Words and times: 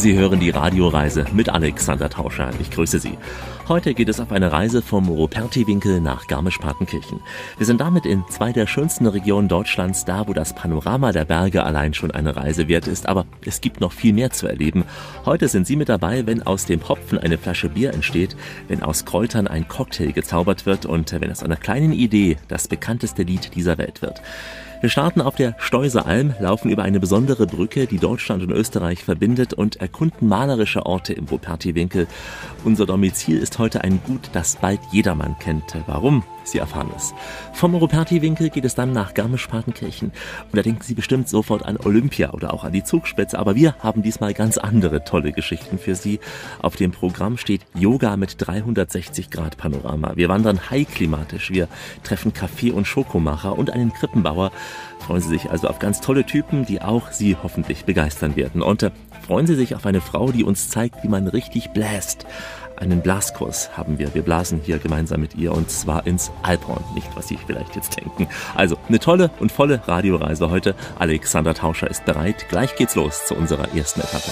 Sie 0.00 0.16
hören 0.16 0.40
die 0.40 0.48
Radioreise 0.48 1.26
mit 1.34 1.50
Alexander 1.50 2.08
Tauscher. 2.08 2.48
Ich 2.58 2.70
grüße 2.70 2.98
Sie. 2.98 3.18
Heute 3.68 3.92
geht 3.92 4.08
es 4.08 4.18
auf 4.18 4.32
eine 4.32 4.50
Reise 4.50 4.80
vom 4.80 5.06
Ruperti-Winkel 5.10 6.00
nach 6.00 6.26
Garmisch-Partenkirchen. 6.26 7.20
Wir 7.58 7.66
sind 7.66 7.82
damit 7.82 8.06
in 8.06 8.24
zwei 8.30 8.50
der 8.50 8.66
schönsten 8.66 9.06
Regionen 9.06 9.48
Deutschlands, 9.48 10.06
da 10.06 10.26
wo 10.26 10.32
das 10.32 10.54
Panorama 10.54 11.12
der 11.12 11.26
Berge 11.26 11.64
allein 11.64 11.92
schon 11.92 12.12
eine 12.12 12.34
Reise 12.34 12.66
wert 12.66 12.86
ist. 12.86 13.10
Aber 13.10 13.26
es 13.44 13.60
gibt 13.60 13.82
noch 13.82 13.92
viel 13.92 14.14
mehr 14.14 14.30
zu 14.30 14.46
erleben. 14.46 14.84
Heute 15.26 15.48
sind 15.48 15.66
Sie 15.66 15.76
mit 15.76 15.90
dabei, 15.90 16.26
wenn 16.26 16.44
aus 16.44 16.64
dem 16.64 16.88
Hopfen 16.88 17.18
eine 17.18 17.36
Flasche 17.36 17.68
Bier 17.68 17.92
entsteht, 17.92 18.36
wenn 18.68 18.82
aus 18.82 19.04
Kräutern 19.04 19.48
ein 19.48 19.68
Cocktail 19.68 20.12
gezaubert 20.12 20.64
wird 20.64 20.86
und 20.86 21.12
wenn 21.12 21.30
aus 21.30 21.42
einer 21.42 21.56
kleinen 21.56 21.92
Idee 21.92 22.38
das 22.48 22.68
bekannteste 22.68 23.22
Lied 23.22 23.54
dieser 23.54 23.76
Welt 23.76 24.00
wird. 24.00 24.22
Wir 24.80 24.88
starten 24.88 25.20
auf 25.20 25.34
der 25.34 25.56
Steuser 25.58 26.06
Alm, 26.06 26.34
laufen 26.40 26.70
über 26.70 26.84
eine 26.84 27.00
besondere 27.00 27.46
Brücke, 27.46 27.86
die 27.86 27.98
Deutschland 27.98 28.42
und 28.42 28.50
Österreich 28.50 29.04
verbindet 29.04 29.52
und 29.52 29.76
erkunden 29.76 30.26
malerische 30.26 30.86
Orte 30.86 31.12
im 31.12 31.26
Ruperti-Winkel. 31.26 32.06
Unser 32.64 32.86
Domizil 32.86 33.36
ist 33.36 33.58
heute 33.58 33.84
ein 33.84 34.00
Gut, 34.06 34.30
das 34.32 34.56
bald 34.56 34.80
jedermann 34.90 35.36
kennt. 35.38 35.76
Warum? 35.86 36.24
Sie 36.44 36.58
erfahren 36.58 36.90
es. 36.96 37.12
Vom 37.52 37.74
Ruperti-Winkel 37.74 38.50
geht 38.50 38.64
es 38.64 38.74
dann 38.74 38.92
nach 38.92 39.14
Garmisch-Partenkirchen. 39.14 40.08
Und 40.08 40.56
da 40.56 40.62
denken 40.62 40.82
Sie 40.82 40.94
bestimmt 40.94 41.28
sofort 41.28 41.64
an 41.64 41.76
Olympia 41.76 42.32
oder 42.32 42.52
auch 42.52 42.64
an 42.64 42.72
die 42.72 42.84
Zugspitze. 42.84 43.38
Aber 43.38 43.54
wir 43.54 43.74
haben 43.80 44.02
diesmal 44.02 44.34
ganz 44.34 44.58
andere 44.58 45.04
tolle 45.04 45.32
Geschichten 45.32 45.78
für 45.78 45.94
Sie. 45.94 46.20
Auf 46.60 46.76
dem 46.76 46.90
Programm 46.90 47.36
steht 47.36 47.62
Yoga 47.74 48.16
mit 48.16 48.34
360 48.38 49.30
Grad 49.30 49.56
Panorama. 49.56 50.12
Wir 50.16 50.28
wandern 50.28 50.70
high-klimatisch. 50.70 51.50
Wir 51.50 51.68
treffen 52.02 52.32
Kaffee- 52.32 52.72
und 52.72 52.86
Schokomacher 52.86 53.58
und 53.58 53.70
einen 53.70 53.92
Krippenbauer. 53.92 54.52
Freuen 55.00 55.22
Sie 55.22 55.28
sich 55.28 55.50
also 55.50 55.68
auf 55.68 55.78
ganz 55.78 56.00
tolle 56.00 56.24
Typen, 56.24 56.66
die 56.66 56.82
auch 56.82 57.10
Sie 57.10 57.36
hoffentlich 57.42 57.84
begeistern 57.84 58.36
werden. 58.36 58.62
Und 58.62 58.82
äh, 58.82 58.90
freuen 59.26 59.46
Sie 59.46 59.54
sich 59.54 59.74
auf 59.74 59.86
eine 59.86 60.00
Frau, 60.00 60.30
die 60.30 60.44
uns 60.44 60.68
zeigt, 60.68 61.02
wie 61.02 61.08
man 61.08 61.26
richtig 61.26 61.70
bläst. 61.70 62.26
Einen 62.80 63.02
Blaskurs 63.02 63.76
haben 63.76 63.98
wir. 63.98 64.14
Wir 64.14 64.22
blasen 64.22 64.62
hier 64.64 64.78
gemeinsam 64.78 65.20
mit 65.20 65.34
ihr 65.34 65.52
und 65.52 65.70
zwar 65.70 66.06
ins 66.06 66.30
Alphorn. 66.42 66.82
Nicht, 66.94 67.14
was 67.14 67.28
Sie 67.28 67.36
vielleicht 67.36 67.76
jetzt 67.76 68.00
denken. 68.00 68.26
Also, 68.54 68.78
eine 68.88 68.98
tolle 68.98 69.30
und 69.38 69.52
volle 69.52 69.86
Radioreise 69.86 70.50
heute. 70.50 70.74
Alexander 70.98 71.52
Tauscher 71.52 71.90
ist 71.90 72.06
bereit. 72.06 72.46
Gleich 72.48 72.74
geht's 72.76 72.94
los 72.94 73.26
zu 73.26 73.34
unserer 73.34 73.74
ersten 73.76 74.00
Etappe. 74.00 74.30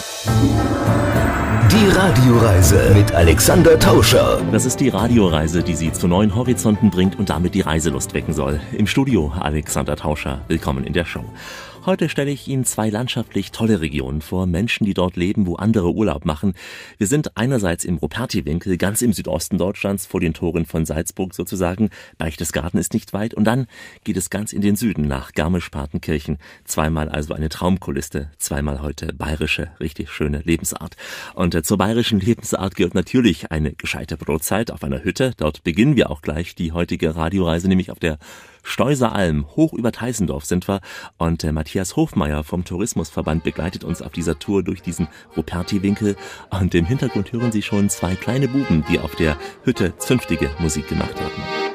Die 1.71 1.89
Radioreise 1.95 2.95
mit 2.95 3.13
Alexander 3.13 3.79
Tauscher. 3.79 4.41
Das 4.51 4.65
ist 4.65 4.81
die 4.81 4.89
Radioreise, 4.89 5.63
die 5.63 5.77
Sie 5.77 5.93
zu 5.93 6.09
neuen 6.09 6.35
Horizonten 6.35 6.89
bringt 6.89 7.19
und 7.19 7.29
damit 7.29 7.55
die 7.55 7.61
Reiselust 7.61 8.15
wecken 8.15 8.33
soll. 8.33 8.61
Im 8.73 8.87
Studio 8.87 9.31
Alexander 9.39 9.95
Tauscher. 9.95 10.41
Willkommen 10.49 10.85
in 10.85 10.95
der 10.95 11.05
Show. 11.05 11.25
Heute 11.89 12.11
stelle 12.11 12.31
ich 12.31 12.47
Ihnen 12.49 12.67
zwei 12.67 12.91
landschaftlich 12.91 13.51
tolle 13.51 13.81
Regionen 13.81 14.21
vor, 14.21 14.45
Menschen, 14.45 14.85
die 14.85 14.93
dort 14.93 15.17
leben, 15.17 15.47
wo 15.47 15.55
andere 15.55 15.95
Urlaub 15.95 16.27
machen. 16.27 16.53
Wir 16.99 17.07
sind 17.07 17.39
einerseits 17.39 17.87
im 17.87 17.97
Ruperti-Winkel, 17.97 18.77
ganz 18.77 19.01
im 19.01 19.15
Südosten 19.15 19.57
Deutschlands, 19.57 20.05
vor 20.05 20.21
den 20.21 20.35
Toren 20.35 20.67
von 20.67 20.85
Salzburg 20.85 21.33
sozusagen. 21.33 21.89
Berchtesgaden 22.19 22.79
ist 22.79 22.93
nicht 22.93 23.15
weit. 23.15 23.33
Und 23.33 23.45
dann 23.45 23.69
geht 24.05 24.19
es 24.19 24.29
ganz 24.29 24.53
in 24.53 24.61
den 24.61 24.77
Süden 24.77 25.09
nach 25.09 25.33
Garmisch-Partenkirchen. 25.33 26.37
Zweimal 26.67 27.09
also 27.09 27.33
eine 27.33 27.49
Traumkulisse, 27.49 28.33
zweimal 28.37 28.83
heute 28.83 29.15
bayerische, 29.15 29.71
richtig 29.81 30.11
schöne 30.11 30.43
Lebensart. 30.45 30.95
Und 31.33 31.55
äh, 31.55 31.63
zur 31.63 31.79
bayerischen 31.79 32.21
Lebensart 32.21 32.75
gehört 32.77 32.95
natürlich 32.95 33.51
eine 33.51 33.73
gescheite 33.73 34.19
Brotzeit 34.19 34.71
auf 34.73 34.85
einer 34.85 35.05
Hütte. 35.05 35.33
Dort 35.39 35.65
beginnen 35.65 35.97
wir 35.97 36.11
auch 36.11 36.21
gleich 36.21 36.55
die 36.55 36.73
heutige 36.73 37.17
Radioreise, 37.17 37.67
nämlich 37.67 37.91
auf 37.91 37.99
der 37.99 38.19
Steuser 38.69 39.15
Alm, 39.15 39.47
hoch 39.57 39.73
über 39.73 39.93
Teisendorf 39.93 40.45
sind 40.45 40.69
wir. 40.69 40.81
Und 41.17 41.43
äh, 41.43 41.53
Matthias 41.53 41.97
Hofmeier 41.97 42.45
vom 42.45 42.65
Tourismusverband 42.65 43.43
begleitet 43.43 43.83
uns 43.83 44.03
auf 44.03 44.13
dieser 44.13 44.39
Tour 44.39 44.63
durch 44.63 44.83
diesen 44.83 45.09
Ruperti-Winkel. 45.37 46.17
Und 46.51 46.75
im 46.75 46.85
Hintergrund 46.85 47.33
hören 47.33 47.51
Sie 47.51 47.63
schon 47.63 47.89
zwei 47.89 48.15
kleine 48.15 48.47
Buben, 48.47 48.85
die 48.91 49.01
auf 49.01 49.15
der 49.17 49.39
Hütte 49.65 49.97
zünftige 49.97 50.51
Musik 50.59 50.87
gemacht 50.87 51.15
haben. 51.17 51.69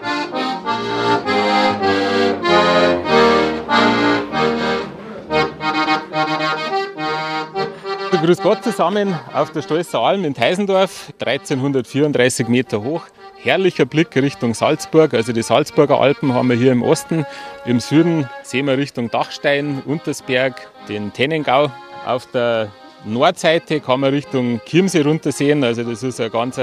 Grüß 8.24 8.42
Gott 8.42 8.64
zusammen 8.64 9.20
auf 9.34 9.52
der 9.52 9.62
Stolzer 9.62 10.00
Alm 10.00 10.24
in 10.24 10.34
Teisendorf, 10.34 11.12
1334 11.20 12.48
Meter 12.48 12.82
hoch 12.82 13.02
herrlicher 13.44 13.86
Blick 13.86 14.16
Richtung 14.16 14.54
Salzburg. 14.54 15.14
Also 15.14 15.34
die 15.34 15.42
Salzburger 15.42 16.00
Alpen 16.00 16.34
haben 16.34 16.50
wir 16.50 16.56
hier 16.56 16.72
im 16.72 16.82
Osten. 16.82 17.26
Im 17.66 17.80
Süden 17.80 18.30
sehen 18.42 18.68
wir 18.68 18.78
Richtung 18.78 19.12
Dachstein, 19.12 19.84
Untersberg, 19.86 20.70
den 20.88 21.12
Tennengau. 21.12 21.70
Auf 22.06 22.26
der 22.32 22.72
Nordseite 23.06 23.82
kann 23.82 24.00
man 24.00 24.14
Richtung 24.14 24.62
Chiemsee 24.66 25.02
runtersehen. 25.02 25.64
Also 25.64 25.84
das 25.84 26.04
ist 26.04 26.22
ein 26.22 26.32
ganz 26.32 26.60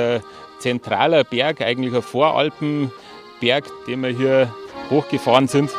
zentraler 0.58 1.24
Berg, 1.24 1.60
eigentlich 1.60 1.94
ein 1.94 2.02
Voralpenberg, 2.02 3.64
den 3.86 4.00
wir 4.00 4.10
hier 4.10 4.54
hochgefahren 4.90 5.48
sind. 5.48 5.70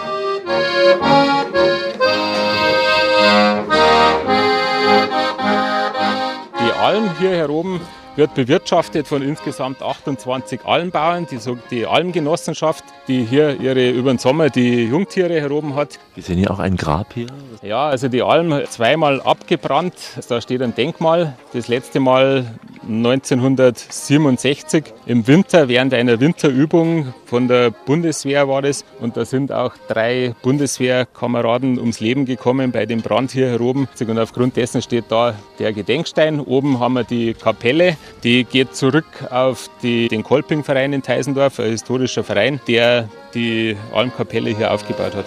Die 6.59 6.72
Alm 6.79 7.09
hier 7.19 7.31
heroben 7.31 7.81
wird 8.21 8.35
bewirtschaftet 8.35 9.07
von 9.07 9.23
insgesamt 9.23 9.81
28 9.81 10.63
Almbauern, 10.63 11.25
die, 11.31 11.39
die 11.71 11.87
Almgenossenschaft, 11.87 12.83
die 13.07 13.25
hier 13.25 13.59
ihre 13.59 13.89
über 13.89 14.13
den 14.13 14.19
Sommer 14.19 14.51
die 14.51 14.83
Jungtiere 14.83 15.41
heroben 15.41 15.73
hat. 15.73 15.97
Wir 16.13 16.21
sehen 16.21 16.37
hier 16.37 16.51
auch 16.51 16.59
ein 16.59 16.77
Grab 16.77 17.15
hier. 17.15 17.25
Ja, 17.63 17.87
also 17.87 18.09
die 18.09 18.21
Alm 18.21 18.61
zweimal 18.69 19.21
abgebrannt. 19.21 19.95
Da 20.29 20.39
steht 20.39 20.61
ein 20.61 20.75
Denkmal. 20.75 21.35
Das 21.53 21.67
letzte 21.67 21.99
Mal 21.99 22.45
1967 22.87 24.83
im 25.07 25.25
Winter 25.25 25.67
während 25.67 25.95
einer 25.95 26.19
Winterübung 26.19 27.15
von 27.25 27.47
der 27.47 27.71
Bundeswehr 27.71 28.47
war 28.47 28.61
das. 28.61 28.85
Und 28.99 29.17
da 29.17 29.25
sind 29.25 29.51
auch 29.51 29.73
drei 29.88 30.35
Bundeswehrkameraden 30.43 31.79
ums 31.79 31.99
Leben 31.99 32.25
gekommen 32.25 32.71
bei 32.71 32.85
dem 32.85 33.01
Brand 33.01 33.31
hier 33.31 33.47
heroben. 33.47 33.88
Und 33.99 34.19
aufgrund 34.19 34.57
dessen 34.57 34.83
steht 34.83 35.05
da 35.09 35.33
der 35.57 35.73
Gedenkstein. 35.73 36.39
Oben 36.39 36.79
haben 36.79 36.93
wir 36.93 37.03
die 37.03 37.33
Kapelle. 37.33 37.97
Die 38.23 38.44
geht 38.44 38.75
zurück 38.75 39.05
auf 39.29 39.69
die, 39.81 40.07
den 40.07 40.23
Kolpingverein 40.23 40.94
in 40.94 41.01
Teisendorf, 41.01 41.59
ein 41.59 41.72
historischer 41.72 42.23
Verein, 42.23 42.59
der 42.67 43.09
die 43.33 43.75
Almkapelle 43.94 44.55
hier 44.55 44.72
aufgebaut 44.72 45.16
hat. 45.16 45.25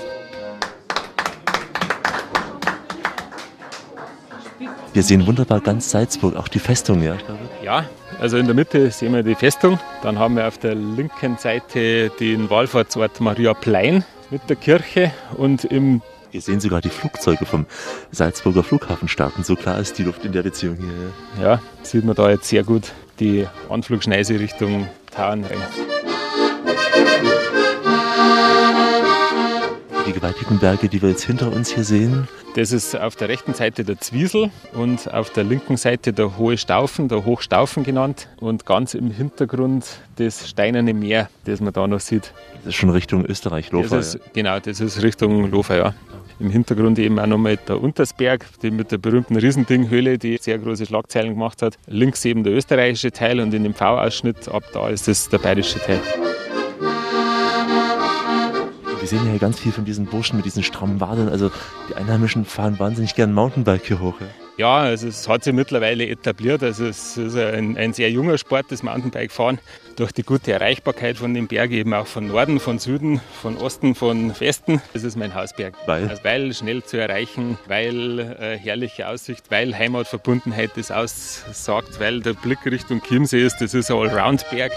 Wir 4.93 5.03
sehen 5.03 5.27
wunderbar 5.27 5.61
ganz 5.61 5.91
Salzburg, 5.91 6.37
auch 6.37 6.47
die 6.47 6.61
Festung, 6.61 7.03
ja. 7.03 7.17
Ja, 7.65 7.85
also 8.21 8.37
in 8.37 8.47
der 8.47 8.55
Mitte 8.55 8.93
sehen 8.93 9.13
wir 9.13 9.25
die 9.25 9.35
Festung. 9.35 9.81
Dann 10.05 10.21
haben 10.21 10.37
wir 10.37 10.47
auf 10.47 10.59
der 10.59 10.77
linken 10.77 11.37
Seite 11.37 12.11
den 12.21 12.49
Wallfahrtsort 12.49 13.21
Maria 13.21 13.55
Plein 13.55 14.05
mit 14.31 14.49
der 14.49 14.55
Kirche 14.55 15.11
und 15.37 15.65
im 15.65 16.01
wir 16.35 16.41
sehen 16.41 16.59
sogar 16.59 16.81
die 16.81 16.89
Flugzeuge 16.89 17.47
vom 17.47 17.65
Salzburger 18.11 18.65
Flughafen 18.65 19.07
starten. 19.07 19.45
So 19.45 19.55
klar 19.55 19.79
ist 19.79 19.99
die 19.99 20.03
Luft 20.03 20.25
in 20.25 20.33
der 20.33 20.43
Beziehung 20.43 20.77
hier. 20.77 21.43
Ja, 21.43 21.63
sieht 21.85 22.05
man 22.05 22.17
da 22.17 22.29
jetzt 22.29 22.49
sehr 22.49 22.65
gut 22.65 22.93
die 23.21 23.47
Anflugschneise 23.69 24.41
Richtung 24.41 24.89
Tauernring. 25.15 25.61
Die 30.07 30.13
gewaltigen 30.13 30.59
Berge, 30.59 30.89
die 30.89 31.01
wir 31.01 31.09
jetzt 31.09 31.25
hinter 31.25 31.51
uns 31.51 31.73
hier 31.73 31.85
sehen. 31.85 32.29
Das 32.57 32.73
ist 32.73 32.95
auf 32.95 33.17
der 33.17 33.29
rechten 33.29 33.55
Seite 33.55 33.85
der 33.85 33.99
Zwiesel 33.99 34.51
und 34.75 35.13
auf 35.13 35.31
der 35.31 35.45
linken 35.45 35.79
Seite 35.79 36.13
der 36.13 36.37
Hohe 36.37 36.59
Staufen, 36.59 37.09
der 37.09 37.25
Hochstaufen 37.25 37.85
genannt. 37.85 38.29
Und 38.39 38.67
ganz 38.67 38.93
im 38.95 39.11
Hintergrund 39.11 39.87
das 40.17 40.49
Steinerne 40.49 40.93
Meer, 40.93 41.31
das 41.47 41.61
man 41.61 41.73
da 41.73 41.87
noch 41.87 42.01
sieht. 42.01 42.35
Das 42.59 42.69
ist 42.69 42.75
schon 42.75 42.91
Richtung 42.91 43.25
Österreich-Lofer. 43.25 44.01
Ja. 44.01 44.21
Genau, 44.35 44.61
das 44.61 44.81
ist 44.81 45.03
Richtung 45.03 45.51
Lofer, 45.51 45.77
ja. 45.77 45.95
Im 46.39 46.51
Hintergrund 46.51 46.99
eben 46.99 47.19
auch 47.19 47.27
nochmal 47.27 47.57
der 47.57 47.81
Untersberg, 47.81 48.45
die 48.63 48.71
mit 48.71 48.93
der 48.93 48.99
berühmten 48.99 49.37
Riesendinghöhle, 49.37 50.19
die 50.19 50.37
sehr 50.39 50.59
große 50.59 50.85
Schlagzeilen 50.85 51.31
gemacht 51.31 51.63
hat. 51.63 51.79
Links 51.87 52.25
eben 52.25 52.45
der 52.45 52.53
österreichische 52.53 53.11
Teil 53.11 53.41
und 53.41 53.55
in 53.55 53.63
dem 53.63 53.75
V-Ausschnitt 53.75 54.49
ab 54.49 54.65
da 54.75 54.91
ist 54.91 55.09
das 55.09 55.29
der 55.29 55.39
bayerische 55.39 55.79
Teil. 55.79 56.01
Wir 59.05 59.09
sehen 59.19 59.31
ja 59.31 59.37
ganz 59.37 59.61
viel 59.61 59.71
von 59.71 59.85
diesen 59.85 60.07
Burschen 60.07 60.37
mit 60.37 60.47
diesen 60.47 60.63
strammen 60.63 60.99
Wadeln. 60.99 61.29
Also 61.29 61.51
die 61.91 61.95
Einheimischen 61.95 62.47
fahren 62.47 62.79
wahnsinnig 62.79 63.15
gern 63.15 63.35
Mountainbike 63.35 63.85
hier 63.85 64.01
hoch. 64.01 64.15
Ja, 64.57 64.79
also 64.79 65.09
es 65.09 65.29
hat 65.29 65.45
sich 65.45 65.53
mittlerweile 65.53 66.09
etabliert. 66.09 66.63
Also 66.63 66.87
es 66.87 67.19
ist 67.19 67.37
ein, 67.37 67.77
ein 67.77 67.93
sehr 67.93 68.11
junger 68.11 68.39
Sport, 68.39 68.65
das 68.71 68.83
Mountainbike-Fahren. 68.83 69.59
Durch 69.97 70.13
die 70.13 70.23
gute 70.23 70.53
Erreichbarkeit 70.53 71.19
von 71.19 71.35
dem 71.35 71.49
Berg 71.49 71.73
eben 71.73 71.93
auch 71.93 72.07
von 72.07 72.29
Norden, 72.29 72.59
von 72.61 72.79
Süden, 72.79 73.21
von 73.43 73.59
Osten, 73.59 73.95
von 73.95 74.41
Westen. 74.41 74.81
Das 74.95 75.05
ist 75.05 75.19
mein 75.19 75.35
Hausberg. 75.35 75.75
Weil? 75.85 76.09
Also 76.09 76.25
weil 76.25 76.55
schnell 76.55 76.83
zu 76.83 76.97
erreichen, 76.97 77.59
weil 77.67 78.21
äh, 78.21 78.57
herrliche 78.57 79.07
Aussicht, 79.07 79.51
weil 79.51 79.79
Heimatverbundenheit 79.79 80.71
das 80.77 80.91
aussagt, 80.91 82.01
weil 82.01 82.23
der 82.23 82.33
Blick 82.33 82.65
Richtung 82.65 83.03
Chiemsee 83.03 83.45
ist. 83.45 83.59
Das 83.61 83.75
ist 83.75 83.91
ein 83.91 83.99
Allround-Berg. 83.99 84.73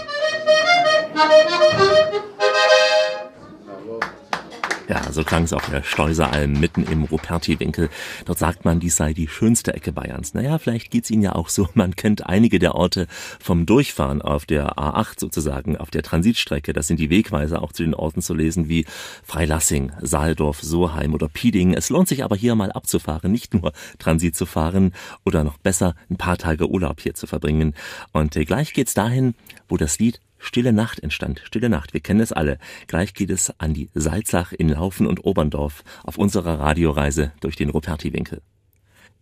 Ja, 4.88 5.12
so 5.12 5.22
klang 5.22 5.44
es 5.44 5.52
auf 5.52 5.68
der 5.68 5.82
Steuseralm 5.82 6.58
mitten 6.58 6.82
im 6.84 7.04
Ruperti-Winkel. 7.04 7.90
Dort 8.24 8.38
sagt 8.38 8.64
man, 8.64 8.80
dies 8.80 8.96
sei 8.96 9.12
die 9.12 9.28
schönste 9.28 9.74
Ecke 9.74 9.92
Bayerns. 9.92 10.32
Naja, 10.32 10.56
vielleicht 10.56 10.90
geht's 10.90 11.10
Ihnen 11.10 11.22
ja 11.22 11.34
auch 11.34 11.50
so. 11.50 11.68
Man 11.74 11.94
kennt 11.94 12.24
einige 12.26 12.58
der 12.58 12.74
Orte 12.74 13.06
vom 13.38 13.66
Durchfahren 13.66 14.22
auf 14.22 14.46
der 14.46 14.78
A8 14.78 15.20
sozusagen, 15.20 15.76
auf 15.76 15.90
der 15.90 16.02
Transitstrecke. 16.02 16.72
Das 16.72 16.86
sind 16.86 16.98
die 16.98 17.10
Wegweiser 17.10 17.60
auch 17.60 17.72
zu 17.72 17.82
den 17.82 17.92
Orten 17.92 18.22
zu 18.22 18.32
lesen 18.32 18.70
wie 18.70 18.86
Freilassing, 19.24 19.92
Saaldorf, 20.00 20.62
Soheim 20.62 21.12
oder 21.12 21.28
Pieding. 21.28 21.74
Es 21.74 21.90
lohnt 21.90 22.08
sich 22.08 22.24
aber 22.24 22.36
hier 22.36 22.54
mal 22.54 22.72
abzufahren, 22.72 23.30
nicht 23.30 23.52
nur 23.52 23.74
Transit 23.98 24.36
zu 24.36 24.46
fahren 24.46 24.94
oder 25.22 25.44
noch 25.44 25.58
besser 25.58 25.96
ein 26.08 26.16
paar 26.16 26.38
Tage 26.38 26.66
Urlaub 26.66 27.02
hier 27.02 27.12
zu 27.12 27.26
verbringen. 27.26 27.74
Und 28.12 28.36
äh, 28.36 28.46
gleich 28.46 28.72
geht's 28.72 28.94
dahin, 28.94 29.34
wo 29.68 29.76
das 29.76 29.98
Lied 29.98 30.22
Stille 30.38 30.72
Nacht 30.72 31.00
entstand. 31.00 31.42
Stille 31.44 31.68
Nacht, 31.68 31.92
wir 31.92 32.00
kennen 32.00 32.20
es 32.20 32.32
alle. 32.32 32.58
Gleich 32.86 33.14
geht 33.14 33.30
es 33.30 33.52
an 33.58 33.74
die 33.74 33.90
Salzach 33.94 34.52
in 34.52 34.68
Laufen 34.68 35.06
und 35.06 35.24
Oberndorf 35.24 35.84
auf 36.04 36.18
unserer 36.18 36.60
Radioreise 36.60 37.32
durch 37.40 37.56
den 37.56 37.70
Ruperti-Winkel. 37.70 38.42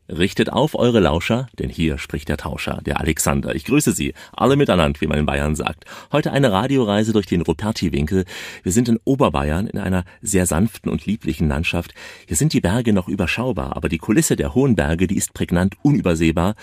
Richtet 0.09 0.53
auf 0.53 0.77
eure 0.77 1.01
Lauscher, 1.01 1.49
denn 1.59 1.69
hier 1.69 1.99
spricht 1.99 2.29
der 2.29 2.37
Tauscher, 2.37 2.81
der 2.87 3.01
Alexander. 3.01 3.57
Ich 3.57 3.65
grüße 3.65 3.91
Sie, 3.91 4.15
alle 4.33 4.55
miteinander, 4.55 5.01
wie 5.01 5.09
man 5.09 5.19
in 5.19 5.27
Bayern 5.27 5.57
sagt. 5.57 5.85
Heute 6.13 6.31
eine 6.31 6.53
Radioreise 6.53 7.13
durch 7.13 7.27
den 7.27 7.43
Ruperti-Winkel. 7.43 8.25
Wir 8.63 8.73
sind 8.73 8.89
in 8.89 9.01
Oberbayern 9.05 9.67
in 9.67 9.81
einer 9.81 10.05
sehr 10.23 10.47
sanften 10.47 10.93
und 10.93 11.07
lieblichen 11.07 11.49
Landschaft. 11.49 11.93
Hier 12.27 12.37
sind 12.37 12.53
die 12.53 12.61
Berge 12.61 12.93
noch 12.93 13.09
überschaubar, 13.09 13.77
aber 13.77 13.89
die 13.89 13.99
Kulisse 13.99 14.37
der 14.37 14.55
hohen 14.55 14.77
Berge, 14.77 15.09
die 15.09 15.17
ist 15.17 15.35
prägnant 15.35 15.75
unübersehbar. 15.83 16.55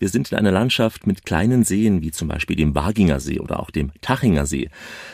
Wir 0.00 0.08
sind 0.08 0.32
in 0.32 0.38
einer 0.38 0.50
Landschaft 0.50 1.06
mit 1.06 1.24
kleinen 1.24 1.62
Seen, 1.62 2.02
wie 2.02 2.10
zum 2.10 2.26
Beispiel 2.26 2.56
dem 2.56 2.74
Waginger 2.74 3.20
See 3.20 3.38
oder 3.38 3.60
auch 3.60 3.70
dem 3.70 3.92
Tachinger 4.00 4.46
See. 4.46 4.70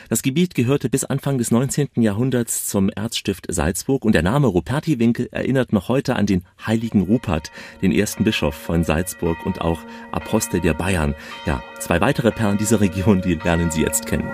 Das 0.09 0.23
Gebiet 0.23 0.55
gehörte 0.55 0.89
bis 0.89 1.05
Anfang 1.05 1.37
des 1.37 1.51
19. 1.51 1.89
Jahrhunderts 1.97 2.67
zum 2.67 2.89
Erzstift 2.89 3.47
Salzburg 3.49 4.07
und 4.07 4.15
der 4.15 4.23
Name 4.23 4.47
Ruperti-Winkel 4.47 5.29
erinnert 5.33 5.75
noch 5.75 5.89
heute 5.89 6.17
an 6.17 6.25
den 6.25 6.45
heiligen 6.67 7.03
Rupert, 7.03 7.51
den 7.83 7.93
ersten 7.93 8.25
Bischof 8.25 8.55
von 8.55 8.85
Salzburg 8.85 9.45
und 9.45 9.61
auch 9.61 9.81
Apostel 10.13 10.61
der 10.61 10.75
Bayern. 10.75 11.15
Ja, 11.47 11.63
zwei 11.79 12.01
weitere 12.01 12.31
Perlen 12.31 12.59
dieser 12.59 12.81
Region, 12.81 13.21
die 13.21 13.35
lernen 13.35 13.71
Sie 13.71 13.83
jetzt 13.83 14.07
kennen. 14.07 14.29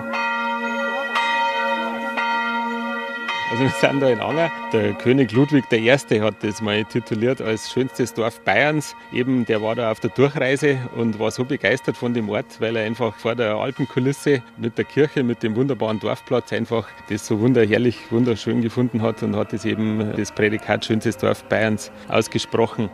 Also 3.51 3.63
wir 3.63 3.69
sind 3.69 4.01
da 4.01 4.09
in 4.09 4.21
Anger. 4.21 4.49
Der 4.71 4.93
König 4.93 5.33
Ludwig 5.33 5.65
I. 5.73 5.91
hat 5.91 6.35
das 6.41 6.61
mal 6.61 6.85
tituliert 6.85 7.41
als 7.41 7.69
schönstes 7.69 8.13
Dorf 8.13 8.39
Bayerns. 8.39 8.95
Eben, 9.11 9.45
der 9.45 9.61
war 9.61 9.75
da 9.75 9.91
auf 9.91 9.99
der 9.99 10.09
Durchreise 10.11 10.77
und 10.95 11.19
war 11.19 11.31
so 11.31 11.43
begeistert 11.43 11.97
von 11.97 12.13
dem 12.13 12.29
Ort, 12.29 12.61
weil 12.61 12.77
er 12.77 12.85
einfach 12.85 13.13
vor 13.17 13.35
der 13.35 13.55
Alpenkulisse 13.55 14.41
mit 14.55 14.77
der 14.77 14.85
Kirche, 14.85 15.21
mit 15.23 15.43
dem 15.43 15.57
wunderbaren 15.57 15.99
Dorfplatz 15.99 16.53
einfach 16.53 16.87
das 17.09 17.27
so 17.27 17.41
wunderherrlich, 17.41 17.97
wunderschön 18.09 18.61
gefunden 18.61 19.01
hat 19.01 19.21
und 19.21 19.35
hat 19.35 19.51
es 19.51 19.65
eben 19.65 20.13
das 20.15 20.31
Prädikat 20.31 20.85
schönstes 20.85 21.17
Dorf 21.17 21.43
Bayerns 21.43 21.91
ausgesprochen. 22.07 22.89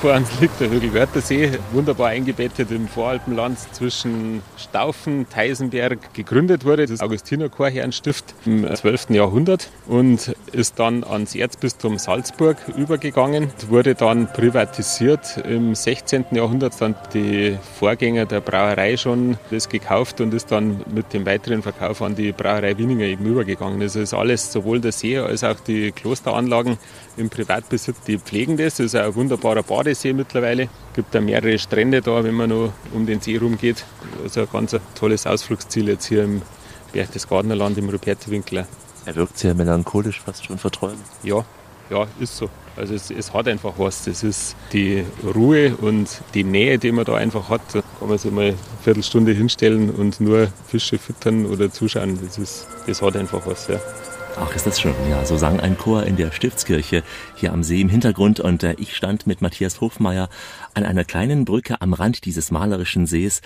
Vor 0.00 0.14
uns 0.14 0.40
liegt 0.40 0.60
der 0.60 0.70
Hügel 0.70 0.94
Wörthersee, 0.94 1.58
wunderbar 1.72 2.10
eingebettet 2.10 2.70
im 2.70 2.86
Voralpenland 2.86 3.58
zwischen 3.74 4.42
Staufen, 4.56 5.28
Teisenberg. 5.28 6.14
Gegründet 6.14 6.64
wurde 6.64 6.86
das 6.86 7.00
Augustinerchorherrenstift 7.00 8.32
im 8.46 8.72
12. 8.72 9.10
Jahrhundert 9.10 9.70
und 9.88 10.36
ist 10.52 10.78
dann 10.78 11.02
ans 11.02 11.34
Erzbistum 11.34 11.98
Salzburg 11.98 12.58
übergegangen, 12.76 13.50
wurde 13.68 13.96
dann 13.96 14.32
privatisiert. 14.32 15.36
Im 15.38 15.74
16. 15.74 16.26
Jahrhundert 16.30 16.80
dann 16.80 16.94
die 17.12 17.58
Vorgänger 17.80 18.24
der 18.24 18.40
Brauerei 18.40 18.96
schon 18.96 19.36
das 19.50 19.68
gekauft 19.68 20.20
und 20.20 20.32
ist 20.32 20.52
dann 20.52 20.84
mit 20.94 21.12
dem 21.12 21.26
weiteren 21.26 21.60
Verkauf 21.62 22.02
an 22.02 22.14
die 22.14 22.30
Brauerei 22.30 22.78
Wieninger 22.78 23.04
eben 23.04 23.26
übergegangen. 23.26 23.82
Also 23.82 23.98
ist 23.98 24.14
alles, 24.14 24.52
sowohl 24.52 24.80
der 24.80 24.92
See 24.92 25.18
als 25.18 25.42
auch 25.42 25.58
die 25.58 25.90
Klosteranlagen 25.90 26.78
im 27.18 27.30
Privatbesitz, 27.30 27.96
die 28.06 28.18
pflegen 28.18 28.56
das. 28.56 28.76
Das 28.76 28.86
ist 28.86 28.94
ein 28.94 29.14
wunderbarer 29.14 29.62
Badesee 29.62 30.12
mittlerweile. 30.12 30.64
Es 30.64 30.94
gibt 30.94 31.14
da 31.14 31.20
mehrere 31.20 31.58
Strände 31.58 32.00
da, 32.00 32.22
wenn 32.24 32.34
man 32.34 32.50
noch 32.50 32.72
um 32.94 33.06
den 33.06 33.20
See 33.20 33.36
rumgeht. 33.36 33.84
Also 34.22 34.42
ein 34.42 34.48
ganz 34.52 34.76
tolles 34.94 35.26
Ausflugsziel 35.26 35.88
jetzt 35.88 36.06
hier 36.06 36.24
im 36.24 36.42
Berchtesgadenerland 36.92 37.78
im 37.78 37.88
Rupertiwinkel. 37.88 38.66
Er 39.04 39.16
wirkt 39.16 39.38
sehr 39.38 39.54
melancholisch, 39.54 40.20
fast 40.20 40.44
schon 40.44 40.58
verträumt. 40.58 40.98
Ja, 41.22 41.44
ja, 41.90 42.06
ist 42.20 42.36
so. 42.36 42.50
Also 42.76 42.94
es, 42.94 43.10
es, 43.10 43.32
hat 43.32 43.48
einfach 43.48 43.74
was. 43.78 44.04
Das 44.04 44.22
ist 44.22 44.54
die 44.72 45.04
Ruhe 45.34 45.74
und 45.76 46.08
die 46.34 46.44
Nähe, 46.44 46.78
die 46.78 46.92
man 46.92 47.04
da 47.04 47.14
einfach 47.14 47.48
hat. 47.48 47.60
Da 47.72 47.82
kann 47.98 48.08
man 48.08 48.18
sich 48.18 48.30
mal 48.30 48.44
eine 48.44 48.54
Viertelstunde 48.82 49.32
hinstellen 49.32 49.90
und 49.90 50.20
nur 50.20 50.48
Fische 50.66 50.98
füttern 50.98 51.46
oder 51.46 51.72
zuschauen. 51.72 52.18
Das, 52.24 52.38
ist, 52.38 52.66
das 52.86 53.02
hat 53.02 53.16
einfach 53.16 53.44
was. 53.46 53.66
Ja. 53.68 53.80
Ach, 54.40 54.54
ist 54.54 54.66
das 54.66 54.80
schön. 54.80 54.94
Ja, 55.10 55.24
so 55.24 55.36
sang 55.36 55.58
ein 55.58 55.76
Chor 55.76 56.04
in 56.04 56.16
der 56.16 56.30
Stiftskirche 56.30 57.02
hier 57.34 57.52
am 57.52 57.64
See 57.64 57.80
im 57.80 57.88
Hintergrund 57.88 58.38
und 58.38 58.62
äh, 58.62 58.76
ich 58.78 58.94
stand 58.94 59.26
mit 59.26 59.42
Matthias 59.42 59.80
Hofmeier 59.80 60.28
an 60.74 60.84
einer 60.84 61.04
kleinen 61.04 61.44
Brücke 61.44 61.80
am 61.80 61.92
Rand 61.92 62.24
dieses 62.24 62.52
malerischen 62.52 63.06
Sees. 63.06 63.42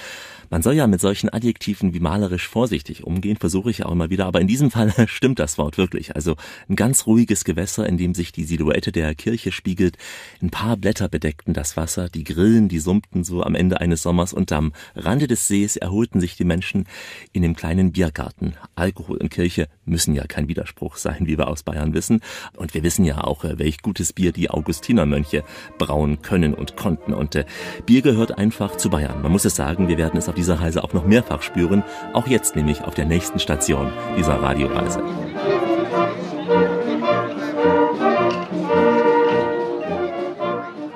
Man 0.52 0.60
soll 0.60 0.75
ja 0.75 0.87
mit 0.87 1.00
solchen 1.00 1.31
Adjektiven 1.31 1.94
wie 1.94 2.00
malerisch 2.00 2.46
vorsichtig 2.46 3.04
umgehen, 3.04 3.38
versuche 3.38 3.70
ich 3.70 3.87
auch 3.87 3.90
immer 3.90 4.10
wieder, 4.10 4.26
aber 4.26 4.43
in 4.43 4.46
diesem 4.46 4.70
Fall 4.70 4.93
stimmt 5.06 5.38
das 5.38 5.56
Wort 5.56 5.78
wirklich. 5.78 6.14
Also 6.14 6.37
ein 6.69 6.76
ganz 6.76 7.06
ruhiges 7.06 7.44
Gewässer, 7.44 7.87
in 7.87 7.96
dem 7.96 8.14
sich 8.14 8.32
die 8.32 8.44
Silhouette 8.44 8.93
der 8.93 9.14
Kirche 9.14 9.50
spiegelt. 9.50 9.96
Ein 10.43 10.50
paar 10.50 10.76
Blätter 10.76 11.08
bedeckten 11.08 11.54
das 11.54 11.78
Wasser, 11.78 12.10
die 12.10 12.22
Grillen, 12.22 12.69
die 12.69 12.81
summten 12.81 13.25
so 13.25 13.43
am 13.43 13.54
Ende 13.54 13.81
eines 13.81 14.02
Sommers 14.02 14.34
und 14.34 14.52
am 14.52 14.75
Rande 14.94 15.26
des 15.26 15.49
Sees 15.49 15.78
erholten 15.78 16.20
sich 16.20 16.37
die 16.37 16.44
Menschen 16.44 16.84
in 17.32 17.40
dem 17.40 17.56
kleinen 17.56 17.93
Biergarten. 17.93 18.52
Alkohol 18.75 19.16
und 19.16 19.31
Kirche 19.31 19.69
müssen 19.87 20.14
ja 20.14 20.26
kein 20.26 20.48
Widerspruch 20.48 20.98
sein, 20.98 21.26
wie 21.26 21.38
wir 21.38 21.48
aus 21.48 21.62
Bayern 21.62 21.94
wissen. 21.94 22.20
Und 22.58 22.75
wir 22.75 22.82
wissen 22.82 23.06
ja 23.06 23.25
auch, 23.25 23.44
welch 23.44 23.81
gutes 23.81 24.12
Bier 24.12 24.32
die 24.32 24.50
Augustinermönche 24.50 25.44
brauen 25.78 26.20
können 26.20 26.52
und 26.52 26.76
konnten. 26.76 27.14
Und 27.14 27.37
äh, 27.37 27.46
Bier 27.87 28.02
gehört 28.02 28.37
einfach 28.37 28.76
zu 28.76 28.90
Bayern. 28.90 29.22
Man 29.22 29.32
muss 29.32 29.46
es 29.46 29.56
sagen, 29.56 29.88
wir 29.88 29.96
werden 29.96 30.19
es 30.19 30.28
auf 30.28 30.42
dieser 30.43 30.61
Reise 30.61 30.83
auch 30.83 30.93
noch 30.93 31.05
mehrfach 31.05 31.41
spüren, 31.41 31.85
auch 32.15 32.27
jetzt 32.27 32.56
nämlich 32.56 32.83
auf 32.83 32.94
der 32.94 33.05
nächsten 33.05 33.39
Station 33.39 33.93
dieser 34.19 34.43
Radioreise. 34.43 35.00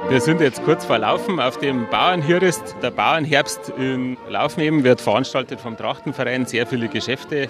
Wir 0.08 0.20
sind 0.20 0.40
jetzt 0.40 0.64
kurz 0.64 0.84
vor 0.84 0.98
Laufen 0.98 1.38
auf 1.38 1.58
dem 1.58 1.88
Bauernhirist. 1.90 2.76
Der 2.82 2.90
Bauernherbst 2.90 3.72
in 3.78 4.16
Laufen 4.28 4.60
eben 4.60 4.82
wird 4.82 5.00
veranstaltet 5.00 5.60
vom 5.60 5.76
Trachtenverein, 5.76 6.46
sehr 6.46 6.66
viele 6.66 6.88
Geschäfte 6.88 7.48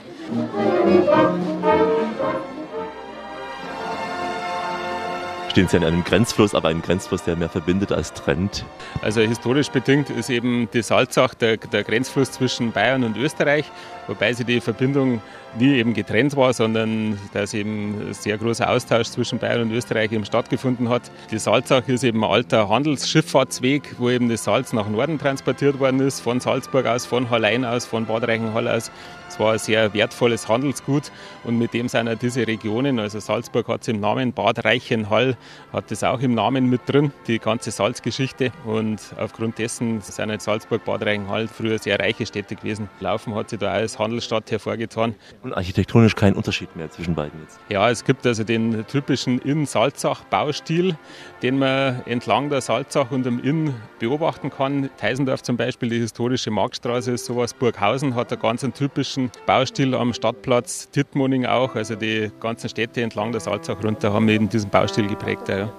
stehen 5.57 5.69
Sie 5.69 5.79
an 5.79 5.85
einem 5.85 6.05
Grenzfluss, 6.05 6.55
aber 6.55 6.69
ein 6.69 6.83
Grenzfluss, 6.83 7.23
der 7.23 7.35
mehr 7.35 7.49
verbindet 7.49 7.91
als 7.91 8.13
trennt. 8.13 8.67
Also 9.01 9.23
historisch 9.23 9.71
bedingt 9.71 10.11
ist 10.11 10.29
eben 10.29 10.69
die 10.75 10.83
Salzach 10.83 11.33
der, 11.33 11.57
der 11.57 11.83
Grenzfluss 11.83 12.31
zwischen 12.31 12.73
Bayern 12.73 13.05
und 13.05 13.17
Österreich, 13.17 13.65
wobei 14.07 14.35
sie 14.35 14.45
die 14.45 14.61
Verbindung 14.61 15.23
nie 15.59 15.77
eben 15.77 15.95
getrennt 15.95 16.37
war, 16.37 16.53
sondern 16.53 17.19
dass 17.33 17.55
eben 17.55 18.13
sehr 18.13 18.37
großer 18.37 18.69
Austausch 18.69 19.07
zwischen 19.07 19.39
Bayern 19.39 19.63
und 19.63 19.73
Österreich 19.73 20.13
eben 20.13 20.27
stattgefunden 20.27 20.91
hat. 20.91 21.11
Die 21.31 21.39
Salzach 21.39 21.89
ist 21.89 22.05
eben 22.05 22.23
ein 22.23 22.31
alter 22.31 22.69
Handelsschifffahrtsweg, 22.69 23.95
wo 23.97 24.11
eben 24.11 24.29
das 24.29 24.45
Salz 24.45 24.75
nach 24.75 24.91
Norden 24.91 25.19
transportiert 25.19 25.79
worden 25.79 26.01
ist, 26.01 26.21
von 26.21 26.39
Salzburg 26.39 26.85
aus, 26.85 27.07
von 27.07 27.31
Hallein 27.31 27.65
aus, 27.65 27.87
von 27.87 28.05
Bad 28.05 28.29
Reichenhall 28.29 28.69
aus. 28.69 28.91
Es 29.37 29.41
war 29.41 29.53
ein 29.53 29.59
sehr 29.59 29.93
wertvolles 29.93 30.49
Handelsgut 30.49 31.13
und 31.45 31.59
mit 31.59 31.75
dem 31.75 31.91
sind 31.91 32.09
auch 32.09 32.15
diese 32.15 32.47
Regionen, 32.47 32.99
also 32.99 33.21
Salzburg 33.21 33.69
hat 33.69 33.83
es 33.83 33.89
im 33.89 34.01
Namen, 34.01 34.33
Bad 34.33 34.65
Reichenhall 34.65 35.37
hat 35.75 35.93
es 35.93 36.03
auch 36.03 36.21
im 36.21 36.35
Namen 36.35 36.71
mit 36.71 36.81
drin, 36.87 37.13
die 37.27 37.39
ganze 37.39 37.71
Salzgeschichte 37.71 38.51
und 38.65 38.99
aufgrund 39.19 39.59
dessen 39.59 40.01
sind 40.01 40.31
jetzt 40.31 40.45
Salzburg, 40.45 40.87
Bad 40.87 41.05
Reichenhall 41.05 41.49
früher 41.49 41.79
sehr 41.79 42.01
reiche 42.01 42.25
Städte 42.25 42.57
gewesen. 42.57 42.89
Laufen 43.01 43.35
hat 43.35 43.51
sich 43.51 43.59
da 43.59 43.73
als 43.73 43.99
Handelsstadt 43.99 44.51
hervorgetan. 44.51 45.15
Und 45.43 45.53
architektonisch 45.53 46.15
kein 46.15 46.33
Unterschied 46.33 46.75
mehr 46.75 46.91
zwischen 46.91 47.15
beiden 47.15 47.39
jetzt? 47.43 47.61
Ja, 47.69 47.91
es 47.91 48.05
gibt 48.05 48.27
also 48.27 48.43
den 48.43 48.87
typischen 48.87 49.39
Inn-Salzach-Baustil, 49.41 50.97
den 51.43 51.59
man 51.59 52.01
entlang 52.07 52.49
der 52.49 52.63
Salzach 52.63 53.11
und 53.11 53.27
dem 53.27 53.45
Inn 53.45 53.75
beobachten 53.99 54.49
kann. 54.49 54.89
Teisendorf 54.97 55.43
zum 55.43 55.59
Beispiel, 55.59 55.91
die 55.91 55.99
historische 55.99 56.51
Marktstraße 56.51 57.13
ist 57.13 57.27
sowas. 57.27 57.53
Burghausen 57.53 58.15
hat 58.15 58.33
einen 58.33 58.41
ganz 58.41 58.67
typischen 58.75 59.26
Baustil 59.47 59.95
am 59.95 60.13
Stadtplatz. 60.13 60.91
Tittmoning 60.91 61.47
auch. 61.47 61.75
Also 61.75 61.95
die 61.97 62.31
ganzen 62.41 62.69
Städte 62.69 63.03
entlang 63.03 63.33
der 63.33 63.41
Salzach 63.41 63.83
runter 63.83 64.13
haben 64.13 64.29
eben 64.29 64.49
diesen 64.49 64.71
Baustil 64.71 65.07
geprägt. 65.07 65.49
Ja. 65.49 65.73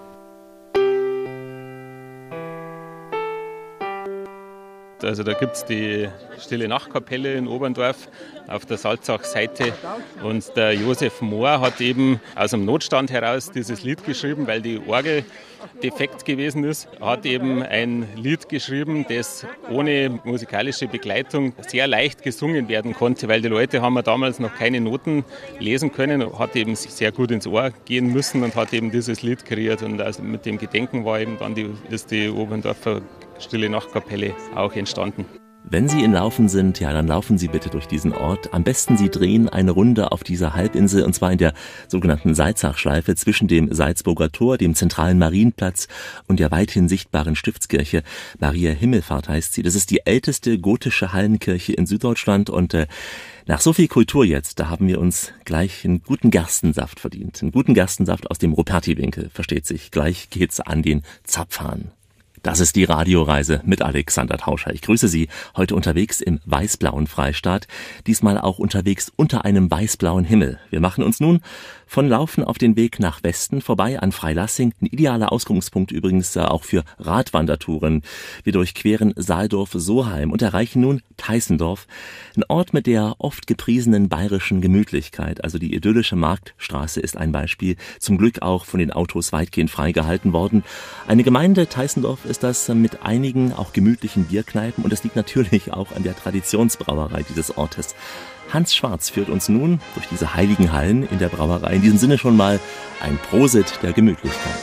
Also 5.04 5.24
da 5.24 5.34
gibt 5.34 5.54
es 5.54 5.66
die 5.66 6.10
Stille 6.40 6.68
Nachtkapelle 6.68 7.34
in 7.36 7.48
Oberndorf 7.48 8.10
auf 8.48 8.66
der 8.66 8.78
Salzach-Seite. 8.78 9.74
Und 10.24 10.56
der 10.56 10.74
Josef 10.74 11.22
Mohr 11.22 11.62
hat 11.62 11.82
eben 11.82 12.20
aus 12.36 12.52
dem 12.52 12.66
Notstand 12.66 13.12
heraus 13.12 13.52
dieses 13.52 13.84
Lied 13.84 14.04
geschrieben, 14.06 14.48
weil 14.48 14.62
die 14.62 14.80
Orgel 14.88 15.24
defekt 15.84 16.26
gewesen 16.26 16.64
ist. 16.64 16.88
Hat 17.02 17.26
eben 17.26 17.62
ein 17.64 18.08
Lied 18.16 18.50
geschrieben, 18.50 19.06
das 19.08 19.46
ohne 19.70 20.20
musikalische 20.24 20.88
Begleitung 20.88 21.54
sehr 21.68 21.88
leicht 21.88 22.24
gesungen 22.24 22.70
werden 22.70 22.94
konnte, 22.94 23.28
weil 23.28 23.42
die 23.42 23.48
Leute 23.48 23.82
haben 23.82 23.96
ja 23.96 24.02
damals 24.02 24.40
noch 24.40 24.54
keine 24.56 24.82
Noten 24.82 25.24
lesen 25.60 25.92
können, 25.92 26.38
hat 26.40 26.56
eben 26.56 26.76
sehr 26.76 27.12
gut 27.12 27.32
ins 27.32 27.48
Ohr 27.48 27.72
gehen 27.86 28.12
müssen 28.12 28.44
und 28.44 28.56
hat 28.56 28.74
eben 28.74 28.92
dieses 28.92 29.22
Lied 29.22 29.46
kreiert. 29.46 29.84
Und 29.84 30.02
also 30.02 30.24
mit 30.24 30.46
dem 30.46 30.58
Gedenken 30.58 31.06
war 31.06 31.20
eben 31.20 31.38
dann 31.38 31.56
die, 31.56 31.70
ist 31.90 32.12
die 32.12 32.30
Oberndorfer 32.30 33.02
Stille 33.40 33.70
Nachtkapelle 33.70 34.34
auch 34.56 34.74
entstanden. 34.74 35.26
Wenn 35.70 35.90
Sie 35.90 36.02
in 36.02 36.14
Laufen 36.14 36.48
sind, 36.48 36.80
ja, 36.80 36.94
dann 36.94 37.08
laufen 37.08 37.38
Sie 37.38 37.50
bitte 37.50 37.70
durch 37.70 37.88
diesen 37.88 38.14
Ort. 38.14 38.54
Am 38.54 38.64
besten 38.64 38.96
Sie 38.96 39.10
drehen 39.10 39.50
eine 39.50 39.72
Runde 39.72 40.14
auf 40.14 40.24
dieser 40.24 40.54
Halbinsel 40.54 41.04
und 41.04 41.14
zwar 41.14 41.34
in 41.34 41.40
der 41.40 41.54
sogenannten 41.90 42.36
Salzachschleife 42.36 43.16
zwischen 43.16 43.50
dem 43.50 43.74
Salzburger 43.74 44.32
Tor, 44.32 44.58
dem 44.58 44.76
zentralen 44.76 45.20
Marienplatz 45.20 45.90
und 46.26 46.40
der 46.40 46.52
weithin 46.52 46.88
sichtbaren 46.88 47.36
Stiftskirche. 47.36 48.04
Maria 48.40 48.72
Himmelfahrt 48.72 49.28
heißt 49.28 49.54
sie. 49.54 49.62
Das 49.62 49.76
ist 49.76 49.92
die 49.92 50.06
älteste 50.06 50.58
gotische 50.58 51.12
Hallenkirche 51.12 51.74
in 51.74 51.86
Süddeutschland 51.86 52.50
und 52.50 52.74
äh, 52.74 52.88
nach 53.46 53.60
so 53.60 53.74
viel 53.74 53.90
Kultur 53.90 54.24
jetzt, 54.24 54.62
da 54.62 54.70
haben 54.70 54.88
wir 54.88 55.02
uns 55.02 55.34
gleich 55.44 55.84
einen 55.84 56.02
guten 56.02 56.32
Gerstensaft 56.32 57.02
verdient. 57.02 57.42
Einen 57.42 57.52
guten 57.52 57.74
Gerstensaft 57.74 58.32
aus 58.32 58.40
dem 58.40 58.54
Ruperti-Winkel, 58.54 59.30
versteht 59.34 59.66
sich. 59.66 59.92
Gleich 59.92 60.30
geht's 60.30 60.62
an 60.62 60.82
den 60.82 61.02
Zapfhahn. 61.24 61.92
Das 62.48 62.62
ist 62.62 62.78
die 62.78 62.86
Radioreise 62.86 63.60
mit 63.66 63.82
Alexander 63.82 64.38
Tauscher. 64.38 64.74
Ich 64.74 64.82
grüße 64.82 65.10
Sie 65.10 65.28
heute 65.58 65.76
unterwegs 65.76 66.22
im 66.22 66.40
weißblauen 66.46 67.06
Freistaat, 67.06 67.68
diesmal 68.08 68.40
auch 68.40 68.58
unterwegs 68.58 69.12
unter 69.14 69.44
einem 69.44 69.70
weißblauen 69.70 70.24
Himmel. 70.24 70.58
Wir 70.70 70.80
machen 70.80 71.04
uns 71.04 71.20
nun 71.20 71.42
von 71.88 72.08
Laufen 72.08 72.44
auf 72.44 72.58
den 72.58 72.76
Weg 72.76 73.00
nach 73.00 73.24
Westen 73.24 73.62
vorbei 73.62 74.00
an 74.00 74.12
Freilassing, 74.12 74.74
ein 74.82 74.86
idealer 74.86 75.32
Ausgangspunkt 75.32 75.92
übrigens 75.92 76.36
auch 76.38 76.64
für 76.64 76.84
Radwandertouren. 77.00 78.04
Wir 78.44 78.54
durchqueren 78.54 79.14
Saaldorf-Soheim 79.16 80.32
und 80.32 80.42
erreichen 80.42 80.82
nun 80.82 81.02
Teissendorf, 81.16 81.88
ein 82.36 82.44
Ort 82.50 82.74
mit 82.74 82.86
der 82.86 83.16
oft 83.18 83.48
gepriesenen 83.48 84.10
bayerischen 84.10 84.62
Gemütlichkeit. 84.62 85.44
Also 85.44 85.58
die 85.58 85.74
idyllische 85.74 86.16
Marktstraße 86.16 87.00
ist 87.00 87.18
ein 87.18 87.32
Beispiel, 87.32 87.78
zum 88.00 88.18
Glück 88.18 88.42
auch 88.42 88.66
von 88.66 88.80
den 88.80 88.92
Autos 88.92 89.32
weitgehend 89.32 89.72
freigehalten 89.72 90.34
worden. 90.34 90.64
Eine 91.08 91.24
Gemeinde 91.24 91.68
Teissendorf 91.68 92.26
ist 92.26 92.44
das 92.44 92.68
mit 92.70 93.02
einigen 93.04 93.54
auch 93.54 93.74
gemütlichen 93.74 94.26
Bierkneipen 94.26 94.84
und 94.84 94.92
das 94.92 95.04
liegt 95.04 95.16
natürlich 95.16 95.74
auch 95.74 95.96
an 95.96 96.04
der 96.04 96.16
Traditionsbrauerei 96.16 97.24
dieses 97.24 97.58
Ortes. 97.58 97.96
Hans 98.50 98.74
Schwarz 98.74 99.10
führt 99.10 99.30
uns 99.30 99.50
nun 99.50 99.82
durch 99.96 100.08
diese 100.08 100.34
heiligen 100.34 100.72
Hallen 100.72 101.08
in 101.10 101.20
der 101.20 101.28
Brauerei. 101.28 101.76
In 101.76 101.82
diesem 101.82 101.98
Sinne 101.98 102.18
schon 102.18 102.38
mal 102.38 102.60
ein 103.02 103.18
Prosit 103.30 103.80
der 103.84 103.92
Gemütlichkeit. 103.92 104.54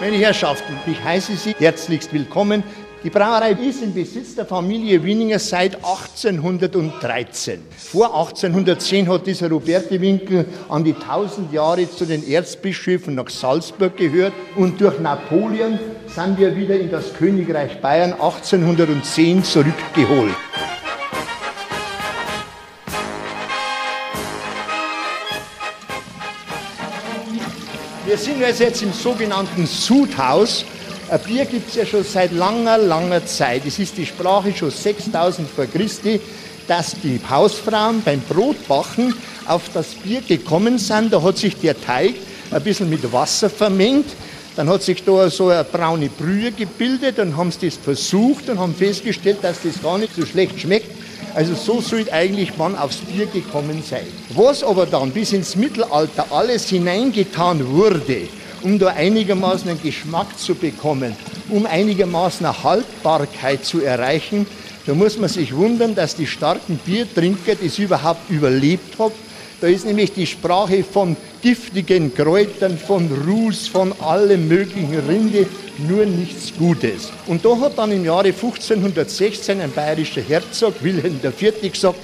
Meine 0.00 0.16
Herrschaften, 0.16 0.74
ich 0.86 1.02
heiße 1.02 1.36
Sie 1.36 1.54
herzlichst 1.58 2.12
willkommen 2.12 2.62
die 3.02 3.08
Brauerei 3.08 3.52
ist 3.52 3.82
im 3.82 3.94
Besitz 3.94 4.34
der 4.34 4.44
Familie 4.44 5.02
Winninger 5.02 5.38
seit 5.38 5.76
1813. 5.76 7.62
Vor 7.78 8.14
1810 8.14 9.08
hat 9.08 9.26
dieser 9.26 9.48
Roberti 9.48 9.98
Winkel 10.00 10.44
an 10.68 10.84
die 10.84 10.92
1000 10.94 11.50
Jahre 11.50 11.90
zu 11.90 12.04
den 12.04 12.28
Erzbischöfen 12.28 13.14
nach 13.14 13.30
Salzburg 13.30 13.96
gehört 13.96 14.34
und 14.54 14.78
durch 14.80 15.00
Napoleon 15.00 15.78
sind 16.06 16.38
wir 16.38 16.54
wieder 16.54 16.78
in 16.78 16.90
das 16.90 17.14
Königreich 17.14 17.80
Bayern 17.80 18.12
1810 18.12 19.44
zurückgeholt. 19.44 20.36
Wir 28.04 28.18
sind 28.18 28.42
also 28.42 28.64
jetzt 28.64 28.82
im 28.82 28.92
sogenannten 28.92 29.66
Sudhaus 29.66 30.66
ein 31.10 31.20
Bier 31.20 31.44
gibt 31.44 31.70
es 31.70 31.74
ja 31.74 31.84
schon 31.84 32.04
seit 32.04 32.30
langer, 32.30 32.78
langer 32.78 33.26
Zeit. 33.26 33.66
Es 33.66 33.80
ist 33.80 33.96
die 33.96 34.06
Sprache 34.06 34.52
schon 34.54 34.70
6000 34.70 35.48
vor 35.50 35.66
Christi, 35.66 36.20
dass 36.68 36.94
die 37.02 37.20
Hausfrauen 37.28 38.00
beim 38.04 38.20
Brotbachen 38.20 39.14
auf 39.46 39.62
das 39.74 39.88
Bier 39.88 40.20
gekommen 40.20 40.78
sind. 40.78 41.12
Da 41.12 41.20
hat 41.20 41.36
sich 41.36 41.56
der 41.56 41.80
Teig 41.80 42.14
ein 42.52 42.62
bisschen 42.62 42.88
mit 42.88 43.12
Wasser 43.12 43.50
vermengt. 43.50 44.06
Dann 44.54 44.68
hat 44.68 44.82
sich 44.82 45.02
da 45.02 45.28
so 45.30 45.48
eine 45.48 45.64
braune 45.64 46.10
Brühe 46.10 46.52
gebildet. 46.52 47.18
Dann 47.18 47.36
haben 47.36 47.50
sie 47.50 47.66
das 47.66 47.76
versucht 47.76 48.48
und 48.48 48.60
haben 48.60 48.74
festgestellt, 48.74 49.38
dass 49.42 49.62
das 49.64 49.82
gar 49.82 49.98
nicht 49.98 50.14
so 50.14 50.24
schlecht 50.24 50.60
schmeckt. 50.60 50.90
Also 51.34 51.54
so 51.54 51.80
sollte 51.80 52.12
eigentlich 52.12 52.56
man 52.56 52.76
aufs 52.76 52.98
Bier 52.98 53.26
gekommen 53.26 53.82
sein. 53.82 54.06
Was 54.34 54.62
aber 54.62 54.86
dann 54.86 55.10
bis 55.10 55.32
ins 55.32 55.56
Mittelalter 55.56 56.26
alles 56.30 56.68
hineingetan 56.68 57.66
wurde, 57.68 58.28
um 58.62 58.78
da 58.78 58.88
einigermaßen 58.88 59.68
einen 59.68 59.82
Geschmack 59.82 60.38
zu 60.38 60.54
bekommen, 60.54 61.16
um 61.48 61.66
einigermaßen 61.66 62.46
eine 62.46 62.62
Haltbarkeit 62.62 63.64
zu 63.64 63.80
erreichen, 63.80 64.46
da 64.86 64.94
muss 64.94 65.18
man 65.18 65.28
sich 65.28 65.54
wundern, 65.54 65.94
dass 65.94 66.16
die 66.16 66.26
starken 66.26 66.78
Biertrinker 66.84 67.54
das 67.54 67.78
überhaupt 67.78 68.30
überlebt 68.30 68.98
haben. 68.98 69.14
Da 69.60 69.66
ist 69.66 69.84
nämlich 69.84 70.12
die 70.12 70.26
Sprache 70.26 70.82
von 70.82 71.16
giftigen 71.42 72.14
Kräutern, 72.14 72.78
von 72.78 73.10
Ruß, 73.26 73.68
von 73.68 73.92
allem 74.00 74.48
möglichen 74.48 74.98
Rinde, 75.00 75.46
nur 75.86 76.06
nichts 76.06 76.54
Gutes. 76.56 77.12
Und 77.26 77.44
da 77.44 77.60
hat 77.60 77.76
dann 77.76 77.92
im 77.92 78.04
Jahre 78.04 78.28
1516 78.28 79.60
ein 79.60 79.70
bayerischer 79.70 80.22
Herzog, 80.22 80.82
Wilhelm 80.82 81.20
IV., 81.22 81.72
gesagt, 81.72 81.98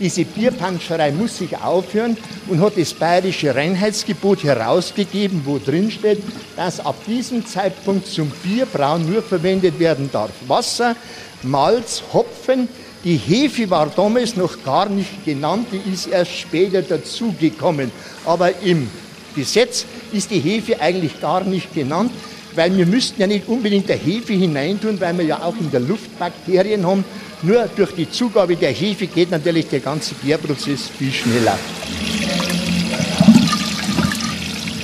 diese 0.00 0.24
Bierpanscherei 0.24 1.12
muss 1.12 1.38
sich 1.38 1.56
aufhören 1.56 2.16
und 2.48 2.60
hat 2.60 2.76
das 2.76 2.94
bayerische 2.94 3.54
Reinheitsgebot 3.54 4.44
herausgegeben, 4.44 5.42
wo 5.44 5.58
drin 5.58 5.90
steht, 5.90 6.22
dass 6.56 6.80
ab 6.80 6.96
diesem 7.06 7.46
Zeitpunkt 7.46 8.06
zum 8.06 8.30
Bierbrauen 8.42 9.10
nur 9.10 9.22
verwendet 9.22 9.78
werden 9.78 10.10
darf 10.12 10.30
Wasser, 10.46 10.96
Malz, 11.42 12.02
Hopfen. 12.12 12.68
Die 13.04 13.16
Hefe 13.16 13.68
war 13.68 13.90
damals 13.94 14.34
noch 14.36 14.62
gar 14.64 14.88
nicht 14.88 15.24
genannt, 15.24 15.68
die 15.72 15.92
ist 15.92 16.06
erst 16.06 16.32
später 16.32 16.82
dazugekommen. 16.82 17.90
Aber 18.24 18.62
im 18.62 18.88
Gesetz 19.36 19.84
ist 20.12 20.30
die 20.30 20.40
Hefe 20.40 20.80
eigentlich 20.80 21.20
gar 21.20 21.44
nicht 21.44 21.74
genannt, 21.74 22.12
weil 22.54 22.76
wir 22.76 22.86
müssten 22.86 23.20
ja 23.20 23.26
nicht 23.26 23.48
unbedingt 23.48 23.88
der 23.88 23.96
Hefe 23.96 24.32
hineintun, 24.32 25.00
weil 25.00 25.16
wir 25.18 25.24
ja 25.24 25.42
auch 25.42 25.54
in 25.58 25.70
der 25.70 25.80
Luft 25.80 26.18
Bakterien 26.18 26.86
haben 26.86 27.04
nur 27.42 27.68
durch 27.76 27.92
die 27.92 28.10
Zugabe 28.10 28.56
der 28.56 28.70
Hefe 28.70 29.06
geht 29.06 29.30
natürlich 29.30 29.68
der 29.68 29.80
ganze 29.80 30.14
Gärprozess 30.14 30.88
viel 30.88 31.12
schneller. 31.12 31.58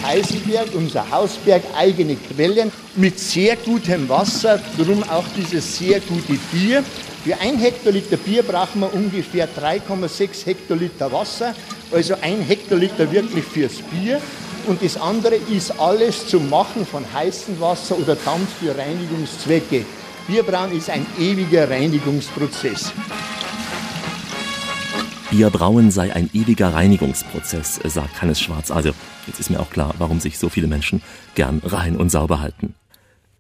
Heisenberg, 0.02 0.68
unser 0.74 1.10
Hausberg, 1.10 1.62
eigene 1.74 2.16
Quellen 2.16 2.70
mit 2.96 3.18
sehr 3.18 3.56
gutem 3.56 4.08
Wasser, 4.08 4.60
darum 4.76 5.02
auch 5.04 5.24
dieses 5.36 5.78
sehr 5.78 6.00
gute 6.00 6.34
Bier. 6.52 6.84
Für 7.24 7.38
ein 7.40 7.56
Hektoliter 7.58 8.18
Bier 8.18 8.42
brauchen 8.42 8.80
wir 8.80 8.92
ungefähr 8.92 9.48
3,6 9.48 10.46
Hektoliter 10.46 11.10
Wasser, 11.12 11.54
also 11.92 12.14
ein 12.20 12.42
Hektoliter 12.42 13.10
wirklich 13.10 13.44
fürs 13.44 13.76
Bier. 13.90 14.20
Und 14.66 14.82
das 14.82 14.96
andere 14.96 15.36
ist 15.36 15.78
alles 15.80 16.28
zum 16.28 16.50
Machen 16.50 16.86
von 16.86 17.04
heißem 17.12 17.60
Wasser 17.60 17.98
oder 17.98 18.16
Dampf 18.16 18.48
für 18.60 18.76
Reinigungszwecke. 18.76 19.84
Bierbrauen 20.26 20.72
ist 20.72 20.90
ein 20.90 21.06
ewiger 21.18 21.68
Reinigungsprozess. 21.68 22.92
Bierbrauen 25.30 25.90
sei 25.90 26.12
ein 26.12 26.28
ewiger 26.32 26.74
Reinigungsprozess, 26.74 27.80
sagt 27.84 28.20
Hannes 28.20 28.40
Schwarz. 28.40 28.70
Also, 28.70 28.90
jetzt 29.26 29.38
ist 29.38 29.50
mir 29.50 29.60
auch 29.60 29.70
klar, 29.70 29.94
warum 29.98 30.20
sich 30.20 30.38
so 30.38 30.48
viele 30.48 30.66
Menschen 30.66 31.02
gern 31.34 31.62
rein 31.64 31.96
und 31.96 32.10
sauber 32.10 32.40
halten. 32.40 32.74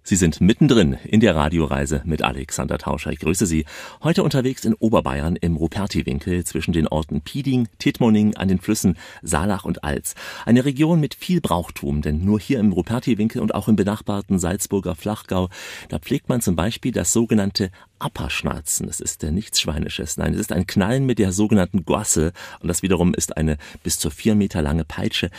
Sie 0.02 0.16
sind 0.16 0.40
mittendrin 0.40 0.94
in 1.04 1.20
der 1.20 1.36
Radioreise 1.36 2.02
mit 2.04 2.22
Alexander 2.22 2.78
Tauscher. 2.78 3.12
Ich 3.12 3.18
grüße 3.18 3.46
Sie. 3.46 3.66
Heute 4.02 4.22
unterwegs 4.22 4.64
in 4.64 4.74
Oberbayern 4.74 5.36
im 5.36 5.56
Ruperti-Winkel 5.56 6.44
zwischen 6.44 6.72
den 6.72 6.88
Orten 6.88 7.20
Pieding, 7.20 7.68
Tittmoning 7.78 8.34
an 8.36 8.48
den 8.48 8.60
Flüssen 8.60 8.96
Saalach 9.22 9.64
und 9.64 9.84
Alz. 9.84 10.14
Eine 10.46 10.64
Region 10.64 11.00
mit 11.00 11.14
viel 11.14 11.40
Brauchtum, 11.40 12.00
denn 12.02 12.24
nur 12.24 12.40
hier 12.40 12.58
im 12.60 12.72
Ruperti-Winkel 12.72 13.42
und 13.42 13.54
auch 13.54 13.68
im 13.68 13.76
benachbarten 13.76 14.38
Salzburger 14.38 14.94
Flachgau, 14.94 15.48
da 15.88 15.98
pflegt 15.98 16.28
man 16.28 16.40
zum 16.40 16.56
Beispiel 16.56 16.92
das 16.92 17.12
sogenannte 17.12 17.70
Apperschnalzen. 18.00 18.88
Es 18.88 19.00
ist 19.00 19.22
äh, 19.22 19.30
nichts 19.30 19.60
Schweinisches. 19.60 20.16
Nein, 20.16 20.34
es 20.34 20.40
ist 20.40 20.52
ein 20.52 20.66
Knallen 20.66 21.06
mit 21.06 21.18
der 21.18 21.32
sogenannten 21.32 21.84
Gosse. 21.84 22.32
Und 22.60 22.68
das 22.68 22.82
wiederum 22.82 23.14
ist 23.14 23.36
eine 23.36 23.58
bis 23.82 23.98
zu 23.98 24.10
vier 24.10 24.34
Meter 24.34 24.62
lange 24.62 24.84
Peitsche. 24.84 25.30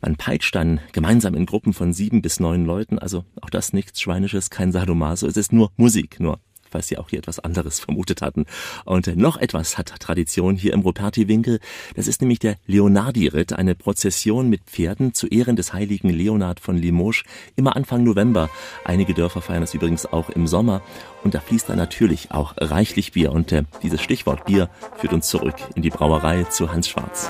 Man 0.00 0.16
peitscht 0.16 0.54
dann 0.54 0.80
gemeinsam 0.92 1.34
in 1.34 1.46
Gruppen 1.46 1.72
von 1.72 1.92
sieben 1.92 2.22
bis 2.22 2.40
neun 2.40 2.64
Leuten. 2.64 2.98
Also 2.98 3.24
auch 3.40 3.50
das 3.50 3.72
nichts 3.72 4.00
Schweinisches, 4.00 4.50
kein 4.50 4.72
Sadomaso. 4.72 5.26
Es 5.26 5.36
ist 5.36 5.52
nur 5.52 5.70
Musik, 5.76 6.20
nur 6.20 6.40
falls 6.70 6.88
Sie 6.88 6.98
auch 6.98 7.10
hier 7.10 7.18
etwas 7.18 7.38
anderes 7.38 7.80
vermutet 7.88 8.22
hatten. 8.22 8.46
Und 8.84 9.16
noch 9.16 9.36
etwas 9.36 9.78
hat 9.78 9.88
Tradition 10.00 10.56
hier 10.56 10.72
im 10.72 10.80
Ruperti-Winkel. 10.80 11.60
Das 11.94 12.06
ist 12.06 12.20
nämlich 12.20 12.38
der 12.38 12.56
Leonardi-Ritt, 12.66 13.52
eine 13.52 13.74
Prozession 13.74 14.48
mit 14.48 14.62
Pferden 14.64 15.14
zu 15.14 15.26
Ehren 15.26 15.56
des 15.56 15.72
heiligen 15.72 16.10
Leonard 16.10 16.60
von 16.60 16.76
Limoges, 16.76 17.24
immer 17.56 17.76
Anfang 17.76 18.04
November. 18.04 18.50
Einige 18.84 19.14
Dörfer 19.14 19.42
feiern 19.42 19.60
das 19.60 19.74
übrigens 19.74 20.06
auch 20.06 20.30
im 20.30 20.46
Sommer. 20.46 20.82
Und 21.24 21.34
da 21.34 21.40
fließt 21.40 21.68
dann 21.68 21.78
natürlich 21.78 22.30
auch 22.30 22.54
reichlich 22.56 23.12
Bier. 23.12 23.32
Und 23.32 23.52
äh, 23.52 23.64
dieses 23.82 24.00
Stichwort 24.00 24.44
Bier 24.44 24.70
führt 24.96 25.12
uns 25.12 25.28
zurück 25.28 25.56
in 25.74 25.82
die 25.82 25.90
Brauerei 25.90 26.44
zu 26.44 26.72
Hans 26.72 26.88
Schwarz. 26.88 27.28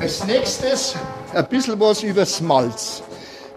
Als 0.00 0.26
nächstes 0.26 0.96
ein 1.32 1.48
bisschen 1.48 1.78
was 1.80 2.02
übers 2.02 2.40
Malz. 2.40 3.02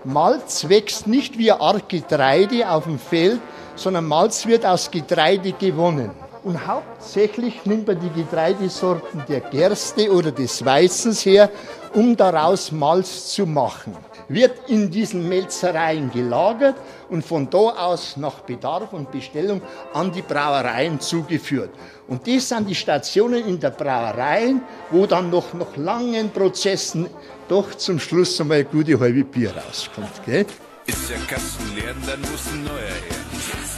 Malz 0.03 0.69
wächst 0.69 1.07
nicht 1.07 1.37
wie 1.37 1.51
Art 1.51 1.89
Getreide 1.89 2.69
auf 2.69 2.85
dem 2.85 2.99
Feld, 2.99 3.41
sondern 3.79 4.05
Malz 4.05 4.45
wird 4.45 4.65
aus 4.65 4.91
Getreide 4.91 5.53
gewonnen. 5.53 6.11
Und 6.43 6.67
hauptsächlich 6.67 7.65
nimmt 7.65 7.87
man 7.87 7.99
die 7.99 8.21
Getreidesorten 8.21 9.23
der 9.27 9.41
Gerste 9.41 10.11
oder 10.11 10.31
des 10.31 10.63
Weißens 10.63 11.25
her, 11.25 11.49
um 11.93 12.15
daraus 12.15 12.71
Malz 12.71 13.33
zu 13.33 13.45
machen 13.45 13.95
wird 14.29 14.69
in 14.69 14.89
diesen 14.89 15.27
Melzereien 15.27 16.11
gelagert 16.11 16.75
und 17.09 17.25
von 17.25 17.49
da 17.49 17.57
aus 17.57 18.15
nach 18.15 18.39
Bedarf 18.41 18.93
und 18.93 19.11
Bestellung 19.11 19.61
an 19.93 20.11
die 20.11 20.21
Brauereien 20.21 20.99
zugeführt. 20.99 21.71
Und 22.07 22.27
das 22.27 22.49
sind 22.49 22.69
die 22.69 22.75
Stationen 22.75 23.45
in 23.45 23.59
der 23.59 23.71
Brauerei, 23.71 24.55
wo 24.91 25.05
dann 25.05 25.29
noch 25.29 25.53
nach 25.53 25.75
langen 25.75 26.29
Prozessen 26.29 27.07
doch 27.47 27.73
zum 27.75 27.99
Schluss 27.99 28.39
einmal 28.39 28.59
eine 28.59 28.65
gute 28.65 28.99
halbe 28.99 29.23
Bier 29.23 29.51
rauskommt. 29.51 30.23
Gell? 30.25 30.45
Ist 30.85 31.09
der 31.09 31.17
Kasten 31.27 31.75
leer, 31.75 31.95
dann 32.05 32.21
muss 32.21 32.47
ein 32.51 32.63
neuer 32.63 32.77
her. 32.77 33.68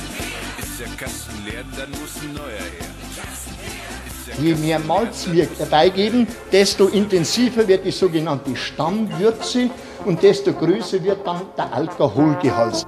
Der 0.81 0.89
Kasten 0.97 1.45
leer, 1.45 1.63
dann 1.77 1.91
muss 1.91 2.15
ein 2.23 2.33
neuer 2.33 2.57
her. 2.57 2.89
Je 4.41 4.55
mehr 4.55 4.79
Malz 4.79 5.27
wir 5.31 5.47
dabei 5.59 5.89
geben, 5.89 6.27
desto 6.51 6.87
intensiver 6.87 7.67
wird 7.67 7.85
die 7.85 7.91
sogenannte 7.91 8.55
Stammwürze 8.55 9.69
und 10.05 10.23
desto 10.23 10.53
größer 10.53 11.03
wird 11.03 11.27
dann 11.27 11.41
der 11.55 11.71
Alkoholgehalt. 11.71 12.87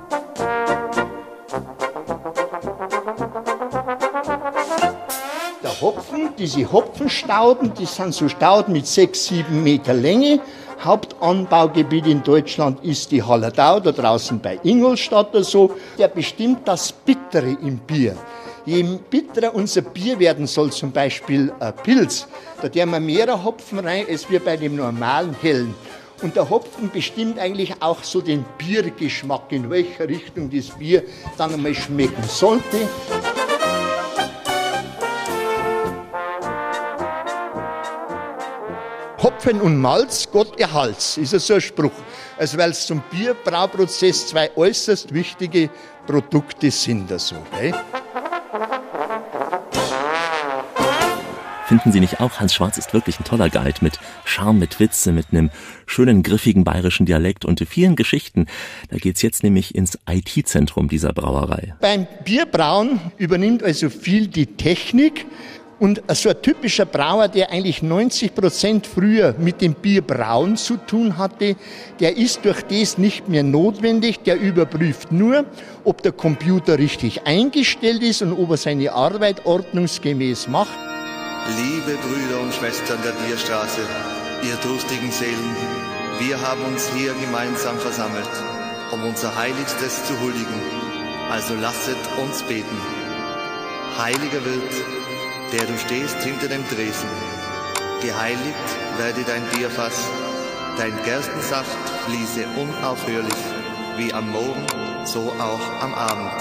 Der 5.62 5.82
Hopfen, 5.82 6.30
diese 6.36 6.72
Hopfenstauden, 6.72 7.76
die 7.76 7.86
sind 7.86 8.16
so 8.16 8.28
Stauden 8.28 8.74
mit 8.74 8.88
6, 8.88 9.26
7 9.28 9.64
Meter 9.64 9.94
Länge. 9.94 10.40
Hauptanbaugebiet 10.84 12.08
in 12.08 12.24
Deutschland 12.24 12.84
ist 12.84 13.12
die 13.12 13.24
Hallertau, 13.24 13.80
da 13.80 13.92
draußen 13.92 14.40
bei 14.40 14.60
Ingolstadt 14.64 15.30
oder 15.30 15.44
so. 15.44 15.72
Der 15.98 16.10
bestimmt 16.10 16.68
das 16.68 16.92
Bittere 16.92 17.56
im 17.62 17.78
Bier. 17.78 18.18
Je 18.66 18.84
bitterer 19.10 19.54
unser 19.56 19.82
Bier 19.82 20.20
werden 20.20 20.48
soll, 20.48 20.72
zum 20.72 20.92
Beispiel 20.92 21.52
ein 21.60 21.74
Pilz, 21.84 22.28
da 22.62 22.70
der 22.70 22.86
wir 22.86 23.00
mehr 23.00 23.44
Hopfen 23.44 23.80
rein, 23.80 24.06
als 24.10 24.30
wir 24.30 24.40
bei 24.40 24.58
dem 24.58 24.76
normalen 24.76 25.36
Hellen. 25.42 25.74
Und 26.22 26.36
der 26.36 26.50
Hopfen 26.50 26.90
bestimmt 26.92 27.40
eigentlich 27.40 27.74
auch 27.82 28.04
so 28.04 28.22
den 28.22 28.46
Biergeschmack, 28.58 29.52
in 29.52 29.70
welcher 29.70 30.08
Richtung 30.08 30.50
das 30.50 30.70
Bier 30.70 31.04
dann 31.38 31.54
einmal 31.54 31.76
schmecken 31.76 32.24
sollte. 32.28 32.88
Hopfen 39.24 39.62
und 39.62 39.80
Malz, 39.80 40.28
Gott 40.30 40.60
erhalts, 40.60 41.18
ist 41.18 41.32
ja 41.32 41.40
so 41.40 41.54
ein 41.54 41.62
Spruch. 41.62 41.94
Also 42.38 42.58
weil 42.58 42.72
es 42.72 42.86
zum 42.86 43.02
Bierbrauprozess 43.10 44.28
zwei 44.28 44.52
äußerst 44.54 45.14
wichtige 45.14 45.70
Produkte 46.06 46.70
sind. 46.70 47.10
Also, 47.10 47.38
okay? 47.38 47.74
Finden 51.68 51.94
Sie 51.94 52.02
nicht 52.02 52.20
auch, 52.20 52.42
Hans 52.42 52.54
Schwarz 52.54 52.78
ist 52.78 52.94
wirklich 52.94 53.18
ein 53.18 53.24
toller 53.24 53.50
Guide 53.50 53.80
mit 53.80 53.98
Charme, 54.26 54.60
mit 54.60 54.82
Witze, 54.82 55.14
mit 55.14 55.28
einem 55.32 55.50
schönen, 55.86 56.22
griffigen 56.22 56.66
bayerischen 56.66 57.06
Dialekt 57.06 57.46
und 57.46 57.66
vielen 57.68 57.96
Geschichten. 57.96 58.48
Da 58.90 58.98
geht's 58.98 59.22
jetzt 59.22 59.42
nämlich 59.42 59.74
ins 59.74 59.98
IT-Zentrum 60.06 60.90
dieser 60.90 61.14
Brauerei. 61.14 61.74
Beim 61.80 62.08
Bierbrauen 62.26 63.00
übernimmt 63.18 63.64
also 63.64 63.90
viel 63.90 64.28
die 64.28 64.48
Technik. 64.48 65.26
Und 65.84 66.02
so 66.14 66.30
ein 66.30 66.42
typischer 66.42 66.86
Brauer, 66.86 67.28
der 67.28 67.52
eigentlich 67.52 67.84
90 67.84 68.34
Prozent 68.34 68.88
früher 68.88 69.36
mit 69.38 69.60
dem 69.60 69.74
Bierbrauen 69.74 70.56
zu 70.56 70.78
tun 70.78 71.18
hatte, 71.18 71.58
der 72.00 72.16
ist 72.16 72.46
durch 72.46 72.62
das 72.62 72.98
nicht 72.98 73.28
mehr 73.28 73.44
notwendig. 73.44 74.24
Der 74.24 74.40
überprüft 74.40 75.12
nur, 75.12 75.44
ob 75.84 76.02
der 76.02 76.14
Computer 76.14 76.80
richtig 76.80 77.28
eingestellt 77.28 78.02
ist 78.02 78.22
und 78.22 78.32
ob 78.32 78.52
er 78.52 78.56
seine 78.56 78.94
Arbeit 78.94 79.46
ordnungsgemäß 79.46 80.48
macht. 80.48 80.72
Liebe 81.58 81.98
Brüder 81.98 82.40
und 82.42 82.54
Schwestern 82.54 83.00
der 83.04 83.12
Bierstraße, 83.28 83.82
ihr 84.44 84.56
durstigen 84.66 85.12
Seelen, 85.12 85.54
wir 86.20 86.40
haben 86.40 86.64
uns 86.64 86.90
hier 86.96 87.14
gemeinsam 87.26 87.78
versammelt, 87.78 88.32
um 88.94 89.04
unser 89.04 89.36
Heiligstes 89.36 90.06
zu 90.06 90.18
huldigen. 90.22 90.62
Also 91.30 91.56
lasset 91.56 91.98
uns 92.24 92.42
beten. 92.44 92.78
Heiliger 93.98 94.46
Wirt, 94.46 95.03
der 95.54 95.66
du 95.66 95.78
stehst 95.78 96.18
hinter 96.24 96.48
dem 96.48 96.68
Dresen, 96.68 97.10
geheiligt 98.02 98.70
werde 98.98 99.22
dein 99.28 99.44
Bierfass, 99.56 100.10
dein 100.78 100.94
Gerstensaft 101.06 101.78
fließe 102.08 102.46
unaufhörlich, 102.60 103.34
wie 103.98 104.12
am 104.14 104.32
Morgen, 104.32 104.66
so 105.06 105.20
auch 105.20 105.84
am 105.84 105.94
Abend. 105.94 106.32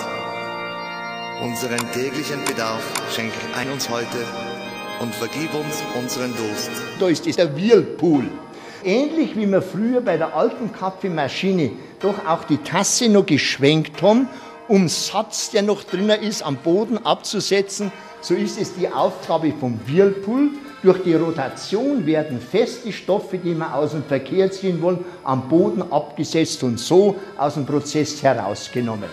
Unseren 1.42 1.92
täglichen 1.92 2.42
Bedarf 2.46 2.82
schenk 3.14 3.32
ein 3.54 3.70
uns 3.70 3.90
heute 3.90 4.16
und 5.00 5.14
vergib 5.14 5.52
uns 5.52 5.82
unseren 6.00 6.34
Durst. 6.34 6.70
Da 6.98 7.08
ist 7.08 7.26
dieser 7.26 7.54
Whirlpool. 7.54 8.24
Ähnlich 8.82 9.36
wie 9.36 9.46
wir 9.46 9.60
früher 9.60 10.00
bei 10.00 10.16
der 10.16 10.34
alten 10.34 10.72
Kaffeemaschine 10.72 11.72
doch 12.00 12.26
auch 12.26 12.44
die 12.44 12.58
Tasse 12.58 13.10
noch 13.10 13.26
geschwenkt 13.26 14.00
haben, 14.00 14.28
um 14.68 14.88
Satz, 14.88 15.50
der 15.50 15.62
noch 15.62 15.84
drinnen 15.84 16.22
ist, 16.22 16.42
am 16.42 16.56
Boden 16.56 17.04
abzusetzen, 17.04 17.92
so 18.22 18.34
ist 18.34 18.58
es 18.58 18.74
die 18.74 18.88
Aufgabe 18.88 19.52
vom 19.58 19.78
Whirlpool. 19.86 20.50
Durch 20.82 21.02
die 21.02 21.14
Rotation 21.14 22.06
werden 22.06 22.40
feste 22.40 22.92
Stoffe, 22.92 23.38
die 23.38 23.54
wir 23.54 23.74
aus 23.74 23.92
dem 23.92 24.04
Verkehr 24.04 24.50
ziehen 24.50 24.80
wollen, 24.80 25.04
am 25.22 25.48
Boden 25.48 25.82
abgesetzt 25.92 26.62
und 26.62 26.78
so 26.80 27.16
aus 27.36 27.54
dem 27.54 27.66
Prozess 27.66 28.22
herausgenommen. 28.22 29.10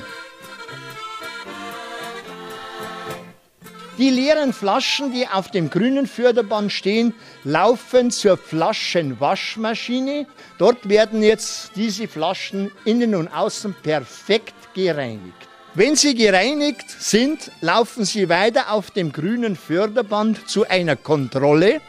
Die 4.00 4.10
leeren 4.10 4.54
Flaschen, 4.54 5.12
die 5.12 5.28
auf 5.28 5.52
dem 5.52 5.70
grünen 5.70 6.08
Förderband 6.08 6.72
stehen, 6.72 7.14
laufen 7.44 8.12
zur 8.12 8.38
Flaschenwaschmaschine. 8.38 10.26
Dort 10.58 10.88
werden 10.88 11.22
jetzt 11.22 11.72
diese 11.76 12.08
Flaschen 12.08 12.72
innen 12.86 13.14
und 13.14 13.28
außen 13.28 13.76
perfekt 13.84 14.56
gereinigt. 14.74 15.49
Wenn 15.76 15.96
sie 15.96 16.16
gereinigt 16.16 16.90
sind, 16.90 17.52
laufen 17.62 18.04
sie 18.04 18.28
weiter 18.28 18.72
auf 18.72 18.90
dem 18.90 19.12
grünen 19.12 19.56
Förderband 19.56 20.50
zu 20.50 20.68
einer 20.68 20.96
Kontrolle. 20.96 21.80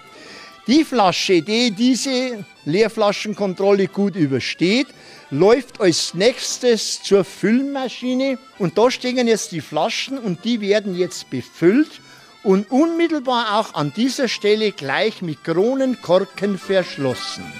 Die 0.66 0.84
Flasche, 0.84 1.40
die 1.40 1.70
diese 1.70 2.44
Leerflaschenkontrolle 2.66 3.88
gut 3.88 4.16
übersteht, 4.16 4.88
läuft 5.30 5.80
als 5.80 6.12
nächstes 6.12 7.02
zur 7.02 7.24
Füllmaschine 7.24 8.38
und 8.58 8.76
da 8.76 8.90
stehen 8.90 9.26
jetzt 9.26 9.52
die 9.52 9.62
Flaschen 9.62 10.18
und 10.18 10.44
die 10.44 10.60
werden 10.60 10.94
jetzt 10.94 11.30
befüllt 11.30 12.00
und 12.42 12.70
unmittelbar 12.70 13.58
auch 13.58 13.74
an 13.74 13.92
dieser 13.96 14.28
Stelle 14.28 14.72
gleich 14.72 15.22
mit 15.22 15.42
Kronenkorken 15.42 16.58
verschlossen. 16.58 17.50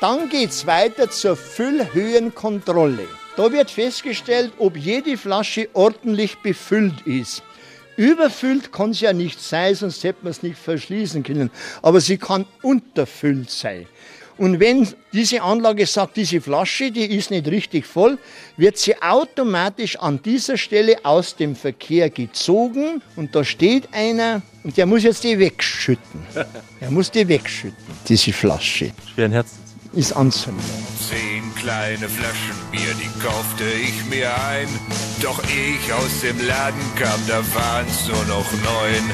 Dann 0.00 0.28
geht 0.28 0.50
es 0.50 0.66
weiter 0.66 1.10
zur 1.10 1.34
Füllhöhenkontrolle. 1.34 3.08
Da 3.36 3.50
wird 3.50 3.70
festgestellt, 3.70 4.52
ob 4.58 4.76
jede 4.76 5.16
Flasche 5.16 5.68
ordentlich 5.72 6.38
befüllt 6.38 7.06
ist. 7.06 7.42
Überfüllt 7.96 8.72
kann 8.72 8.92
sie 8.92 9.04
ja 9.04 9.12
nicht 9.12 9.40
sein, 9.40 9.74
sonst 9.74 10.02
hätte 10.04 10.20
man 10.22 10.30
es 10.32 10.42
nicht 10.42 10.58
verschließen 10.58 11.22
können. 11.22 11.50
Aber 11.82 12.00
sie 12.00 12.16
kann 12.16 12.44
unterfüllt 12.62 13.50
sein. 13.50 13.86
Und 14.36 14.58
wenn 14.58 14.88
diese 15.12 15.42
Anlage 15.42 15.86
sagt, 15.86 16.16
diese 16.16 16.40
Flasche, 16.40 16.90
die 16.90 17.04
ist 17.04 17.30
nicht 17.30 17.46
richtig 17.46 17.86
voll, 17.86 18.18
wird 18.56 18.76
sie 18.78 19.00
automatisch 19.00 19.96
an 19.96 20.20
dieser 20.22 20.56
Stelle 20.56 21.04
aus 21.04 21.36
dem 21.36 21.54
Verkehr 21.54 22.10
gezogen 22.10 23.00
und 23.14 23.34
da 23.36 23.44
steht 23.44 23.88
einer 23.92 24.42
und 24.64 24.76
der 24.76 24.86
muss 24.86 25.04
jetzt 25.04 25.22
die 25.22 25.38
wegschütten. 25.38 26.20
Er 26.80 26.90
muss 26.90 27.10
die 27.10 27.26
wegschütten, 27.26 27.76
diese 28.08 28.32
Flasche. 28.32 28.90
Schweren 29.14 29.32
Herz. 29.32 29.48
Ist 29.92 30.12
anzünden. 30.12 30.60
Kleine 31.64 32.10
Flaschen 32.10 32.56
Bier, 32.70 32.92
die 33.00 33.08
kaufte 33.24 33.64
ich 33.64 34.04
mir 34.10 34.28
ein. 34.50 34.68
Doch 35.22 35.42
ehe 35.44 35.76
ich 35.76 35.92
aus 35.94 36.20
dem 36.20 36.46
Laden 36.46 36.94
kam, 36.94 37.18
da 37.26 37.42
waren's 37.54 38.06
nur 38.06 38.22
noch 38.26 38.52
neun. 38.52 39.10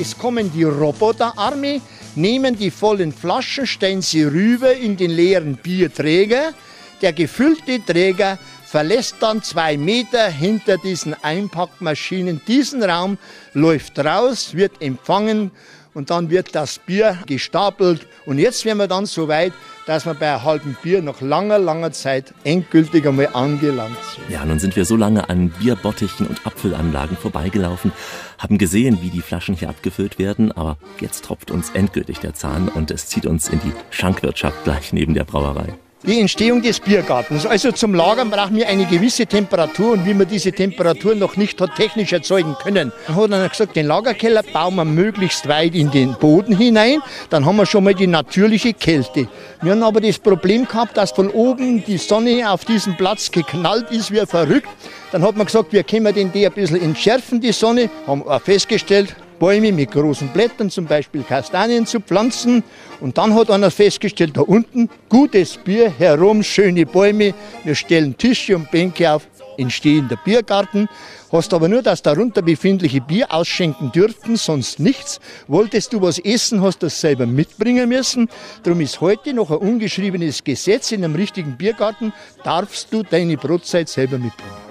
Es 0.00 0.16
kommen 0.16 0.50
die 0.54 0.62
Roboterarmee, 0.62 1.82
nehmen 2.14 2.56
die 2.56 2.70
vollen 2.70 3.12
Flaschen, 3.12 3.66
stellen 3.66 4.00
sie 4.00 4.24
rüber 4.24 4.72
in 4.72 4.96
den 4.96 5.10
leeren 5.10 5.56
Bierträger. 5.56 6.54
Der 7.02 7.12
gefüllte 7.12 7.84
Träger 7.84 8.38
verlässt 8.64 9.16
dann 9.20 9.42
zwei 9.42 9.76
Meter 9.76 10.30
hinter 10.30 10.78
diesen 10.78 11.12
Einpackmaschinen 11.22 12.40
diesen 12.48 12.82
Raum, 12.82 13.18
läuft 13.52 13.98
raus, 13.98 14.54
wird 14.54 14.80
empfangen 14.80 15.50
und 15.96 16.10
dann 16.10 16.28
wird 16.28 16.54
das 16.54 16.78
Bier 16.78 17.18
gestapelt. 17.26 18.06
Und 18.26 18.38
jetzt 18.38 18.66
wären 18.66 18.76
wir 18.76 18.86
dann 18.86 19.06
so 19.06 19.28
weit, 19.28 19.54
dass 19.86 20.04
wir 20.04 20.12
bei 20.12 20.30
einem 20.30 20.44
halben 20.44 20.76
Bier 20.82 21.00
nach 21.00 21.22
langer, 21.22 21.58
langer 21.58 21.90
Zeit 21.90 22.34
endgültig 22.44 23.06
einmal 23.06 23.30
angelangt 23.32 23.96
sind. 24.14 24.28
Ja, 24.28 24.44
nun 24.44 24.58
sind 24.58 24.76
wir 24.76 24.84
so 24.84 24.94
lange 24.94 25.30
an 25.30 25.48
Bierbottichen 25.58 26.26
und 26.26 26.46
Apfelanlagen 26.46 27.16
vorbeigelaufen, 27.16 27.92
haben 28.36 28.58
gesehen, 28.58 28.98
wie 29.00 29.08
die 29.08 29.22
Flaschen 29.22 29.54
hier 29.54 29.70
abgefüllt 29.70 30.18
werden, 30.18 30.52
aber 30.52 30.76
jetzt 31.00 31.24
tropft 31.24 31.50
uns 31.50 31.70
endgültig 31.70 32.18
der 32.18 32.34
Zahn 32.34 32.68
und 32.68 32.90
es 32.90 33.06
zieht 33.06 33.24
uns 33.24 33.48
in 33.48 33.60
die 33.60 33.72
Schankwirtschaft 33.88 34.64
gleich 34.64 34.92
neben 34.92 35.14
der 35.14 35.24
Brauerei. 35.24 35.78
Die 36.02 36.20
Entstehung 36.20 36.60
des 36.60 36.78
Biergartens. 36.78 37.46
Also 37.46 37.72
zum 37.72 37.94
Lagern 37.94 38.30
brauchen 38.30 38.54
wir 38.54 38.68
eine 38.68 38.84
gewisse 38.84 39.24
Temperatur 39.24 39.92
und 39.92 40.04
wie 40.04 40.16
wir 40.16 40.26
diese 40.26 40.52
Temperatur 40.52 41.14
noch 41.14 41.36
nicht 41.36 41.58
hat 41.60 41.74
technisch 41.74 42.12
erzeugen 42.12 42.54
können, 42.62 42.92
hat 43.08 43.30
er 43.30 43.48
gesagt, 43.48 43.74
den 43.76 43.86
Lagerkeller 43.86 44.42
bauen 44.42 44.76
wir 44.76 44.84
möglichst 44.84 45.48
weit 45.48 45.74
in 45.74 45.90
den 45.90 46.14
Boden 46.14 46.56
hinein, 46.56 47.00
dann 47.30 47.46
haben 47.46 47.56
wir 47.56 47.64
schon 47.64 47.82
mal 47.82 47.94
die 47.94 48.06
natürliche 48.06 48.74
Kälte. 48.74 49.26
Wir 49.62 49.72
haben 49.72 49.82
aber 49.82 50.02
das 50.02 50.18
Problem 50.18 50.68
gehabt, 50.68 50.98
dass 50.98 51.12
von 51.12 51.30
oben 51.30 51.82
die 51.82 51.96
Sonne 51.98 52.50
auf 52.50 52.66
diesen 52.66 52.96
Platz 52.96 53.30
geknallt 53.30 53.90
ist 53.90 54.12
wie 54.12 54.24
verrückt. 54.26 54.68
Dann 55.12 55.22
hat 55.22 55.34
man 55.34 55.46
gesagt, 55.46 55.72
wir 55.72 55.82
können 55.82 56.14
den 56.14 56.30
die 56.30 56.46
ein 56.46 56.52
bisschen 56.52 56.82
entschärfen, 56.82 57.40
die 57.40 57.52
Sonne, 57.52 57.88
haben 58.06 58.22
festgestellt, 58.44 59.16
Bäume 59.38 59.72
mit 59.72 59.90
großen 59.90 60.28
Blättern, 60.28 60.70
zum 60.70 60.86
Beispiel 60.86 61.22
Kastanien 61.22 61.86
zu 61.86 62.00
pflanzen. 62.00 62.64
Und 63.00 63.18
dann 63.18 63.34
hat 63.34 63.50
einer 63.50 63.70
festgestellt, 63.70 64.36
da 64.36 64.42
unten 64.42 64.88
gutes 65.08 65.56
Bier 65.56 65.90
herum, 65.90 66.42
schöne 66.42 66.86
Bäume. 66.86 67.34
Wir 67.64 67.74
stellen 67.74 68.16
Tische 68.16 68.56
und 68.56 68.70
Bänke 68.70 69.10
auf, 69.10 69.26
entstehender 69.58 70.16
Biergarten. 70.24 70.88
Hast 71.32 71.52
aber 71.52 71.68
nur 71.68 71.82
das 71.82 72.02
darunter 72.02 72.42
befindliche 72.42 73.00
Bier 73.00 73.32
ausschenken 73.32 73.90
dürften, 73.92 74.36
sonst 74.36 74.78
nichts. 74.78 75.20
Wolltest 75.48 75.92
du 75.92 76.00
was 76.00 76.18
essen, 76.18 76.62
hast 76.62 76.82
das 76.82 77.00
selber 77.00 77.26
mitbringen 77.26 77.88
müssen. 77.88 78.28
Darum 78.62 78.80
ist 78.80 79.00
heute 79.00 79.34
noch 79.34 79.50
ein 79.50 79.58
ungeschriebenes 79.58 80.44
Gesetz 80.44 80.92
in 80.92 81.04
einem 81.04 81.14
richtigen 81.14 81.56
Biergarten, 81.56 82.12
darfst 82.44 82.92
du 82.92 83.02
deine 83.02 83.36
Brotzeit 83.36 83.88
selber 83.88 84.18
mitbringen. 84.18 84.65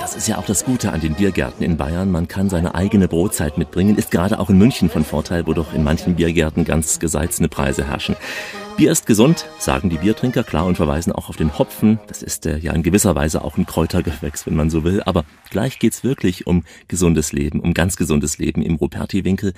Das 0.00 0.16
ist 0.16 0.28
ja 0.28 0.38
auch 0.38 0.44
das 0.44 0.64
Gute 0.64 0.92
an 0.92 1.00
den 1.00 1.14
Biergärten 1.14 1.64
in 1.64 1.76
Bayern. 1.76 2.10
Man 2.10 2.28
kann 2.28 2.50
seine 2.50 2.74
eigene 2.74 3.08
Brotzeit 3.08 3.58
mitbringen. 3.58 3.96
Ist 3.96 4.10
gerade 4.10 4.38
auch 4.38 4.50
in 4.50 4.58
München 4.58 4.90
von 4.90 5.04
Vorteil, 5.04 5.46
wo 5.46 5.52
doch 5.52 5.72
in 5.72 5.84
manchen 5.84 6.16
Biergärten 6.16 6.64
ganz 6.64 6.98
gesalzene 6.98 7.48
Preise 7.48 7.86
herrschen. 7.86 8.16
Bier 8.76 8.90
ist 8.90 9.06
gesund, 9.06 9.46
sagen 9.58 9.90
die 9.90 9.98
Biertrinker 9.98 10.44
klar 10.44 10.66
und 10.66 10.76
verweisen 10.76 11.12
auch 11.12 11.28
auf 11.28 11.36
den 11.36 11.58
Hopfen. 11.58 12.00
Das 12.08 12.22
ist 12.22 12.46
äh, 12.46 12.56
ja 12.58 12.72
in 12.72 12.82
gewisser 12.82 13.14
Weise 13.14 13.44
auch 13.44 13.58
ein 13.58 13.66
Kräutergewächs, 13.66 14.46
wenn 14.46 14.56
man 14.56 14.70
so 14.70 14.82
will. 14.82 15.02
Aber 15.04 15.24
gleich 15.50 15.78
geht's 15.78 16.02
wirklich 16.02 16.46
um 16.46 16.64
gesundes 16.88 17.32
Leben, 17.32 17.60
um 17.60 17.74
ganz 17.74 17.96
gesundes 17.96 18.38
Leben 18.38 18.62
im 18.62 18.76
Ruperti-Winkel. 18.76 19.52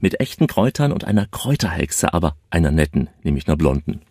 Mit 0.00 0.20
echten 0.20 0.46
Kräutern 0.46 0.92
und 0.92 1.04
einer 1.04 1.26
Kräuterhexe, 1.26 2.12
aber 2.12 2.36
einer 2.50 2.70
netten, 2.70 3.08
nämlich 3.22 3.48
einer 3.48 3.56
blonden. 3.56 4.02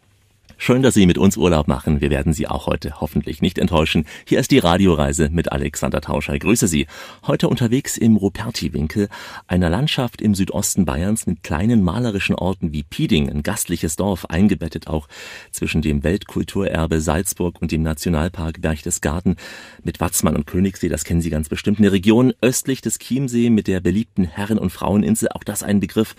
Schön, 0.60 0.82
dass 0.82 0.96
Sie 0.96 1.06
mit 1.06 1.20
uns 1.20 1.38
Urlaub 1.38 1.68
machen. 1.68 2.02
Wir 2.02 2.10
werden 2.10 2.34
Sie 2.34 2.48
auch 2.48 2.66
heute 2.66 3.00
hoffentlich 3.00 3.44
nicht 3.44 3.60
enttäuschen. 3.60 4.06
Hier 4.26 4.40
ist 4.40 4.50
die 4.50 4.58
Radioreise 4.58 5.30
mit 5.30 5.52
Alexander 5.52 6.02
Tauscher. 6.02 6.34
Ich 6.34 6.40
grüße 6.40 6.68
Sie. 6.68 6.88
Heute 7.28 7.48
unterwegs 7.48 7.96
im 7.96 8.18
Ruperti-Winkel, 8.18 9.08
einer 9.46 9.70
Landschaft 9.70 10.20
im 10.20 10.34
Südosten 10.34 10.84
Bayerns 10.84 11.28
mit 11.28 11.44
kleinen 11.44 11.84
malerischen 11.84 12.34
Orten 12.34 12.74
wie 12.74 12.82
Pieding, 12.82 13.30
ein 13.30 13.44
gastliches 13.44 13.98
Dorf, 13.98 14.26
eingebettet 14.26 14.88
auch 14.88 15.08
zwischen 15.52 15.84
dem 15.84 16.04
Weltkulturerbe 16.04 17.02
Salzburg 17.02 17.62
und 17.62 17.72
dem 17.72 17.84
Nationalpark 17.84 18.60
Berchtesgaden 18.60 19.36
mit 19.84 20.00
Watzmann 20.00 20.36
und 20.36 20.48
Königssee, 20.48 20.90
das 20.90 21.04
kennen 21.04 21.22
Sie 21.22 21.30
ganz 21.30 21.50
bestimmt. 21.50 21.78
Eine 21.78 21.92
Region 21.92 22.34
östlich 22.42 22.82
des 22.82 22.98
Chiemsee 22.98 23.52
mit 23.52 23.68
der 23.68 23.80
beliebten 23.80 24.26
Herren- 24.26 24.60
und 24.60 24.72
Fraueninsel, 24.72 25.30
auch 25.30 25.44
das 25.44 25.62
ein 25.62 25.80
Begriff. 25.80 26.16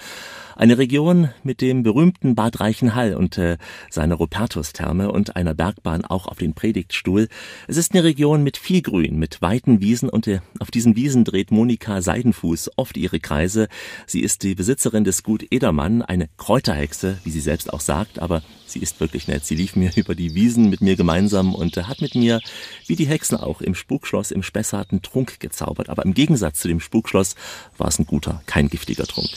Eine 0.59 0.77
Region 0.77 1.29
mit 1.45 1.61
dem 1.61 1.85
berühmten 1.85 2.35
Bad 2.35 2.59
Reichenhall 2.59 3.15
und 3.15 3.39
äh, 3.39 3.59
seiner 3.91 4.17
Rupertus-Therme 4.17 5.13
und 5.13 5.37
einer 5.37 5.55
Bergbahn 5.55 6.05
auch 6.05 6.27
auf 6.27 6.39
den 6.39 6.53
Predigtstuhl. 6.53 7.29
Es 7.69 7.77
ist 7.77 7.93
eine 7.93 8.03
Region 8.03 8.43
mit 8.43 8.57
viel 8.57 8.83
Grün, 8.83 9.21
mit 9.21 9.41
weiten 9.41 9.81
Wiesen 9.81 10.09
und 10.09 10.27
äh, 10.27 10.41
auf 10.59 10.73
diesen 10.73 10.97
Wiesen 10.97 11.23
dreht 11.23 11.53
Monika 11.53 12.03
Seidenfuß 12.03 12.73
oft 12.75 12.97
ihre 12.97 13.21
Kreise. 13.21 13.69
Sie 14.05 14.19
ist 14.19 14.43
die 14.43 14.57
Besitzerin 14.57 15.05
des 15.05 15.23
Gut 15.23 15.47
Edermann, 15.49 16.03
eine 16.03 16.29
Kräuterhexe, 16.39 17.19
wie 17.23 17.31
sie 17.31 17.39
selbst 17.39 17.73
auch 17.73 17.81
sagt, 17.81 18.19
aber 18.19 18.43
sie 18.67 18.81
ist 18.81 18.99
wirklich 18.99 19.29
nett. 19.29 19.47
Sie 19.47 19.55
lief 19.55 19.77
mir 19.77 19.93
über 19.97 20.17
die 20.17 20.35
Wiesen 20.35 20.71
mit 20.71 20.81
mir 20.81 20.97
gemeinsam 20.97 21.55
und 21.55 21.77
äh, 21.77 21.85
hat 21.85 22.01
mit 22.01 22.17
mir, 22.17 22.41
wie 22.89 22.97
die 22.97 23.07
Hexen 23.07 23.39
auch, 23.39 23.61
im 23.61 23.77
Spukschloss 23.77 24.33
im 24.33 24.43
Spessarten 24.43 25.03
Trunk 25.03 25.39
gezaubert. 25.39 25.89
Aber 25.89 26.05
im 26.05 26.15
Gegensatz 26.15 26.59
zu 26.59 26.67
dem 26.67 26.81
Spukschloss 26.81 27.37
war 27.77 27.87
es 27.87 28.01
ein 28.01 28.07
guter, 28.07 28.43
kein 28.47 28.69
giftiger 28.69 29.07
Trunk. 29.07 29.29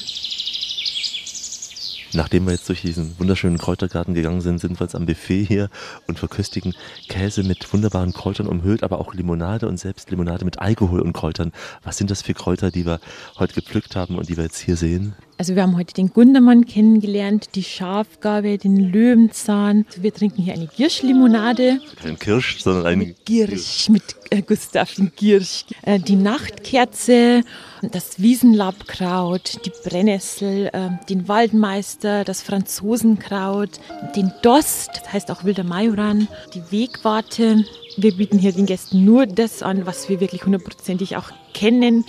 Nachdem 2.13 2.45
wir 2.45 2.52
jetzt 2.52 2.67
durch 2.67 2.82
diesen 2.82 3.17
wunderschönen 3.19 3.58
Kräutergarten 3.58 4.13
gegangen 4.13 4.41
sind, 4.41 4.60
sind 4.60 4.80
wir 4.80 4.86
jetzt 4.86 4.95
am 4.95 5.06
Buffet 5.06 5.43
hier 5.45 5.69
und 6.08 6.19
verköstigen 6.19 6.74
Käse 7.08 7.43
mit 7.43 7.71
wunderbaren 7.71 8.12
Kräutern 8.12 8.47
umhüllt, 8.47 8.84
aber 8.84 9.00
auch 9.00 9.13
Limonade 9.13 9.67
und 9.67 9.78
selbst 9.78 10.12
Limonade 10.12 10.43
mit 10.43 10.60
Alkohol 10.60 11.00
und 11.00 11.13
Kräutern. 11.13 11.54
Was 11.84 11.97
sind 11.97 12.12
das 12.12 12.21
für 12.21 12.34
Kräuter, 12.34 12.69
die 12.69 12.86
wir 12.86 13.00
heute 13.39 13.54
gepflückt 13.54 13.95
haben 13.95 14.17
und 14.17 14.28
die 14.28 14.36
wir 14.36 14.43
jetzt 14.43 14.60
hier 14.60 14.76
sehen? 14.76 15.15
Also 15.41 15.56
wir 15.56 15.63
haben 15.63 15.75
heute 15.75 15.95
den 15.95 16.13
Gundermann 16.13 16.67
kennengelernt, 16.67 17.56
die 17.56 17.63
Schafgabe, 17.63 18.60
den 18.60 18.75
Löwenzahn. 18.75 19.86
Also 19.88 20.04
wir 20.04 20.13
trinken 20.13 20.43
hier 20.43 20.54
eine 20.54 20.67
Girschlimonade. 20.67 21.80
Kein 21.99 22.19
Kirsch, 22.19 22.62
sondern 22.62 22.86
ein 22.86 23.15
Girsch 23.25 23.89
mit 23.89 24.04
äh, 24.30 24.43
Gustav 24.43 24.93
den 24.93 25.12
Girsch. 25.15 25.65
Äh, 25.82 25.97
die 25.97 26.15
Nachtkerze, 26.15 27.41
das 27.82 28.21
Wiesenlaubkraut, 28.21 29.65
die 29.65 29.71
Brennnessel, 29.84 30.69
äh, 30.73 30.89
den 31.10 31.27
Waldmeister, 31.27 32.23
das 32.23 32.43
Franzosenkraut, 32.43 33.80
den 34.15 34.32
Dost, 34.43 34.91
das 34.93 35.12
heißt 35.12 35.32
auch 35.32 35.43
wilder 35.43 35.63
Majoran, 35.63 36.27
die 36.54 36.62
Wegwarte. 36.71 37.65
Wir 37.97 38.13
bieten 38.13 38.38
hier 38.38 38.51
den 38.51 38.67
Gästen 38.67 39.06
nur 39.06 39.25
das 39.25 39.63
an, 39.63 39.88
was 39.88 40.08
wir 40.08 40.19
wirklich 40.19 40.45
hundertprozentig 40.45 41.17
auch 41.17 41.32
kennen 41.56 42.06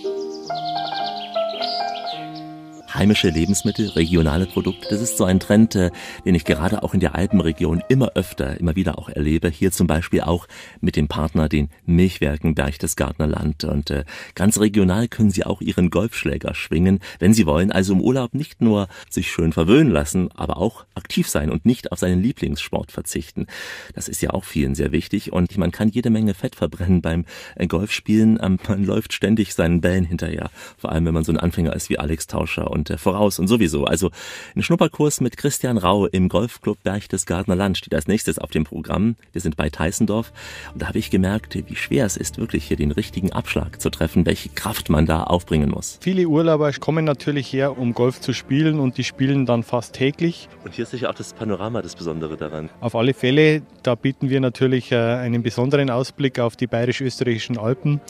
heimische 2.94 3.28
Lebensmittel, 3.28 3.88
regionale 3.90 4.46
Produkte. 4.46 4.88
Das 4.90 5.00
ist 5.00 5.16
so 5.16 5.24
ein 5.24 5.40
Trend, 5.40 5.74
äh, 5.74 5.90
den 6.24 6.34
ich 6.34 6.44
gerade 6.44 6.82
auch 6.82 6.94
in 6.94 7.00
der 7.00 7.14
Alpenregion 7.14 7.82
immer 7.88 8.12
öfter, 8.14 8.58
immer 8.58 8.76
wieder 8.76 8.98
auch 8.98 9.08
erlebe. 9.08 9.48
Hier 9.48 9.72
zum 9.72 9.86
Beispiel 9.86 10.20
auch 10.20 10.46
mit 10.80 10.96
dem 10.96 11.08
Partner, 11.08 11.48
den 11.48 11.70
Milchwerken 11.86 12.54
Berchtesgadener 12.54 13.26
Land. 13.26 13.64
Und 13.64 13.90
äh, 13.90 14.04
ganz 14.34 14.60
regional 14.60 15.08
können 15.08 15.30
Sie 15.30 15.44
auch 15.44 15.60
Ihren 15.60 15.90
Golfschläger 15.90 16.54
schwingen, 16.54 17.00
wenn 17.18 17.34
Sie 17.34 17.46
wollen. 17.46 17.72
Also 17.72 17.92
im 17.94 18.00
Urlaub 18.00 18.34
nicht 18.34 18.60
nur 18.60 18.88
sich 19.08 19.30
schön 19.30 19.52
verwöhnen 19.52 19.92
lassen, 19.92 20.30
aber 20.32 20.56
auch 20.56 20.84
aktiv 20.94 21.28
sein 21.28 21.50
und 21.50 21.64
nicht 21.66 21.92
auf 21.92 21.98
seinen 21.98 22.22
Lieblingssport 22.22 22.92
verzichten. 22.92 23.46
Das 23.94 24.08
ist 24.08 24.22
ja 24.22 24.30
auch 24.30 24.44
vielen 24.44 24.74
sehr 24.74 24.92
wichtig. 24.92 25.32
Und 25.32 25.56
man 25.58 25.70
kann 25.70 25.88
jede 25.88 26.10
Menge 26.10 26.34
Fett 26.34 26.56
verbrennen 26.56 27.02
beim 27.02 27.24
äh, 27.56 27.66
Golfspielen. 27.66 28.38
Ähm, 28.42 28.58
man 28.68 28.84
läuft 28.84 29.12
ständig 29.12 29.54
seinen 29.54 29.80
Bällen 29.80 30.04
hinterher. 30.04 30.50
Vor 30.76 30.92
allem, 30.92 31.06
wenn 31.06 31.14
man 31.14 31.24
so 31.24 31.32
ein 31.32 31.38
Anfänger 31.38 31.74
ist 31.74 31.90
wie 31.90 31.98
Alex 31.98 32.26
Tauscher 32.26 32.70
und 32.70 32.81
äh, 32.90 32.98
voraus 32.98 33.38
und 33.38 33.48
sowieso. 33.48 33.84
Also 33.84 34.10
ein 34.56 34.62
Schnupperkurs 34.62 35.20
mit 35.20 35.36
Christian 35.36 35.78
Rau 35.78 36.06
im 36.06 36.28
Golfclub 36.28 36.82
Berchtesgadener 36.82 37.56
Land 37.56 37.78
steht 37.78 37.94
als 37.94 38.06
nächstes 38.06 38.38
auf 38.38 38.50
dem 38.50 38.64
Programm. 38.64 39.16
Wir 39.32 39.40
sind 39.40 39.56
bei 39.56 39.70
Teissendorf 39.70 40.32
und 40.72 40.82
da 40.82 40.88
habe 40.88 40.98
ich 40.98 41.10
gemerkt, 41.10 41.54
wie 41.54 41.76
schwer 41.76 42.06
es 42.06 42.16
ist, 42.16 42.38
wirklich 42.38 42.64
hier 42.64 42.76
den 42.76 42.92
richtigen 42.92 43.32
Abschlag 43.32 43.80
zu 43.80 43.90
treffen, 43.90 44.26
welche 44.26 44.48
Kraft 44.48 44.90
man 44.90 45.06
da 45.06 45.24
aufbringen 45.24 45.70
muss. 45.70 45.98
Viele 46.00 46.26
Urlauber 46.26 46.72
kommen 46.72 47.04
natürlich 47.04 47.52
her, 47.52 47.78
um 47.78 47.92
Golf 47.94 48.20
zu 48.20 48.32
spielen 48.32 48.80
und 48.80 48.98
die 48.98 49.04
spielen 49.04 49.46
dann 49.46 49.62
fast 49.62 49.94
täglich. 49.94 50.48
Und 50.64 50.74
hier 50.74 50.84
ist 50.84 50.90
sicher 50.90 51.10
auch 51.10 51.14
das 51.14 51.32
Panorama 51.32 51.82
das 51.82 51.96
Besondere 51.96 52.36
daran. 52.36 52.70
Auf 52.80 52.94
alle 52.94 53.14
Fälle, 53.14 53.62
da 53.82 53.94
bieten 53.94 54.30
wir 54.30 54.40
natürlich 54.40 54.92
äh, 54.92 54.96
einen 54.96 55.42
besonderen 55.42 55.90
Ausblick 55.90 56.38
auf 56.38 56.56
die 56.56 56.66
bayerisch-österreichischen 56.66 57.58
Alpen 57.58 58.00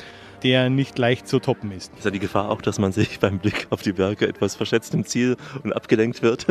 der 0.43 0.71
nicht 0.71 0.99
leicht 0.99 1.29
zu 1.29 1.39
toppen 1.39 1.73
ist. 1.73 1.93
Ist 1.97 2.05
ja 2.05 2.11
die 2.11 2.19
Gefahr 2.19 2.51
auch, 2.51 2.63
dass 2.63 2.79
man 2.79 2.93
sich 2.93 3.21
beim 3.21 3.39
Blick 3.39 3.67
auf 3.71 3.83
die 3.83 3.93
Berge 3.93 4.29
etwas 4.29 4.55
verschätzt 4.55 4.95
im 4.95 5.05
Ziel 5.05 5.37
und 5.63 5.73
abgelenkt 5.73 6.23
wird? 6.23 6.47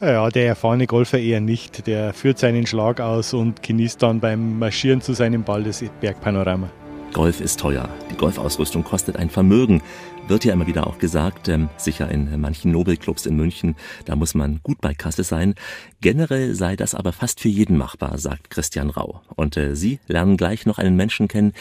Ja, 0.00 0.28
der 0.28 0.46
erfahrene 0.46 0.86
Golfer 0.86 1.18
eher 1.18 1.40
nicht. 1.40 1.86
Der 1.86 2.12
führt 2.12 2.38
seinen 2.38 2.66
Schlag 2.66 3.00
aus 3.00 3.32
und 3.32 3.62
genießt 3.62 4.02
dann 4.02 4.20
beim 4.20 4.58
Marschieren 4.58 5.00
zu 5.00 5.12
seinem 5.12 5.44
Ball 5.44 5.62
das 5.62 5.84
Bergpanorama. 6.00 6.68
Golf 7.12 7.40
ist 7.40 7.60
teuer. 7.60 7.88
Die 8.10 8.16
Golfausrüstung 8.16 8.82
kostet 8.82 9.16
ein 9.16 9.30
Vermögen. 9.30 9.82
Wird 10.26 10.46
ja 10.46 10.54
immer 10.54 10.66
wieder 10.66 10.86
auch 10.86 10.98
gesagt, 10.98 11.48
ähm, 11.48 11.68
sicher 11.76 12.10
in 12.10 12.40
manchen 12.40 12.72
Nobelclubs 12.72 13.26
in 13.26 13.36
München, 13.36 13.76
da 14.06 14.16
muss 14.16 14.34
man 14.34 14.60
gut 14.62 14.80
bei 14.80 14.94
Kasse 14.94 15.22
sein. 15.22 15.54
Generell 16.00 16.54
sei 16.54 16.76
das 16.76 16.94
aber 16.94 17.12
fast 17.12 17.40
für 17.40 17.50
jeden 17.50 17.76
machbar, 17.76 18.16
sagt 18.16 18.48
Christian 18.48 18.88
Rau. 18.88 19.20
Und 19.36 19.58
äh, 19.58 19.76
Sie 19.76 20.00
lernen 20.06 20.38
gleich 20.38 20.64
noch 20.64 20.78
einen 20.78 20.96
Menschen 20.96 21.28
kennen, 21.28 21.52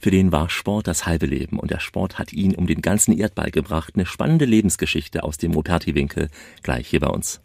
für 0.00 0.10
den 0.10 0.32
war 0.32 0.50
Sport 0.50 0.88
das 0.88 1.06
halbe 1.06 1.26
Leben. 1.26 1.60
Und 1.60 1.70
der 1.70 1.78
Sport 1.78 2.18
hat 2.18 2.32
ihn 2.32 2.56
um 2.56 2.66
den 2.66 2.82
ganzen 2.82 3.16
Erdball 3.16 3.52
gebracht. 3.52 3.92
Eine 3.94 4.04
spannende 4.04 4.46
Lebensgeschichte 4.46 5.22
aus 5.22 5.38
dem 5.38 5.52
Ruperti-Winkel, 5.52 6.28
gleich 6.64 6.88
hier 6.88 7.00
bei 7.00 7.08
uns. 7.08 7.40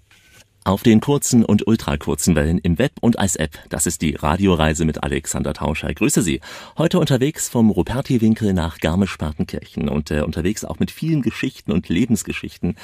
Auf 0.66 0.82
den 0.82 1.02
kurzen 1.02 1.44
und 1.44 1.68
ultrakurzen 1.68 2.36
Wellen 2.36 2.58
im 2.58 2.80
Web 2.80 2.94
und 3.02 3.20
als 3.20 3.36
App. 3.36 3.52
Das 3.68 3.86
ist 3.86 4.02
die 4.02 4.16
Radioreise 4.16 4.86
mit 4.86 5.04
Alexander 5.04 5.54
Tauscher. 5.54 5.94
Grüße 5.94 6.22
Sie. 6.22 6.40
Heute 6.78 7.00
unterwegs 7.00 7.50
vom 7.50 7.70
Ruperti-Winkel 7.70 8.54
nach 8.54 8.78
Garmisch-Partenkirchen 8.78 9.90
und 9.90 10.10
äh, 10.10 10.22
unterwegs 10.22 10.64
auch 10.64 10.80
mit 10.80 10.90
vielen 10.90 11.22
Geschichten 11.22 11.74
und 11.74 11.90
Lebensgeschichten. 11.90 12.78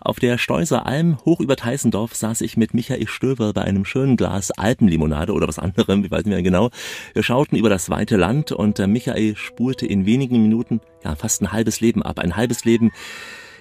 Auf 0.00 0.20
der 0.20 0.38
Steuser 0.38 0.86
Alm 0.86 1.18
hoch 1.24 1.40
über 1.40 1.56
Teisendorf 1.56 2.14
saß 2.14 2.40
ich 2.40 2.56
mit 2.56 2.72
Michael 2.72 3.08
Stöber 3.08 3.52
bei 3.52 3.62
einem 3.62 3.84
schönen 3.84 4.16
Glas 4.16 4.52
Alpenlimonade 4.52 5.32
oder 5.32 5.48
was 5.48 5.58
anderem, 5.58 6.04
wie 6.04 6.12
weiß 6.12 6.26
mir 6.26 6.40
genau. 6.40 6.70
Wir 7.14 7.24
schauten 7.24 7.56
über 7.56 7.68
das 7.68 7.90
weite 7.90 8.16
Land 8.16 8.52
und 8.52 8.78
äh, 8.78 8.86
Michael 8.86 9.34
spulte 9.34 9.86
in 9.86 10.06
wenigen 10.06 10.40
Minuten 10.40 10.80
ja 11.04 11.16
fast 11.16 11.42
ein 11.42 11.50
halbes 11.50 11.80
Leben 11.80 12.04
ab. 12.04 12.20
Ein 12.20 12.36
halbes 12.36 12.64
Leben 12.64 12.92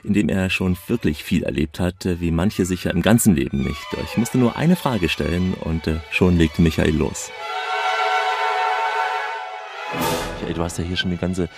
in 0.04 0.14
dem 0.14 0.30
er 0.30 0.50
schon 0.50 0.78
wirklich 0.88 1.24
viel 1.24 1.44
erlebt 1.44 1.80
hat, 1.80 2.06
wie 2.06 2.32
manche 2.32 2.66
sicher 2.66 2.92
im 2.92 3.02
ganzen 3.02 3.36
Leben 3.36 3.64
nicht. 3.64 3.86
Ich 4.04 4.18
musste 4.18 4.38
nur 4.38 4.56
eine 4.56 4.76
Frage 4.76 5.10
stellen 5.10 5.54
und 5.54 5.88
äh, 5.88 6.00
schon 6.12 6.38
legte 6.38 6.62
Michael 6.62 6.96
los. 6.96 7.32
Michael, 10.44 10.54
du 10.56 10.64
hast 10.64 10.78
ja 10.78 10.84
hier 10.84 10.98
schon 10.98 11.12
eine 11.12 11.20
ganze 11.20 11.50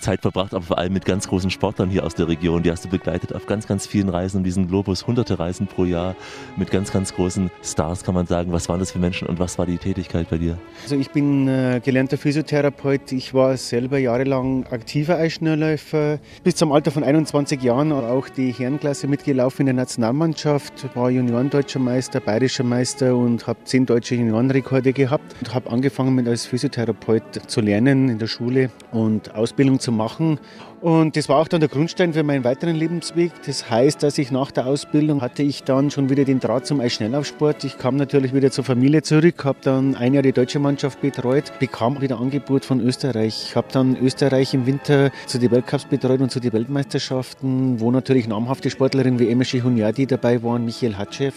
Zeit 0.00 0.22
verbracht, 0.22 0.54
aber 0.54 0.64
vor 0.64 0.78
allem 0.78 0.92
mit 0.92 1.04
ganz 1.04 1.28
großen 1.28 1.50
Sportlern 1.50 1.90
hier 1.90 2.04
aus 2.04 2.14
der 2.14 2.28
Region. 2.28 2.62
Die 2.62 2.70
hast 2.70 2.84
du 2.84 2.88
begleitet 2.88 3.34
auf 3.34 3.46
ganz, 3.46 3.66
ganz 3.66 3.86
vielen 3.86 4.08
Reisen 4.08 4.38
um 4.38 4.44
diesen 4.44 4.68
Globus, 4.68 5.06
hunderte 5.06 5.38
Reisen 5.38 5.66
pro 5.66 5.84
Jahr 5.84 6.16
mit 6.56 6.70
ganz, 6.70 6.90
ganz 6.90 7.14
großen 7.14 7.50
Stars, 7.62 8.04
kann 8.04 8.14
man 8.14 8.26
sagen. 8.26 8.52
Was 8.52 8.68
waren 8.68 8.80
das 8.80 8.90
für 8.90 8.98
Menschen 8.98 9.28
und 9.28 9.38
was 9.38 9.58
war 9.58 9.66
die 9.66 9.78
Tätigkeit 9.78 10.28
bei 10.30 10.38
dir? 10.38 10.58
Also 10.82 10.96
ich 10.96 11.10
bin 11.10 11.48
äh, 11.48 11.80
gelernter 11.84 12.16
Physiotherapeut. 12.16 13.12
Ich 13.12 13.34
war 13.34 13.56
selber 13.56 13.98
jahrelang 13.98 14.66
aktiver 14.66 15.16
Eisschnellläufer. 15.16 16.18
Bis 16.42 16.56
zum 16.56 16.72
Alter 16.72 16.90
von 16.90 17.04
21 17.04 17.62
Jahren 17.62 17.92
auch 17.92 18.28
die 18.28 18.52
Herrenklasse 18.52 19.06
mitgelaufen 19.06 19.62
in 19.62 19.66
der 19.66 19.74
Nationalmannschaft. 19.74 20.94
War 20.96 21.10
Juniorendeutscher 21.10 21.78
Meister, 21.78 22.20
bayerischer 22.20 22.64
Meister 22.64 23.14
und 23.14 23.46
habe 23.46 23.60
zehn 23.64 23.86
deutsche 23.86 24.14
Juniorenrekorde 24.14 24.92
gehabt. 24.92 25.36
Und 25.40 25.54
habe 25.54 25.70
angefangen 25.70 26.14
mit 26.14 26.26
als 26.26 26.46
Physiotherapeut 26.46 27.22
zu 27.46 27.60
lernen 27.60 28.08
in 28.08 28.18
der 28.18 28.26
Schule 28.26 28.70
und 28.92 29.34
Ausbildung 29.34 29.78
zu 29.78 29.89
machen. 29.90 30.38
Und 30.80 31.16
das 31.16 31.28
war 31.28 31.36
auch 31.36 31.48
dann 31.48 31.60
der 31.60 31.68
Grundstein 31.68 32.14
für 32.14 32.22
meinen 32.22 32.42
weiteren 32.42 32.74
Lebensweg. 32.74 33.32
Das 33.44 33.68
heißt, 33.68 34.02
dass 34.02 34.16
ich 34.16 34.30
nach 34.30 34.50
der 34.50 34.66
Ausbildung 34.66 35.20
hatte 35.20 35.42
ich 35.42 35.62
dann 35.62 35.90
schon 35.90 36.08
wieder 36.08 36.24
den 36.24 36.40
Draht 36.40 36.66
zum 36.66 36.80
Eisschnelllaufsport. 36.80 37.64
Ich 37.64 37.76
kam 37.76 37.96
natürlich 37.96 38.32
wieder 38.32 38.50
zur 38.50 38.64
Familie 38.64 39.02
zurück, 39.02 39.44
habe 39.44 39.58
dann 39.62 39.94
ein 39.94 40.14
Jahr 40.14 40.22
die 40.22 40.32
deutsche 40.32 40.58
Mannschaft 40.58 41.02
betreut, 41.02 41.52
bekam 41.58 42.00
wieder 42.00 42.18
Angebot 42.18 42.64
von 42.64 42.80
Österreich. 42.80 43.48
Ich 43.48 43.56
habe 43.56 43.68
dann 43.70 43.96
Österreich 43.96 44.54
im 44.54 44.64
Winter 44.66 45.10
zu 45.26 45.38
den 45.38 45.50
Weltcups 45.50 45.84
betreut 45.84 46.20
und 46.20 46.30
zu 46.30 46.40
den 46.40 46.52
Weltmeisterschaften, 46.52 47.78
wo 47.80 47.90
natürlich 47.90 48.26
namhafte 48.26 48.70
Sportlerinnen 48.70 49.18
wie 49.18 49.28
Emeschi 49.28 49.60
Hunyadi 49.60 50.06
dabei 50.06 50.42
waren, 50.42 50.64
Michael 50.64 50.96
Hatschew. 50.96 51.32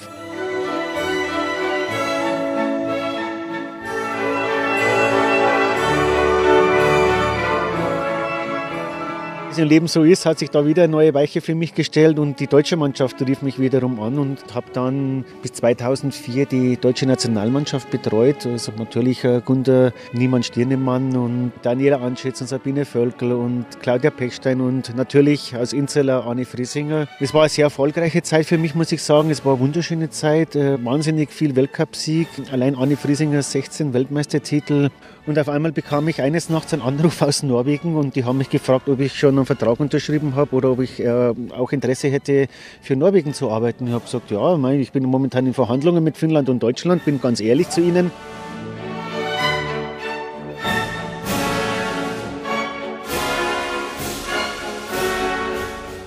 Es 9.54 9.60
im 9.60 9.70
Leben 9.70 9.88
so 9.88 10.04
ist, 10.04 10.26
hat 10.26 10.40
sich 10.40 10.50
da 10.50 10.66
wieder 10.66 10.84
eine 10.84 10.92
neue 10.92 11.14
Weiche 11.14 11.40
für 11.40 11.54
mich 11.54 11.76
gestellt 11.76 12.18
und 12.18 12.40
die 12.40 12.48
deutsche 12.48 12.76
Mannschaft 12.76 13.22
rief 13.22 13.44
mich 13.44 13.60
wiederum 13.60 14.00
an 14.00 14.18
und 14.18 14.40
habe 14.56 14.66
dann 14.74 15.26
bis 15.44 15.54
2004 15.54 16.48
die 16.48 16.78
deutsche 16.78 17.06
Nationalmannschaft 17.06 17.92
betreut. 17.92 18.48
Also 18.48 18.72
natürlich 18.78 19.24
äh, 19.24 19.42
Gunter 19.46 19.94
Niemann-Stirnemann 20.14 21.16
und 21.16 21.52
Daniela 21.62 21.98
Anschütz 21.98 22.42
und 22.42 22.48
Sabine 22.48 22.86
Völkel 22.86 23.32
und 23.32 23.66
Claudia 23.82 24.10
Pechstein 24.10 24.60
und 24.60 24.96
natürlich 24.96 25.56
als 25.56 25.72
Inseller 25.72 26.26
Anne 26.26 26.46
Friesinger. 26.46 27.08
Es 27.20 27.34
war 27.34 27.42
eine 27.42 27.50
sehr 27.50 27.66
erfolgreiche 27.66 28.24
Zeit 28.24 28.48
für 28.48 28.58
mich, 28.58 28.74
muss 28.74 28.92
ich 28.92 29.04
sagen. 29.04 29.30
Es 29.30 29.46
war 29.46 29.54
eine 29.54 29.62
wunderschöne 29.62 30.10
Zeit, 30.10 30.56
äh, 30.56 30.84
wahnsinnig 30.84 31.32
viel 31.32 31.56
Weltcupsieg. 31.56 32.28
Allein 32.52 32.76
Anne 32.76 32.98
Friesinger 32.98 33.44
16 33.44 33.94
Weltmeistertitel 33.94 34.90
und 35.26 35.40
auf 35.40 35.50
einmal 35.50 35.72
bekam 35.72 36.08
ich 36.08 36.22
eines 36.22 36.50
Nachts 36.50 36.74
einen 36.74 36.82
Anruf 36.82 37.22
aus 37.22 37.44
Norwegen 37.44 37.96
und 37.96 38.16
die 38.16 38.26
haben 38.26 38.38
mich 38.38 38.50
gefragt, 38.50 38.90
ob 38.90 39.00
ich 39.00 39.18
schon 39.18 39.38
einen 39.38 39.46
Vertrag 39.46 39.80
unterschrieben 39.80 40.36
habe 40.36 40.56
oder 40.56 40.72
ob 40.72 40.82
ich 40.82 41.00
äh, 41.00 41.34
auch 41.56 41.72
Interesse 41.72 42.10
hätte, 42.10 42.48
für 42.82 42.96
Norwegen 42.96 43.34
zu 43.34 43.50
arbeiten. 43.50 43.88
Ich 43.88 43.94
habe 43.94 44.04
gesagt, 44.04 44.32
ja, 44.32 44.58
ich 44.72 44.92
bin 44.92 45.04
momentan 45.04 45.46
in 45.48 45.54
Verhandlungen 45.54 46.04
mit 46.04 46.18
Finnland 46.18 46.50
und 46.50 46.62
Deutschland, 46.62 47.06
bin 47.06 47.22
ganz 47.22 47.40
ehrlich 47.40 47.70
zu 47.70 47.82
Ihnen. 47.82 48.12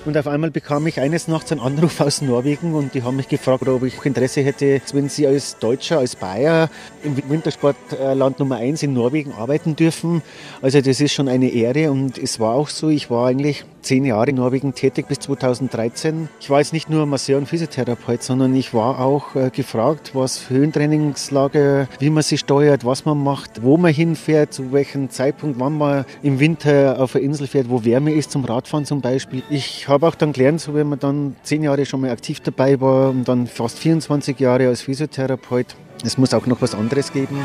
Und 0.07 0.17
auf 0.17 0.25
einmal 0.25 0.51
bekam 0.51 0.87
ich 0.87 1.01
eines 1.01 1.27
Nachts 1.27 1.51
einen 1.51 1.59
Anruf 1.59 1.99
aus 1.99 2.21
Norwegen 2.21 2.75
und 2.75 2.93
die 2.93 3.03
haben 3.03 3.17
mich 3.17 3.27
gefragt, 3.27 3.67
ob 3.67 3.83
ich 3.83 4.05
Interesse 4.05 4.39
hätte, 4.39 4.79
wenn 4.93 5.09
sie 5.09 5.27
als 5.27 5.59
Deutscher, 5.59 5.99
als 5.99 6.15
Bayer 6.15 6.69
im 7.03 7.17
Wintersportland 7.29 8.39
Nummer 8.39 8.55
1 8.55 8.83
in 8.83 8.93
Norwegen 8.93 9.33
arbeiten 9.33 9.75
dürfen. 9.75 10.21
Also 10.61 10.79
das 10.79 11.01
ist 11.01 11.11
schon 11.11 11.27
eine 11.27 11.49
Ehre 11.49 11.91
und 11.91 12.17
es 12.17 12.39
war 12.39 12.55
auch 12.55 12.69
so, 12.69 12.87
ich 12.87 13.09
war 13.09 13.27
eigentlich 13.27 13.65
zehn 13.87 14.03
Jahre 14.03 14.31
in 14.31 14.35
Norwegen 14.35 14.73
tätig 14.73 15.07
bis 15.07 15.19
2013. 15.19 16.27
Ich 16.41 16.49
war 16.49 16.59
jetzt 16.59 16.73
nicht 16.73 16.89
nur 16.89 17.05
Masseur 17.05 17.37
und 17.37 17.47
Physiotherapeut, 17.47 18.21
sondern 18.21 18.53
ich 18.53 18.73
war 18.73 18.99
auch 18.99 19.33
äh, 19.35 19.49
gefragt, 19.49 20.11
was 20.13 20.49
Höhentrainingslager, 20.49 21.87
wie 21.97 22.09
man 22.09 22.21
sie 22.21 22.37
steuert, 22.37 22.83
was 22.83 23.05
man 23.05 23.23
macht, 23.23 23.63
wo 23.63 23.77
man 23.77 23.93
hinfährt, 23.93 24.51
zu 24.51 24.73
welchem 24.73 25.09
Zeitpunkt, 25.09 25.57
wann 25.61 25.77
man 25.77 26.03
im 26.21 26.41
Winter 26.41 26.97
auf 26.99 27.13
der 27.13 27.21
Insel 27.21 27.47
fährt, 27.47 27.69
wo 27.69 27.85
Wärme 27.85 28.11
ist 28.11 28.31
zum 28.31 28.43
Radfahren 28.43 28.85
zum 28.85 28.99
Beispiel. 28.99 29.41
Ich 29.49 29.87
habe 29.87 30.05
auch 30.05 30.15
dann 30.15 30.33
gelernt, 30.33 30.59
so 30.59 30.73
wenn 30.73 30.89
man 30.89 30.99
dann 30.99 31.37
zehn 31.43 31.63
Jahre 31.63 31.85
schon 31.85 32.01
mal 32.01 32.11
aktiv 32.11 32.41
dabei 32.41 32.81
war 32.81 33.11
und 33.11 33.25
dann 33.25 33.47
fast 33.47 33.79
24 33.79 34.37
Jahre 34.37 34.67
als 34.67 34.81
Physiotherapeut, 34.81 35.77
es 36.03 36.17
muss 36.17 36.33
auch 36.33 36.45
noch 36.45 36.61
was 36.61 36.75
anderes 36.75 37.13
geben. 37.13 37.37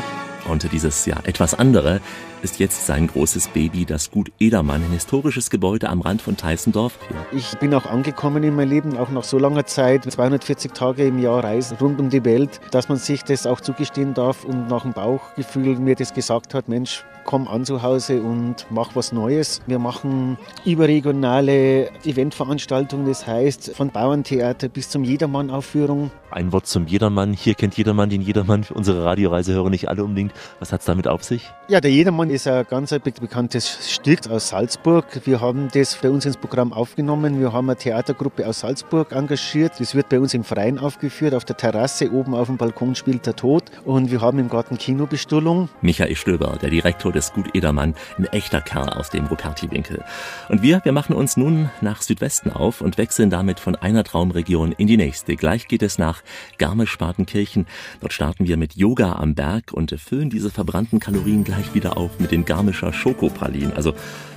Und 0.49 0.69
dieses 0.73 1.05
ja 1.05 1.15
etwas 1.23 1.53
andere 1.53 2.01
ist 2.43 2.59
jetzt 2.59 2.85
sein 2.85 3.07
großes 3.07 3.47
Baby, 3.47 3.85
das 3.85 4.11
Gut 4.11 4.31
Edermann, 4.39 4.83
ein 4.83 4.91
historisches 4.91 5.49
Gebäude 5.49 5.89
am 5.89 6.01
Rand 6.01 6.21
von 6.21 6.35
Teissendorf. 6.35 6.99
Ich 7.31 7.57
bin 7.59 7.73
auch 7.73 7.85
angekommen 7.85 8.43
in 8.43 8.55
meinem 8.55 8.69
Leben, 8.69 8.97
auch 8.97 9.09
nach 9.09 9.23
so 9.23 9.39
langer 9.39 9.65
Zeit, 9.65 10.03
240 10.03 10.73
Tage 10.73 11.05
im 11.07 11.19
Jahr 11.19 11.43
Reisen 11.43 11.77
rund 11.77 11.99
um 11.99 12.09
die 12.09 12.25
Welt, 12.25 12.59
dass 12.71 12.89
man 12.89 12.97
sich 12.97 13.23
das 13.23 13.47
auch 13.47 13.61
zugestehen 13.61 14.13
darf 14.13 14.43
und 14.43 14.67
nach 14.67 14.83
dem 14.83 14.91
Bauchgefühl 14.91 15.77
mir 15.79 15.95
das 15.95 16.13
gesagt 16.13 16.53
hat, 16.53 16.67
Mensch, 16.67 17.05
komm 17.25 17.47
an 17.47 17.65
zu 17.65 17.81
Hause 17.81 18.21
und 18.21 18.65
mach 18.69 18.95
was 18.95 19.11
Neues. 19.11 19.61
Wir 19.67 19.79
machen 19.79 20.37
überregionale 20.65 21.89
Eventveranstaltungen, 22.03 23.05
das 23.05 23.25
heißt 23.25 23.75
von 23.75 23.89
Bauerntheater 23.89 24.67
bis 24.67 24.89
zum 24.89 25.03
Jedermann-Aufführung. 25.03 26.11
Ein 26.31 26.51
Wort 26.51 26.67
zum 26.67 26.87
Jedermann. 26.87 27.33
Hier 27.33 27.53
kennt 27.53 27.77
jedermann 27.77 28.09
den 28.09 28.21
Jedermann. 28.21 28.65
Unsere 28.73 29.05
Radioreise 29.05 29.53
hören 29.53 29.71
nicht 29.71 29.89
alle 29.89 30.03
unbedingt. 30.03 30.33
Was 30.59 30.73
hat 30.73 30.81
es 30.81 30.85
damit 30.85 31.07
auf 31.07 31.23
sich? 31.23 31.51
Ja, 31.67 31.79
der 31.79 31.91
Jedermann 31.91 32.29
ist 32.33 32.47
ein 32.47 32.65
ganz 32.67 32.89
bekanntes 32.89 33.93
Stück 33.93 34.27
aus 34.27 34.49
Salzburg. 34.49 35.05
Wir 35.25 35.39
haben 35.39 35.67
das 35.71 35.95
bei 35.95 36.09
uns 36.09 36.25
ins 36.25 36.35
Programm 36.35 36.73
aufgenommen. 36.73 37.39
Wir 37.39 37.53
haben 37.53 37.69
eine 37.69 37.77
Theatergruppe 37.77 38.47
aus 38.47 38.61
Salzburg 38.61 39.11
engagiert. 39.11 39.73
Das 39.79 39.93
wird 39.93 40.09
bei 40.09 40.19
uns 40.19 40.33
im 40.33 40.43
Freien 40.43 40.79
aufgeführt. 40.79 41.35
Auf 41.35 41.45
der 41.45 41.57
Terrasse 41.57 42.11
oben 42.11 42.33
auf 42.33 42.47
dem 42.47 42.57
Balkon 42.57 42.95
spielt 42.95 43.27
der 43.27 43.35
Tod. 43.35 43.65
Und 43.85 44.09
wir 44.09 44.21
haben 44.21 44.39
im 44.39 44.49
Garten 44.49 44.79
Kinobestuhlung. 44.79 45.69
Michael 45.81 46.15
Stöber, 46.15 46.57
der 46.59 46.71
Direktor 46.71 47.11
des 47.11 47.33
Gut 47.33 47.53
Edermann, 47.53 47.93
ein 48.17 48.25
echter 48.25 48.61
Kerl 48.61 48.89
aus 48.89 49.11
dem 49.11 49.27
Ruperti-Winkel. 49.27 50.03
Und 50.49 50.63
wir, 50.63 50.81
wir 50.83 50.91
machen 50.91 51.15
uns 51.15 51.37
nun 51.37 51.69
nach 51.81 52.01
Südwesten 52.01 52.49
auf 52.49 52.81
und 52.81 52.97
wechseln 52.97 53.29
damit 53.29 53.59
von 53.59 53.75
einer 53.75 54.03
Traumregion 54.03 54.71
in 54.71 54.87
die 54.87 54.97
nächste. 54.97 55.35
Gleich 55.35 55.67
geht 55.67 55.83
es 55.83 55.99
nach 55.99 56.23
Garmisch-Partenkirchen. 56.57 57.67
Dort 58.01 58.13
starten 58.13 58.47
wir 58.47 58.57
mit 58.57 58.75
Yoga 58.75 59.13
am 59.13 59.35
Berg 59.35 59.71
und 59.71 59.91
füllen 59.99 60.31
diese 60.31 60.49
verbrannten 60.49 60.99
Kalorien 60.99 61.43
gleich 61.43 61.75
wieder 61.75 61.95
auf 61.95 62.22
mit 62.23 62.31
den 62.31 62.45
Garmischer 62.45 62.91
Schokopralinen. 62.91 63.73
Also 63.73 63.93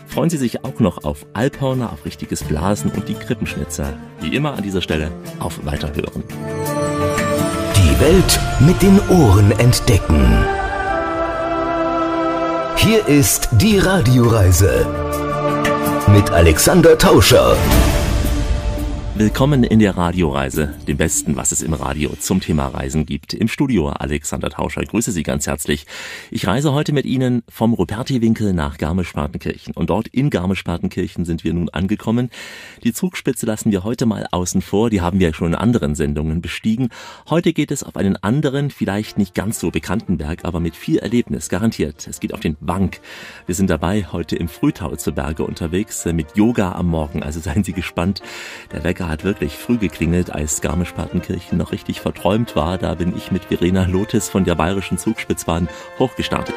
freuen 0.06 0.28
Sie 0.28 0.36
sich 0.36 0.64
auch 0.64 0.78
noch 0.80 1.04
auf 1.04 1.24
Alphörner, 1.32 1.92
auf 1.92 2.04
richtiges 2.04 2.44
Blasen 2.44 2.90
und 2.90 3.08
die 3.08 3.14
Krippenschnitzer. 3.14 3.94
Wie 4.20 4.36
immer 4.36 4.52
an 4.54 4.62
dieser 4.62 4.82
Stelle 4.82 5.10
auf 5.38 5.64
Weiterhören. 5.64 6.22
Die 7.76 8.00
Welt 8.00 8.40
mit 8.60 8.82
den 8.82 9.00
Ohren 9.08 9.52
entdecken. 9.52 10.44
Hier 12.76 13.06
ist 13.08 13.48
die 13.52 13.78
Radioreise 13.78 14.86
mit 16.12 16.30
Alexander 16.30 16.98
Tauscher. 16.98 17.56
Willkommen 19.18 19.64
in 19.64 19.78
der 19.78 19.96
Radioreise, 19.96 20.74
dem 20.86 20.98
Besten, 20.98 21.36
was 21.36 21.50
es 21.50 21.62
im 21.62 21.72
Radio 21.72 22.14
zum 22.20 22.42
Thema 22.42 22.66
Reisen 22.66 23.06
gibt. 23.06 23.32
Im 23.32 23.48
Studio 23.48 23.88
Alexander 23.88 24.50
Tauscher, 24.50 24.82
grüße 24.82 25.10
Sie 25.10 25.22
ganz 25.22 25.46
herzlich. 25.46 25.86
Ich 26.30 26.46
reise 26.46 26.74
heute 26.74 26.92
mit 26.92 27.06
Ihnen 27.06 27.42
vom 27.48 27.72
Ruperti-Winkel 27.72 28.52
nach 28.52 28.76
Garmisch-Partenkirchen. 28.76 29.72
Und 29.72 29.88
dort 29.88 30.08
in 30.08 30.28
Garmisch-Partenkirchen 30.28 31.24
sind 31.24 31.44
wir 31.44 31.54
nun 31.54 31.70
angekommen. 31.70 32.28
Die 32.84 32.92
Zugspitze 32.92 33.46
lassen 33.46 33.72
wir 33.72 33.84
heute 33.84 34.04
mal 34.04 34.26
außen 34.32 34.60
vor, 34.60 34.90
die 34.90 35.00
haben 35.00 35.18
wir 35.18 35.32
schon 35.32 35.48
in 35.48 35.54
anderen 35.54 35.94
Sendungen 35.94 36.42
bestiegen. 36.42 36.90
Heute 37.30 37.54
geht 37.54 37.70
es 37.70 37.84
auf 37.84 37.96
einen 37.96 38.16
anderen, 38.16 38.68
vielleicht 38.68 39.16
nicht 39.16 39.34
ganz 39.34 39.58
so 39.58 39.70
bekannten 39.70 40.18
Berg, 40.18 40.44
aber 40.44 40.60
mit 40.60 40.76
viel 40.76 40.98
Erlebnis, 40.98 41.48
garantiert. 41.48 42.06
Es 42.06 42.20
geht 42.20 42.34
auf 42.34 42.40
den 42.40 42.58
Bank. 42.60 43.00
Wir 43.46 43.54
sind 43.54 43.70
dabei 43.70 44.04
heute 44.12 44.36
im 44.36 44.48
Frühtau 44.48 44.94
zu 44.96 45.12
Berge 45.12 45.44
unterwegs, 45.44 46.04
mit 46.04 46.36
Yoga 46.36 46.72
am 46.72 46.88
Morgen, 46.88 47.22
also 47.22 47.40
seien 47.40 47.64
Sie 47.64 47.72
gespannt. 47.72 48.20
Der 48.72 48.84
Wecker 48.84 49.05
Hat 49.08 49.24
wirklich 49.24 49.56
früh 49.56 49.78
geklingelt, 49.78 50.30
als 50.30 50.60
Garmisch-Partenkirchen 50.60 51.56
noch 51.56 51.72
richtig 51.72 52.00
verträumt 52.00 52.56
war. 52.56 52.76
Da 52.76 52.94
bin 52.94 53.16
ich 53.16 53.30
mit 53.30 53.44
Verena 53.44 53.84
Lotis 53.84 54.28
von 54.28 54.44
der 54.44 54.56
Bayerischen 54.56 54.98
Zugspitzbahn 54.98 55.68
hochgestartet. 55.98 56.56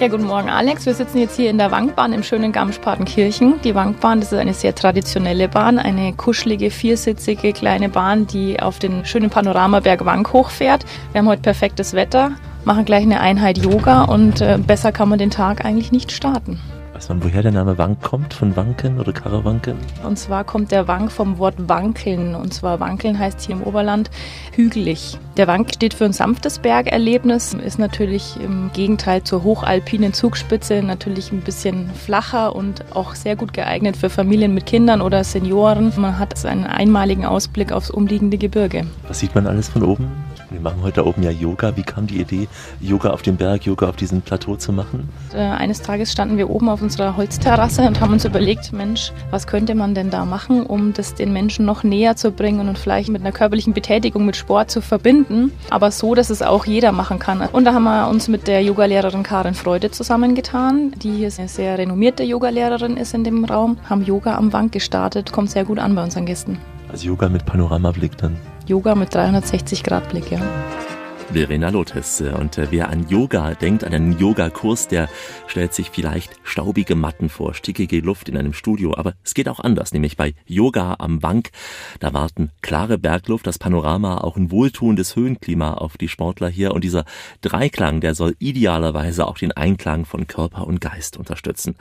Ja, 0.00 0.08
guten 0.08 0.24
Morgen, 0.24 0.48
Alex. 0.48 0.86
Wir 0.86 0.94
sitzen 0.94 1.18
jetzt 1.18 1.36
hier 1.36 1.50
in 1.50 1.58
der 1.58 1.70
Wankbahn 1.70 2.14
im 2.14 2.22
schönen 2.22 2.52
Garmisch-Partenkirchen. 2.52 3.60
Die 3.62 3.74
Wankbahn, 3.74 4.20
das 4.20 4.32
ist 4.32 4.38
eine 4.38 4.54
sehr 4.54 4.74
traditionelle 4.74 5.46
Bahn, 5.46 5.78
eine 5.78 6.14
kuschelige, 6.14 6.70
viersitzige 6.70 7.52
kleine 7.52 7.90
Bahn, 7.90 8.26
die 8.26 8.58
auf 8.60 8.78
den 8.78 9.04
schönen 9.04 9.28
Panoramaberg 9.28 10.06
Wank 10.06 10.32
hochfährt. 10.32 10.86
Wir 11.12 11.20
haben 11.20 11.28
heute 11.28 11.42
perfektes 11.42 11.92
Wetter, 11.92 12.32
machen 12.64 12.86
gleich 12.86 13.02
eine 13.02 13.20
Einheit 13.20 13.58
Yoga 13.58 14.04
und 14.04 14.40
äh, 14.40 14.58
besser 14.58 14.90
kann 14.90 15.10
man 15.10 15.18
den 15.18 15.30
Tag 15.30 15.66
eigentlich 15.66 15.92
nicht 15.92 16.12
starten. 16.12 16.58
Weiß 17.00 17.08
man, 17.08 17.24
woher 17.24 17.40
der 17.40 17.52
Name 17.52 17.78
Wank 17.78 18.02
kommt? 18.02 18.34
Von 18.34 18.54
Wanken 18.56 19.00
oder 19.00 19.14
Karawanken? 19.14 19.78
Und 20.04 20.18
zwar 20.18 20.44
kommt 20.44 20.70
der 20.70 20.86
Wank 20.86 21.10
vom 21.10 21.38
Wort 21.38 21.54
Wankeln. 21.56 22.34
Und 22.34 22.52
zwar 22.52 22.78
Wankeln 22.78 23.18
heißt 23.18 23.40
hier 23.40 23.54
im 23.54 23.62
Oberland 23.62 24.10
hügelig. 24.52 25.16
Der 25.38 25.46
Wank 25.46 25.72
steht 25.72 25.94
für 25.94 26.04
ein 26.04 26.12
sanftes 26.12 26.58
Bergerlebnis, 26.58 27.54
ist 27.54 27.78
natürlich 27.78 28.36
im 28.44 28.70
Gegenteil 28.74 29.22
zur 29.22 29.44
hochalpinen 29.44 30.12
Zugspitze 30.12 30.82
natürlich 30.82 31.32
ein 31.32 31.40
bisschen 31.40 31.88
flacher 31.88 32.54
und 32.54 32.84
auch 32.94 33.14
sehr 33.14 33.34
gut 33.34 33.54
geeignet 33.54 33.96
für 33.96 34.10
Familien 34.10 34.52
mit 34.52 34.66
Kindern 34.66 35.00
oder 35.00 35.24
Senioren. 35.24 35.94
Man 35.96 36.18
hat 36.18 36.44
einen 36.44 36.66
einmaligen 36.66 37.24
Ausblick 37.24 37.72
aufs 37.72 37.88
umliegende 37.88 38.36
Gebirge. 38.36 38.86
Was 39.08 39.20
sieht 39.20 39.34
man 39.34 39.46
alles 39.46 39.70
von 39.70 39.84
oben? 39.84 40.06
Wir 40.50 40.60
machen 40.60 40.82
heute 40.82 40.96
da 40.96 41.06
oben 41.06 41.22
ja 41.22 41.30
Yoga. 41.30 41.76
Wie 41.76 41.84
kam 41.84 42.08
die 42.08 42.20
Idee, 42.20 42.48
Yoga 42.80 43.10
auf 43.10 43.22
dem 43.22 43.36
Berg, 43.36 43.66
Yoga 43.66 43.88
auf 43.88 43.94
diesem 43.94 44.20
Plateau 44.20 44.56
zu 44.56 44.72
machen? 44.72 45.08
Äh, 45.32 45.38
eines 45.38 45.80
Tages 45.80 46.10
standen 46.10 46.38
wir 46.38 46.50
oben 46.50 46.68
auf 46.68 46.82
unserer 46.82 47.16
Holzterrasse 47.16 47.82
und 47.82 48.00
haben 48.00 48.12
uns 48.12 48.24
überlegt, 48.24 48.72
Mensch, 48.72 49.12
was 49.30 49.46
könnte 49.46 49.76
man 49.76 49.94
denn 49.94 50.10
da 50.10 50.24
machen, 50.24 50.66
um 50.66 50.92
das 50.92 51.14
den 51.14 51.32
Menschen 51.32 51.66
noch 51.66 51.84
näher 51.84 52.16
zu 52.16 52.32
bringen 52.32 52.68
und 52.68 52.78
vielleicht 52.78 53.10
mit 53.10 53.20
einer 53.20 53.30
körperlichen 53.30 53.74
Betätigung, 53.74 54.26
mit 54.26 54.34
Sport 54.34 54.72
zu 54.72 54.80
verbinden, 54.80 55.52
aber 55.70 55.92
so, 55.92 56.16
dass 56.16 56.30
es 56.30 56.42
auch 56.42 56.66
jeder 56.66 56.90
machen 56.90 57.20
kann. 57.20 57.42
Und 57.52 57.64
da 57.64 57.72
haben 57.72 57.84
wir 57.84 58.08
uns 58.08 58.26
mit 58.26 58.48
der 58.48 58.60
Yogalehrerin 58.62 59.22
Karin 59.22 59.54
Freude 59.54 59.92
zusammengetan, 59.92 60.92
die 61.00 61.12
hier 61.12 61.30
eine 61.38 61.46
sehr 61.46 61.78
renommierte 61.78 62.24
Yogalehrerin 62.24 62.96
ist 62.96 63.14
in 63.14 63.22
dem 63.22 63.44
Raum, 63.44 63.78
haben 63.88 64.04
Yoga 64.04 64.36
am 64.36 64.52
Wank 64.52 64.72
gestartet, 64.72 65.30
kommt 65.30 65.50
sehr 65.50 65.64
gut 65.64 65.78
an 65.78 65.94
bei 65.94 66.02
unseren 66.02 66.26
Gästen. 66.26 66.58
Also 66.90 67.06
Yoga 67.06 67.28
mit 67.28 67.46
Panoramablick 67.46 68.16
dann. 68.18 68.36
Yoga 68.70 68.94
mit 68.94 69.12
360 69.12 69.82
Grad 69.82 70.08
Blick, 70.10 70.30
ja. 70.30 70.38
Verena 71.32 71.68
Lotes. 71.68 72.20
Und 72.20 72.58
äh, 72.58 72.66
wer 72.70 72.88
an 72.88 73.08
Yoga 73.08 73.54
denkt, 73.54 73.84
an 73.84 73.94
einen 73.94 74.18
Yogakurs, 74.18 74.88
der 74.88 75.08
stellt 75.46 75.72
sich 75.72 75.90
vielleicht 75.90 76.32
staubige 76.42 76.96
Matten 76.96 77.28
vor, 77.28 77.54
stickige 77.54 78.00
Luft 78.00 78.28
in 78.28 78.36
einem 78.36 78.52
Studio. 78.52 78.96
Aber 78.96 79.14
es 79.22 79.34
geht 79.34 79.48
auch 79.48 79.60
anders, 79.60 79.92
nämlich 79.92 80.16
bei 80.16 80.34
Yoga 80.46 80.96
am 80.98 81.20
Bank. 81.20 81.50
Da 82.00 82.12
warten 82.12 82.50
klare 82.62 82.98
Bergluft, 82.98 83.46
das 83.46 83.58
Panorama, 83.58 84.18
auch 84.18 84.36
ein 84.36 84.50
wohltuendes 84.50 85.14
Höhenklima 85.14 85.74
auf 85.74 85.96
die 85.96 86.08
Sportler 86.08 86.48
hier. 86.48 86.74
Und 86.74 86.82
dieser 86.82 87.04
Dreiklang, 87.42 88.00
der 88.00 88.16
soll 88.16 88.34
idealerweise 88.40 89.28
auch 89.28 89.38
den 89.38 89.52
Einklang 89.52 90.06
von 90.06 90.26
Körper 90.26 90.66
und 90.66 90.80
Geist 90.80 91.16
unterstützen. 91.16 91.76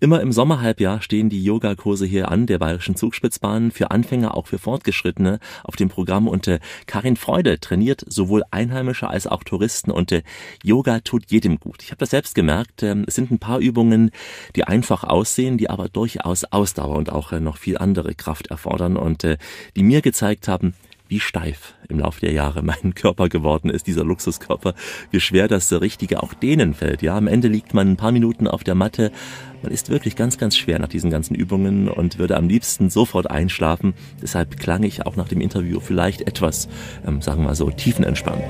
Immer 0.00 0.20
im 0.20 0.30
Sommerhalbjahr 0.30 1.00
stehen 1.00 1.30
die 1.30 1.42
Yogakurse 1.42 2.04
hier 2.04 2.30
an, 2.30 2.46
der 2.46 2.58
Bayerischen 2.58 2.96
Zugspitzbahn, 2.96 3.70
für 3.70 3.90
Anfänger, 3.90 4.36
auch 4.36 4.46
für 4.46 4.58
Fortgeschrittene 4.58 5.40
auf 5.64 5.76
dem 5.76 5.88
Programm. 5.88 6.28
Und 6.28 6.48
äh, 6.48 6.60
Karin 6.86 7.16
Freude 7.16 7.60
trainiert 7.60 8.04
sowohl 8.06 8.42
Einheimische 8.50 8.89
Einheimische 8.90 9.08
als 9.08 9.26
auch 9.26 9.44
Touristen 9.44 9.90
und 9.90 10.12
äh, 10.12 10.22
Yoga 10.64 11.00
tut 11.00 11.30
jedem 11.30 11.58
gut. 11.58 11.82
Ich 11.82 11.90
habe 11.90 11.98
das 11.98 12.10
selbst 12.10 12.34
gemerkt. 12.34 12.82
Ähm, 12.82 13.04
es 13.06 13.14
sind 13.14 13.30
ein 13.30 13.38
paar 13.38 13.60
Übungen, 13.60 14.10
die 14.56 14.64
einfach 14.64 15.04
aussehen, 15.04 15.58
die 15.58 15.70
aber 15.70 15.88
durchaus 15.88 16.44
Ausdauer 16.44 16.96
und 16.96 17.10
auch 17.12 17.32
äh, 17.32 17.40
noch 17.40 17.56
viel 17.56 17.78
andere 17.78 18.14
Kraft 18.14 18.48
erfordern 18.48 18.96
und 18.96 19.24
äh, 19.24 19.38
die 19.76 19.82
mir 19.84 20.02
gezeigt 20.02 20.48
haben, 20.48 20.74
wie 21.10 21.20
steif 21.20 21.74
im 21.88 21.98
Laufe 21.98 22.20
der 22.20 22.32
Jahre 22.32 22.62
mein 22.62 22.94
Körper 22.94 23.28
geworden 23.28 23.68
ist, 23.68 23.86
dieser 23.86 24.04
Luxuskörper, 24.04 24.74
wie 25.10 25.20
schwer 25.20 25.48
das 25.48 25.72
Richtige 25.72 26.22
auch 26.22 26.32
denen 26.32 26.72
fällt. 26.72 27.02
Ja, 27.02 27.16
am 27.16 27.26
Ende 27.26 27.48
liegt 27.48 27.74
man 27.74 27.90
ein 27.90 27.96
paar 27.96 28.12
Minuten 28.12 28.46
auf 28.46 28.64
der 28.64 28.76
Matte, 28.76 29.10
man 29.62 29.72
ist 29.72 29.90
wirklich 29.90 30.16
ganz, 30.16 30.38
ganz 30.38 30.56
schwer 30.56 30.78
nach 30.78 30.88
diesen 30.88 31.10
ganzen 31.10 31.34
Übungen 31.34 31.88
und 31.88 32.18
würde 32.18 32.36
am 32.36 32.48
liebsten 32.48 32.88
sofort 32.88 33.30
einschlafen. 33.30 33.92
Deshalb 34.22 34.58
klang 34.58 34.84
ich 34.84 35.04
auch 35.04 35.16
nach 35.16 35.28
dem 35.28 35.42
Interview 35.42 35.80
vielleicht 35.80 36.22
etwas, 36.22 36.68
ähm, 37.06 37.20
sagen 37.20 37.42
wir 37.42 37.48
mal 37.48 37.54
so, 37.54 37.70
tiefenentspannt. 37.70 38.42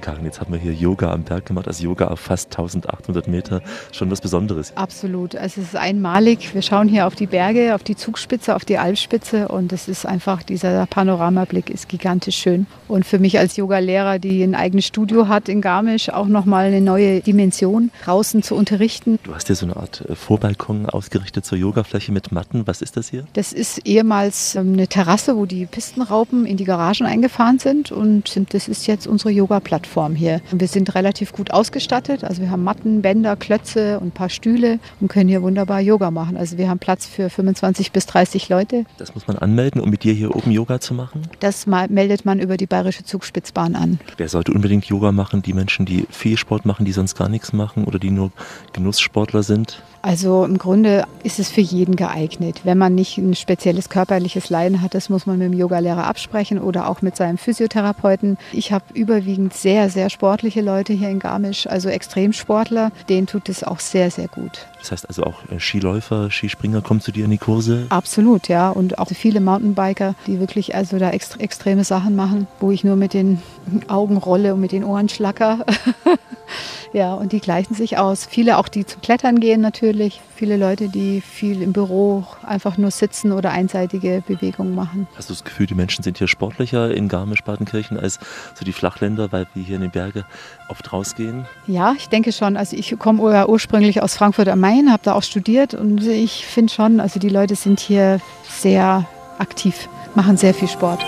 Karin, 0.00 0.24
jetzt 0.24 0.40
haben 0.40 0.52
wir 0.52 0.58
hier 0.58 0.72
Yoga 0.72 1.12
am 1.12 1.22
Berg 1.22 1.46
gemacht, 1.46 1.68
also 1.68 1.84
Yoga 1.84 2.08
auf 2.08 2.20
fast 2.20 2.50
1800 2.50 3.28
Meter, 3.28 3.60
schon 3.92 4.10
was 4.10 4.20
Besonderes. 4.20 4.72
Absolut, 4.76 5.34
es 5.34 5.58
ist 5.58 5.76
einmalig. 5.76 6.54
Wir 6.54 6.62
schauen 6.62 6.88
hier 6.88 7.06
auf 7.06 7.14
die 7.14 7.26
Berge, 7.26 7.74
auf 7.74 7.82
die 7.82 7.96
Zugspitze, 7.96 8.56
auf 8.56 8.64
die 8.64 8.78
Alpspitze 8.78 9.48
und 9.48 9.72
es 9.72 9.88
ist 9.88 10.06
einfach, 10.06 10.42
dieser 10.42 10.86
Panoramablick 10.86 11.70
ist 11.70 11.88
gigantisch 11.88 12.36
schön. 12.36 12.66
Und 12.88 13.04
für 13.04 13.18
mich 13.18 13.38
als 13.38 13.56
Yoga-Lehrer, 13.56 14.18
die 14.18 14.42
ein 14.42 14.54
eigenes 14.54 14.86
Studio 14.86 15.28
hat 15.28 15.48
in 15.48 15.60
Garmisch, 15.60 16.08
auch 16.08 16.26
nochmal 16.26 16.66
eine 16.66 16.80
neue 16.80 17.20
Dimension, 17.20 17.90
draußen 18.04 18.42
zu 18.42 18.54
unterrichten. 18.54 19.18
Du 19.22 19.34
hast 19.34 19.48
hier 19.48 19.56
so 19.56 19.66
eine 19.66 19.76
Art 19.76 20.04
äh, 20.08 20.14
Vorbalkon 20.14 20.86
ausgerichtet 20.86 21.44
zur 21.44 21.58
Yogafläche 21.58 22.12
mit 22.12 22.32
Matten. 22.32 22.66
Was 22.66 22.82
ist 22.82 22.96
das 22.96 23.10
hier? 23.10 23.24
Das 23.34 23.52
ist 23.52 23.86
ehemals 23.86 24.54
ähm, 24.54 24.72
eine 24.72 24.88
Terrasse, 24.88 25.36
wo 25.36 25.46
die 25.46 25.66
Pistenraupen 25.66 26.46
in 26.46 26.56
die 26.56 26.64
Garagen 26.64 27.06
eingefahren 27.06 27.58
sind 27.58 27.92
und 27.92 28.54
das 28.54 28.66
ist 28.68 28.86
jetzt 28.86 29.06
unsere 29.06 29.30
Yoga-Plattform. 29.30 29.89
Plattform 29.90 30.14
hier. 30.14 30.40
Wir 30.52 30.68
sind 30.68 30.94
relativ 30.94 31.32
gut 31.32 31.50
ausgestattet. 31.50 32.22
Also 32.22 32.42
wir 32.42 32.50
haben 32.50 32.62
Matten, 32.62 33.02
Bänder, 33.02 33.34
Klötze 33.34 33.98
und 33.98 34.08
ein 34.08 34.10
paar 34.12 34.28
Stühle 34.28 34.78
und 35.00 35.08
können 35.08 35.28
hier 35.28 35.42
wunderbar 35.42 35.80
Yoga 35.80 36.10
machen. 36.12 36.36
Also 36.36 36.58
wir 36.58 36.68
haben 36.70 36.78
Platz 36.78 37.06
für 37.06 37.28
25 37.28 37.90
bis 37.90 38.06
30 38.06 38.48
Leute. 38.48 38.84
Das 38.98 39.14
muss 39.14 39.26
man 39.26 39.36
anmelden, 39.38 39.80
um 39.80 39.90
mit 39.90 40.04
dir 40.04 40.12
hier 40.12 40.34
oben 40.34 40.52
Yoga 40.52 40.80
zu 40.80 40.94
machen? 40.94 41.22
Das 41.40 41.66
meldet 41.66 42.24
man 42.24 42.38
über 42.38 42.56
die 42.56 42.66
Bayerische 42.66 43.04
Zugspitzbahn 43.04 43.74
an. 43.74 43.98
Wer 44.16 44.28
sollte 44.28 44.52
unbedingt 44.52 44.84
Yoga 44.86 45.10
machen? 45.10 45.42
Die 45.42 45.54
Menschen, 45.54 45.86
die 45.86 46.06
viel 46.10 46.36
Sport 46.36 46.66
machen, 46.66 46.84
die 46.84 46.92
sonst 46.92 47.16
gar 47.16 47.28
nichts 47.28 47.52
machen 47.52 47.84
oder 47.84 47.98
die 47.98 48.10
nur 48.10 48.30
Genusssportler 48.72 49.42
sind? 49.42 49.82
Also 50.02 50.44
im 50.44 50.58
Grunde 50.58 51.04
ist 51.22 51.38
es 51.38 51.50
für 51.50 51.60
jeden 51.60 51.96
geeignet. 51.96 52.62
Wenn 52.64 52.78
man 52.78 52.94
nicht 52.94 53.18
ein 53.18 53.34
spezielles 53.34 53.88
körperliches 53.88 54.48
Leiden 54.48 54.80
hat, 54.80 54.94
das 54.94 55.10
muss 55.10 55.26
man 55.26 55.38
mit 55.38 55.52
dem 55.52 55.58
Yogalehrer 55.58 56.06
absprechen 56.06 56.58
oder 56.58 56.88
auch 56.88 57.02
mit 57.02 57.16
seinem 57.16 57.36
Physiotherapeuten. 57.36 58.38
Ich 58.52 58.72
habe 58.72 58.84
überwiegend 58.94 59.52
sehr, 59.52 59.90
sehr 59.90 60.08
sportliche 60.08 60.62
Leute 60.62 60.92
hier 60.92 61.10
in 61.10 61.18
Garmisch, 61.18 61.66
also 61.66 61.88
Extremsportler. 61.88 62.92
Denen 63.08 63.26
tut 63.26 63.48
es 63.48 63.62
auch 63.62 63.80
sehr, 63.80 64.10
sehr 64.10 64.28
gut. 64.28 64.66
Das 64.78 64.92
heißt 64.92 65.08
also 65.08 65.24
auch 65.24 65.44
äh, 65.50 65.60
Skiläufer, 65.60 66.30
Skispringer 66.30 66.80
kommen 66.80 67.00
zu 67.00 67.12
dir 67.12 67.26
in 67.26 67.30
die 67.30 67.38
Kurse? 67.38 67.86
Absolut, 67.90 68.48
ja. 68.48 68.70
Und 68.70 68.98
auch 68.98 69.08
viele 69.08 69.40
Mountainbiker, 69.40 70.14
die 70.26 70.40
wirklich 70.40 70.74
also 70.74 70.98
da 70.98 71.10
extreme 71.10 71.84
Sachen 71.84 72.16
machen, 72.16 72.46
wo 72.60 72.70
ich 72.70 72.84
nur 72.84 72.96
mit 72.96 73.12
den 73.12 73.42
Augen 73.88 74.16
rolle 74.16 74.54
und 74.54 74.60
mit 74.60 74.72
den 74.72 74.84
Ohren 74.84 75.08
schlacker. 75.10 75.66
Ja, 76.92 77.14
und 77.14 77.30
die 77.30 77.38
gleichen 77.40 77.74
sich 77.74 77.98
aus. 77.98 78.26
Viele 78.26 78.58
auch, 78.58 78.66
die 78.66 78.84
zum 78.84 79.00
Klettern 79.00 79.38
gehen 79.38 79.60
natürlich. 79.60 80.20
Viele 80.34 80.56
Leute, 80.56 80.88
die 80.88 81.20
viel 81.20 81.62
im 81.62 81.72
Büro 81.72 82.24
einfach 82.44 82.78
nur 82.78 82.90
sitzen 82.90 83.30
oder 83.30 83.52
einseitige 83.52 84.24
Bewegungen 84.26 84.74
machen. 84.74 85.06
Hast 85.16 85.30
du 85.30 85.34
das 85.34 85.44
Gefühl, 85.44 85.66
die 85.66 85.74
Menschen 85.74 86.02
sind 86.02 86.18
hier 86.18 86.26
sportlicher 86.26 86.92
in 86.92 87.08
Garmisch-Partenkirchen 87.08 87.96
als 87.96 88.18
so 88.54 88.64
die 88.64 88.72
Flachländer, 88.72 89.30
weil 89.30 89.46
wir 89.54 89.62
hier 89.62 89.76
in 89.76 89.82
den 89.82 89.92
Bergen 89.92 90.24
oft 90.68 90.92
rausgehen? 90.92 91.46
Ja, 91.68 91.94
ich 91.96 92.08
denke 92.08 92.32
schon. 92.32 92.56
Also 92.56 92.76
ich 92.76 92.98
komme 92.98 93.32
ja 93.32 93.46
ursprünglich 93.46 94.02
aus 94.02 94.16
Frankfurt 94.16 94.48
am 94.48 94.58
Main, 94.58 94.90
habe 94.90 95.02
da 95.04 95.14
auch 95.14 95.22
studiert 95.22 95.74
und 95.74 96.04
ich 96.04 96.44
finde 96.44 96.72
schon, 96.72 96.98
also 96.98 97.20
die 97.20 97.28
Leute 97.28 97.54
sind 97.54 97.78
hier 97.78 98.20
sehr 98.48 99.06
aktiv, 99.38 99.88
machen 100.16 100.36
sehr 100.36 100.54
viel 100.54 100.68
Sport. 100.68 101.04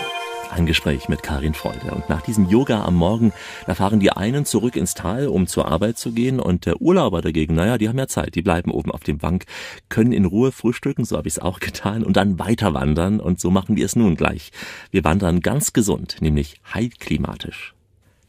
Ein 0.55 0.67
Gespräch 0.67 1.09
mit 1.09 1.23
Karin 1.23 1.55
Freude. 1.55 1.89
Und 1.95 2.09
nach 2.09 2.21
diesem 2.21 2.47
Yoga 2.47 2.85
am 2.85 2.93
Morgen, 2.93 3.33
da 3.65 3.73
fahren 3.73 3.99
die 3.99 4.11
einen 4.11 4.45
zurück 4.45 4.75
ins 4.75 4.93
Tal, 4.93 5.27
um 5.27 5.47
zur 5.47 5.67
Arbeit 5.67 5.97
zu 5.97 6.11
gehen. 6.11 6.39
Und 6.39 6.67
der 6.67 6.79
Urlauber 6.79 7.23
dagegen, 7.23 7.55
naja, 7.55 7.79
die 7.79 7.89
haben 7.89 7.97
ja 7.97 8.07
Zeit. 8.07 8.35
Die 8.35 8.43
bleiben 8.43 8.69
oben 8.69 8.91
auf 8.91 9.01
dem 9.01 9.17
Bank, 9.17 9.45
können 9.89 10.11
in 10.11 10.25
Ruhe 10.25 10.51
frühstücken, 10.51 11.05
so 11.05 11.17
habe 11.17 11.27
ich 11.27 11.35
es 11.35 11.39
auch 11.39 11.59
getan, 11.59 12.03
und 12.03 12.17
dann 12.17 12.37
weiter 12.37 12.75
wandern. 12.75 13.19
Und 13.19 13.39
so 13.39 13.49
machen 13.49 13.77
wir 13.77 13.85
es 13.85 13.95
nun 13.95 14.15
gleich. 14.15 14.51
Wir 14.91 15.03
wandern 15.03 15.39
ganz 15.39 15.73
gesund, 15.73 16.17
nämlich 16.21 16.61
heilklimatisch. 16.71 17.73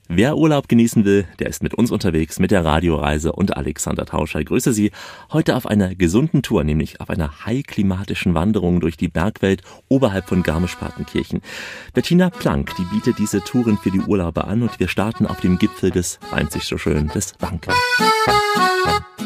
Wer 0.09 0.37
Urlaub 0.37 0.69
genießen 0.69 1.07
will, 1.07 1.27
der 1.39 1.49
ist 1.49 1.63
mit 1.63 1.73
uns 1.73 1.91
unterwegs, 1.91 2.39
mit 2.39 2.51
der 2.51 2.63
Radioreise 2.63 3.33
und 3.33 3.57
Alexander 3.57 4.05
Tauscher. 4.05 4.45
Grüße 4.45 4.75
Sie 4.75 4.93
heute 5.33 5.57
auf 5.57 5.67
einer 5.67 5.95
gesunden 5.95 6.43
Tour, 6.43 6.63
nämlich 6.63 7.01
auf 7.01 7.09
einer 7.09 7.47
high-klimatischen 7.47 8.35
Wanderung 8.35 8.81
durch 8.81 8.99
die 8.99 9.09
Bergwelt 9.09 9.63
oberhalb 9.89 10.29
von 10.29 10.43
Garmisch-Partenkirchen. 10.43 11.41
Bettina 11.95 12.29
Planck, 12.29 12.77
die 12.77 12.85
bietet 12.85 13.19
diese 13.19 13.41
Touren 13.41 13.79
für 13.79 13.91
die 13.91 14.01
Urlauber 14.01 14.47
an 14.47 14.63
und 14.63 14.79
wir 14.79 14.89
starten 14.89 15.27
auf 15.27 15.41
dem 15.41 15.59
Gipfel 15.59 15.91
des, 15.91 16.19
sich 16.51 16.65
so 16.65 16.77
schön, 16.77 17.09
des 17.09 17.33
Wanke. 17.41 17.73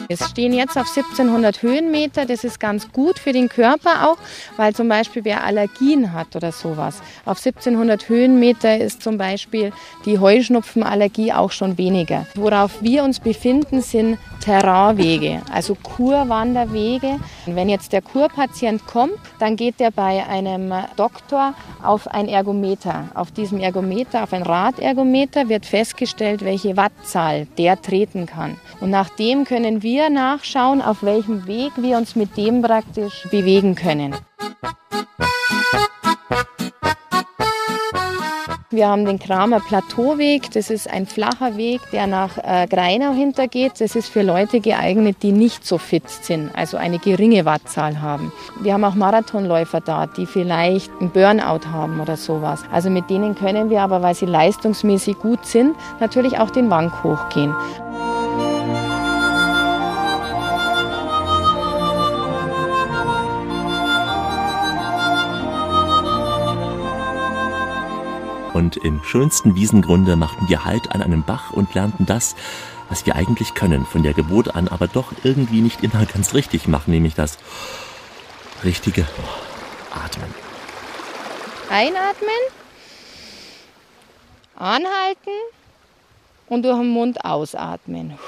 Wir 0.09 0.17
stehen 0.17 0.55
jetzt 0.55 0.79
auf 0.79 0.89
1700 0.89 1.61
Höhenmeter. 1.61 2.25
Das 2.25 2.43
ist 2.43 2.59
ganz 2.59 2.91
gut 2.93 3.19
für 3.19 3.33
den 3.33 3.51
Körper 3.51 4.09
auch, 4.09 4.17
weil 4.57 4.75
zum 4.75 4.89
Beispiel 4.89 5.23
wer 5.27 5.45
Allergien 5.45 6.15
hat 6.15 6.35
oder 6.35 6.51
sowas. 6.51 7.03
Auf 7.27 7.45
1700 7.45 8.09
Höhenmeter 8.09 8.79
ist 8.79 9.03
zum 9.03 9.19
Beispiel 9.19 9.71
die 10.07 10.19
Heuschnupfenallergie 10.19 11.35
auch 11.35 11.51
schon 11.51 11.77
weniger. 11.77 12.27
Worauf 12.37 12.83
wir 12.83 13.05
uns 13.05 13.21
befinden, 13.21 13.83
sind 13.83 14.17
Terrainwege, 14.41 15.43
also 15.53 15.75
Kurwanderwege. 15.75 17.19
Wenn 17.45 17.69
jetzt 17.69 17.93
der 17.93 18.01
Kurpatient 18.01 18.87
kommt, 18.87 19.19
dann 19.39 19.57
geht 19.57 19.79
er 19.79 19.91
bei 19.91 20.25
einem 20.27 20.73
Doktor 20.97 21.53
auf 21.83 22.09
ein 22.09 22.29
Ergometer. 22.29 23.09
Auf 23.15 23.31
diesem 23.31 23.61
Ergometer, 23.61 24.23
auf 24.23 24.33
ein 24.33 24.43
Radergometer, 24.43 25.51
wird 25.51 25.67
festgestellt, 25.67 26.43
welche 26.47 26.79
Wattzahl 26.79 27.47
der 27.59 27.83
treten 27.83 28.25
kann. 28.25 28.57
Und 28.81 28.89
nach 28.89 29.11
dem 29.11 29.45
können 29.45 29.83
wir 29.83 29.98
nachschauen, 30.09 30.81
auf 30.81 31.03
welchem 31.03 31.47
Weg 31.47 31.73
wir 31.77 31.97
uns 31.99 32.15
mit 32.15 32.37
dem 32.37 32.63
praktisch 32.63 33.27
bewegen 33.31 33.75
können. 33.75 34.15
Wir 38.71 38.87
haben 38.87 39.07
den 39.07 39.19
Kramer 39.19 39.59
Plateauweg. 39.59 40.53
Das 40.53 40.71
ist 40.71 40.89
ein 40.89 41.07
flacher 41.07 41.57
Weg, 41.57 41.81
der 41.91 42.07
nach 42.07 42.39
äh, 42.39 42.67
Greinau 42.69 43.13
hintergeht. 43.13 43.81
Das 43.81 43.97
ist 43.97 44.09
für 44.09 44.23
Leute 44.23 44.61
geeignet, 44.61 45.17
die 45.23 45.33
nicht 45.33 45.67
so 45.67 45.79
fit 45.79 46.09
sind, 46.09 46.51
also 46.55 46.77
eine 46.77 46.99
geringe 46.99 47.45
Wattzahl 47.45 48.01
haben. 48.01 48.31
Wir 48.61 48.75
haben 48.75 48.85
auch 48.85 48.95
Marathonläufer 48.95 49.81
da, 49.81 50.07
die 50.07 50.27
vielleicht 50.27 50.93
einen 51.01 51.11
Burnout 51.11 51.67
haben 51.73 51.99
oder 51.99 52.17
sowas. 52.17 52.63
Also 52.71 52.89
mit 52.89 53.11
denen 53.11 53.35
können 53.35 53.69
wir 53.69 53.81
aber, 53.81 54.01
weil 54.03 54.15
sie 54.15 54.27
leistungsmäßig 54.27 55.19
gut 55.19 55.45
sind, 55.45 55.75
natürlich 55.99 56.39
auch 56.39 56.51
den 56.51 56.71
Wank 56.71 57.03
hochgehen. 57.03 57.55
Und 68.59 68.77
im 68.77 69.05
schönsten 69.05 69.55
Wiesengrunde 69.55 70.17
machten 70.17 70.49
wir 70.49 70.65
Halt 70.65 70.91
an 70.91 71.01
einem 71.01 71.23
Bach 71.23 71.53
und 71.53 71.75
lernten 71.75 72.07
das, 72.07 72.35
was 72.89 73.07
wir 73.07 73.15
eigentlich 73.15 73.55
können, 73.55 73.87
von 73.87 74.03
der 74.03 74.15
Geburt 74.15 74.57
an, 74.57 74.67
aber 74.67 74.89
doch 74.89 75.13
irgendwie 75.23 75.61
nicht 75.61 75.85
immer 75.85 76.05
ganz 76.07 76.35
richtig 76.35 76.67
machen, 76.67 76.91
nämlich 76.91 77.15
das 77.15 77.39
richtige 78.65 79.07
Atmen. 79.93 80.35
Einatmen, 81.71 82.29
anhalten 84.57 85.39
und 86.49 86.65
durch 86.65 86.79
den 86.79 86.89
Mund 86.89 87.25
ausatmen. 87.25 88.19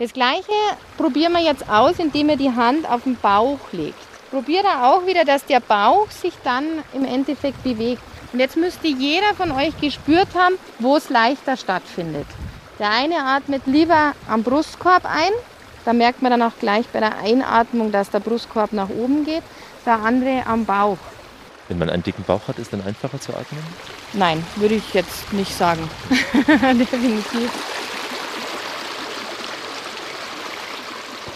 Das 0.00 0.12
gleiche 0.12 0.50
probieren 0.96 1.32
wir 1.32 1.42
jetzt 1.42 1.70
aus, 1.70 2.00
indem 2.00 2.30
ihr 2.30 2.36
die 2.36 2.50
Hand 2.50 2.90
auf 2.90 3.04
den 3.04 3.14
Bauch 3.14 3.60
legt. 3.70 3.94
Probiert 4.32 4.66
auch 4.66 5.06
wieder, 5.06 5.24
dass 5.24 5.46
der 5.46 5.60
Bauch 5.60 6.10
sich 6.10 6.34
dann 6.42 6.82
im 6.92 7.04
Endeffekt 7.04 7.62
bewegt. 7.62 8.02
Und 8.32 8.40
jetzt 8.40 8.56
müsste 8.56 8.88
jeder 8.88 9.34
von 9.34 9.50
euch 9.52 9.78
gespürt 9.80 10.28
haben, 10.34 10.56
wo 10.78 10.96
es 10.96 11.08
leichter 11.08 11.56
stattfindet. 11.56 12.26
Der 12.78 12.90
eine 12.90 13.24
atmet 13.24 13.62
lieber 13.66 14.12
am 14.28 14.42
Brustkorb 14.42 15.04
ein. 15.04 15.32
Da 15.84 15.92
merkt 15.92 16.20
man 16.22 16.30
dann 16.30 16.42
auch 16.42 16.56
gleich 16.60 16.86
bei 16.88 17.00
der 17.00 17.18
Einatmung, 17.18 17.90
dass 17.90 18.10
der 18.10 18.20
Brustkorb 18.20 18.72
nach 18.72 18.90
oben 18.90 19.24
geht. 19.24 19.42
Der 19.86 19.94
andere 19.94 20.44
am 20.46 20.66
Bauch. 20.66 20.98
Wenn 21.68 21.78
man 21.78 21.90
einen 21.90 22.02
dicken 22.02 22.24
Bauch 22.24 22.46
hat, 22.48 22.58
ist 22.58 22.72
dann 22.72 22.84
einfacher 22.84 23.20
zu 23.20 23.32
atmen? 23.32 23.62
Nein, 24.12 24.44
würde 24.56 24.74
ich 24.74 24.94
jetzt 24.94 25.32
nicht 25.32 25.54
sagen. 25.56 25.88
Definitiv. 26.78 27.50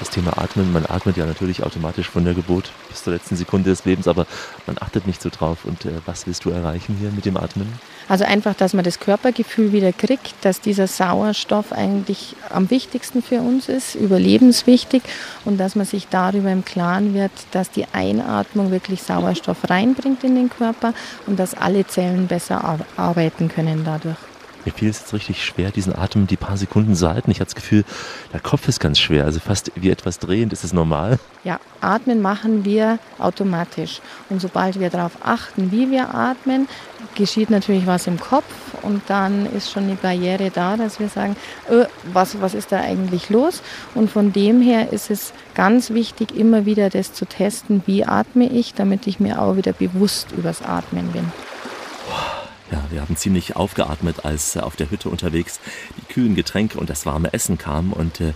Das 0.03 0.11
Thema 0.11 0.36
Atmen. 0.36 0.72
Man 0.72 0.84
atmet 0.84 1.16
ja 1.16 1.24
natürlich 1.24 1.62
automatisch 1.62 2.09
von 2.09 2.24
der 2.24 2.34
Geburt 2.34 2.72
bis 2.88 3.05
zur 3.05 3.12
letzten 3.12 3.36
Sekunde 3.36 3.70
des 3.70 3.84
Lebens, 3.84 4.09
aber 4.09 4.26
man 4.66 4.76
achtet 4.80 5.07
nicht 5.07 5.22
so 5.22 5.30
drauf. 5.30 5.64
Und 5.64 5.84
äh, 5.84 5.92
was 6.07 6.26
willst 6.26 6.44
du 6.44 6.50
erreichen 6.50 6.96
hier 6.98 7.11
mit 7.12 7.24
dem 7.24 7.36
Atmen? 7.36 7.72
Also 8.09 8.24
einfach, 8.24 8.55
dass 8.55 8.74
man 8.74 8.84
das 8.84 8.98
Körpergefühl 8.98 9.72
wieder 9.72 9.92
kriegt, 9.92 10.34
dass 10.42 10.61
dieser 10.61 10.88
Sauerstoff 10.88 11.72
eigentlich 11.72 12.34
am 12.50 12.68
wichtigsten 12.70 13.22
für 13.22 13.40
uns 13.40 13.68
ist, 13.68 13.94
überlebenswichtig 13.94 15.03
und 15.44 15.59
dass 15.59 15.76
man 15.76 15.86
sich 15.86 16.09
darüber 16.09 16.50
im 16.50 16.64
Klaren 16.64 17.14
wird, 17.14 17.32
dass 17.53 17.70
die 17.70 17.86
Einatmung 17.92 18.72
wirklich 18.72 19.03
Sauerstoff 19.03 19.70
reinbringt 19.70 20.24
in 20.24 20.34
den 20.34 20.50
Körper 20.50 20.94
und 21.26 21.38
dass 21.38 21.55
alle 21.55 21.86
Zellen 21.86 22.26
besser 22.26 22.78
arbeiten 22.96 23.48
können 23.48 23.84
dadurch. 23.84 24.18
Mir 24.64 24.72
fiel 24.72 24.88
es 24.88 25.00
jetzt 25.00 25.12
richtig 25.12 25.44
schwer, 25.44 25.70
diesen 25.70 25.96
Atem 25.96 26.26
die 26.26 26.36
paar 26.36 26.56
Sekunden 26.56 26.94
zu 26.94 27.08
halten. 27.08 27.30
Ich 27.30 27.40
hatte 27.40 27.46
das 27.46 27.54
Gefühl, 27.54 27.84
der 28.32 28.40
Kopf 28.40 28.68
ist 28.68 28.80
ganz 28.80 28.98
schwer, 28.98 29.24
also 29.24 29.40
fast 29.40 29.72
wie 29.74 29.90
etwas 29.90 30.18
drehend. 30.18 30.52
Ist 30.52 30.64
es 30.64 30.72
normal? 30.72 31.18
Ja, 31.44 31.58
atmen 31.80 32.22
machen 32.22 32.64
wir 32.64 32.98
automatisch. 33.18 34.00
Und 34.30 34.40
sobald 34.40 34.78
wir 34.78 34.90
darauf 34.90 35.12
achten, 35.22 35.72
wie 35.72 35.90
wir 35.90 36.14
atmen, 36.14 36.68
geschieht 37.14 37.50
natürlich 37.50 37.86
was 37.86 38.06
im 38.06 38.18
Kopf 38.18 38.44
und 38.82 39.02
dann 39.08 39.46
ist 39.46 39.70
schon 39.70 39.88
die 39.88 39.94
Barriere 39.94 40.50
da, 40.50 40.76
dass 40.76 41.00
wir 41.00 41.08
sagen, 41.08 41.36
äh, 41.68 41.84
was, 42.12 42.40
was 42.40 42.54
ist 42.54 42.72
da 42.72 42.80
eigentlich 42.80 43.28
los? 43.30 43.62
Und 43.94 44.10
von 44.10 44.32
dem 44.32 44.62
her 44.62 44.92
ist 44.92 45.10
es 45.10 45.32
ganz 45.54 45.90
wichtig, 45.90 46.34
immer 46.34 46.64
wieder 46.64 46.90
das 46.90 47.12
zu 47.12 47.26
testen, 47.26 47.82
wie 47.86 48.04
atme 48.04 48.46
ich, 48.46 48.74
damit 48.74 49.06
ich 49.06 49.20
mir 49.20 49.42
auch 49.42 49.56
wieder 49.56 49.72
bewusst 49.72 50.32
übers 50.32 50.62
Atmen 50.62 51.08
bin. 51.08 51.24
Ja, 52.72 52.82
wir 52.88 53.02
haben 53.02 53.16
ziemlich 53.16 53.54
aufgeatmet, 53.54 54.24
als 54.24 54.56
äh, 54.56 54.60
auf 54.60 54.76
der 54.76 54.90
Hütte 54.90 55.10
unterwegs 55.10 55.60
die 55.98 56.12
kühlen 56.12 56.34
Getränke 56.34 56.78
und 56.78 56.88
das 56.88 57.04
warme 57.04 57.32
Essen 57.34 57.58
kamen 57.58 57.92
und 57.92 58.20
äh, 58.20 58.32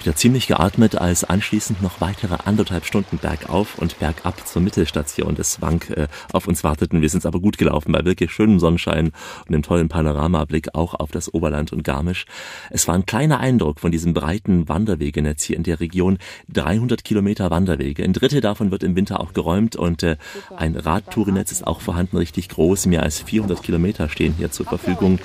wieder 0.00 0.16
ziemlich 0.16 0.46
geatmet, 0.46 0.96
als 0.96 1.24
anschließend 1.24 1.82
noch 1.82 2.00
weitere 2.00 2.36
anderthalb 2.44 2.86
Stunden 2.86 3.18
bergauf 3.18 3.78
und 3.78 3.98
bergab 3.98 4.46
zur 4.46 4.62
Mittelstation 4.62 5.34
des 5.34 5.60
Wank 5.60 5.90
äh, 5.90 6.08
auf 6.32 6.48
uns 6.48 6.64
warteten. 6.64 7.02
Wir 7.02 7.08
sind 7.08 7.26
aber 7.26 7.40
gut 7.40 7.58
gelaufen 7.58 7.92
bei 7.92 8.04
wirklich 8.04 8.32
schönem 8.32 8.58
Sonnenschein 8.58 9.12
und 9.46 9.52
dem 9.52 9.62
tollen 9.62 9.88
Panoramablick 9.88 10.74
auch 10.74 10.94
auf 10.94 11.10
das 11.10 11.32
Oberland 11.32 11.72
und 11.72 11.84
Garmisch. 11.84 12.24
Es 12.70 12.88
war 12.88 12.94
ein 12.94 13.06
kleiner 13.06 13.40
Eindruck 13.40 13.80
von 13.80 13.92
diesem 13.92 14.14
breiten 14.14 14.68
Wanderwegenetz 14.68 15.44
hier 15.44 15.56
in 15.56 15.62
der 15.62 15.80
Region. 15.80 16.18
300 16.48 17.04
Kilometer 17.04 17.50
Wanderwege. 17.50 18.02
Ein 18.02 18.12
Drittel 18.12 18.40
davon 18.40 18.70
wird 18.70 18.82
im 18.82 18.96
Winter 18.96 19.20
auch 19.20 19.32
geräumt 19.32 19.76
und 19.76 20.02
äh, 20.02 20.16
ein 20.56 20.76
Radtourennetz 20.76 21.52
ist 21.52 21.66
auch 21.66 21.80
vorhanden, 21.80 22.16
richtig 22.16 22.48
groß. 22.48 22.86
Mehr 22.86 23.02
als 23.02 23.20
400 23.20 23.62
Kilometer 23.62 24.08
stehen 24.08 24.34
hier 24.36 24.50
zur 24.50 24.66
Verfügung, 24.66 25.18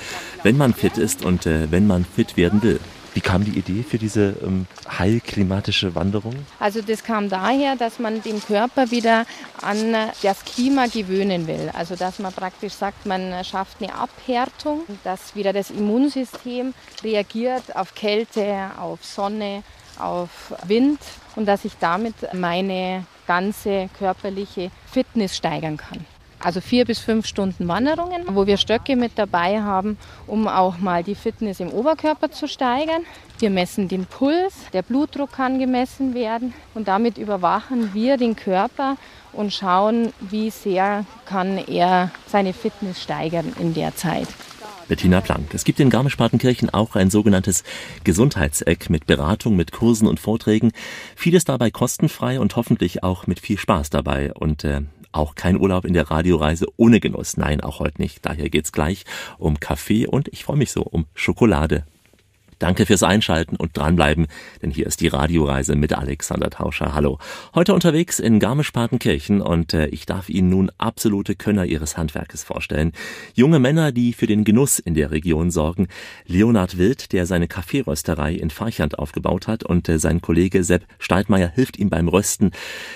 wenn 0.43 0.57
man 0.57 0.73
fit 0.73 0.97
ist 0.97 1.23
und 1.23 1.45
äh, 1.45 1.71
wenn 1.71 1.87
man 1.87 2.05
fit 2.05 2.37
werden 2.37 2.61
will. 2.61 2.79
Wie 3.15 3.21
kam 3.21 3.45
die 3.45 3.57
Idee 3.57 3.81
für 3.81 3.97
diese 3.97 4.35
ähm, 4.43 4.67
heilklimatische 4.99 5.95
Wanderung? 5.95 6.35
Also 6.59 6.81
das 6.81 7.01
kam 7.01 7.29
daher, 7.29 7.77
dass 7.77 7.97
man 7.97 8.21
den 8.21 8.43
Körper 8.43 8.91
wieder 8.91 9.25
an 9.61 9.93
das 10.21 10.43
Klima 10.43 10.87
gewöhnen 10.87 11.47
will. 11.47 11.71
Also 11.73 11.95
dass 11.95 12.19
man 12.19 12.33
praktisch 12.33 12.73
sagt, 12.73 13.05
man 13.05 13.41
schafft 13.45 13.81
eine 13.81 13.95
Abhärtung, 13.95 14.81
dass 15.05 15.33
wieder 15.33 15.53
das 15.53 15.69
Immunsystem 15.69 16.73
reagiert 17.05 17.73
auf 17.77 17.95
Kälte, 17.95 18.71
auf 18.77 19.05
Sonne, 19.05 19.63
auf 19.97 20.53
Wind 20.67 20.99
und 21.37 21.45
dass 21.45 21.63
ich 21.63 21.77
damit 21.79 22.15
meine 22.33 23.05
ganze 23.27 23.89
körperliche 23.97 24.71
Fitness 24.91 25.37
steigern 25.37 25.77
kann. 25.77 26.05
Also 26.45 26.61
vier 26.61 26.85
bis 26.85 26.99
fünf 26.99 27.25
Stunden 27.25 27.67
Wanderungen, 27.67 28.21
wo 28.27 28.45
wir 28.45 28.57
Stöcke 28.57 28.95
mit 28.95 29.13
dabei 29.15 29.63
haben, 29.63 29.97
um 30.27 30.47
auch 30.47 30.77
mal 30.77 31.01
die 31.01 31.15
Fitness 31.15 31.59
im 31.59 31.69
Oberkörper 31.69 32.29
zu 32.29 32.47
steigern. 32.47 33.01
Wir 33.39 33.49
messen 33.49 33.87
den 33.87 34.05
Puls, 34.05 34.53
der 34.71 34.83
Blutdruck 34.83 35.31
kann 35.31 35.57
gemessen 35.57 36.13
werden 36.13 36.53
und 36.75 36.87
damit 36.87 37.17
überwachen 37.17 37.95
wir 37.95 38.17
den 38.17 38.35
Körper 38.35 38.95
und 39.33 39.53
schauen, 39.53 40.13
wie 40.19 40.51
sehr 40.51 41.05
kann 41.25 41.57
er 41.57 42.11
seine 42.27 42.53
Fitness 42.53 43.01
steigern 43.01 43.51
in 43.59 43.73
der 43.73 43.95
Zeit. 43.95 44.27
Bettina 44.87 45.21
Plank. 45.21 45.53
Es 45.53 45.63
gibt 45.63 45.79
in 45.79 45.89
Garmisch-Partenkirchen 45.89 46.69
auch 46.69 46.95
ein 46.95 47.09
sogenanntes 47.09 47.63
Gesundheitseck 48.03 48.89
mit 48.91 49.07
Beratung, 49.07 49.55
mit 49.55 49.71
Kursen 49.71 50.07
und 50.07 50.19
Vorträgen. 50.19 50.71
Vieles 51.15 51.43
dabei 51.43 51.71
kostenfrei 51.71 52.39
und 52.39 52.55
hoffentlich 52.55 53.03
auch 53.03 53.25
mit 53.25 53.39
viel 53.39 53.57
Spaß 53.57 53.89
dabei. 53.89 54.31
Und 54.33 54.63
äh, 54.63 54.81
auch 55.15 55.35
kein 55.35 55.59
Urlaub 55.59 55.85
in 55.85 55.93
der 55.93 56.09
Radioreise 56.11 56.67
ohne 56.77 56.99
Genuss. 56.99 57.37
Nein, 57.37 57.61
auch 57.61 57.79
heute 57.79 58.01
nicht. 58.01 58.25
Daher 58.25 58.49
geht's 58.49 58.71
gleich 58.71 59.05
um 59.37 59.59
Kaffee 59.59 60.07
und 60.07 60.27
ich 60.29 60.43
freue 60.43 60.57
mich 60.57 60.71
so 60.71 60.81
um 60.83 61.05
Schokolade. 61.13 61.85
Danke 62.59 62.85
fürs 62.85 63.03
Einschalten 63.03 63.57
und 63.57 63.75
dranbleiben, 63.77 64.27
denn 64.61 64.71
hier 64.71 64.87
ist 64.87 65.01
die 65.01 65.09
Radioreise 65.09 65.75
mit 65.75 65.93
Alexander 65.93 66.49
Tauscher. 66.49 66.93
Hallo. 66.93 67.19
Heute 67.53 67.73
unterwegs 67.73 68.19
in 68.19 68.39
Garmisch-Partenkirchen 68.39 69.41
und 69.41 69.73
äh, 69.73 69.87
ich 69.87 70.05
darf 70.05 70.29
Ihnen 70.29 70.49
nun 70.49 70.71
absolute 70.77 71.35
Könner 71.35 71.65
Ihres 71.65 71.97
Handwerkes 71.97 72.43
vorstellen. 72.43 72.93
Junge 73.33 73.59
Männer, 73.59 73.91
die 73.91 74.13
für 74.13 74.27
den 74.27 74.45
Genuss 74.45 74.79
in 74.79 74.93
der 74.93 75.11
Region 75.11 75.51
sorgen. 75.51 75.87
Leonhard 76.27 76.77
Wild, 76.77 77.11
der 77.11 77.25
seine 77.25 77.49
Kaffeerösterei 77.49 78.33
in 78.35 78.49
Farchand 78.49 78.99
aufgebaut 78.99 79.47
hat 79.47 79.63
und 79.63 79.89
äh, 79.89 79.99
sein 79.99 80.21
Kollege 80.21 80.63
Sepp 80.63 80.85
Steidmeier 80.97 81.49
hilft 81.49 81.77
ihm 81.77 81.89
beim 81.89 82.07
Rösten, 82.07 82.51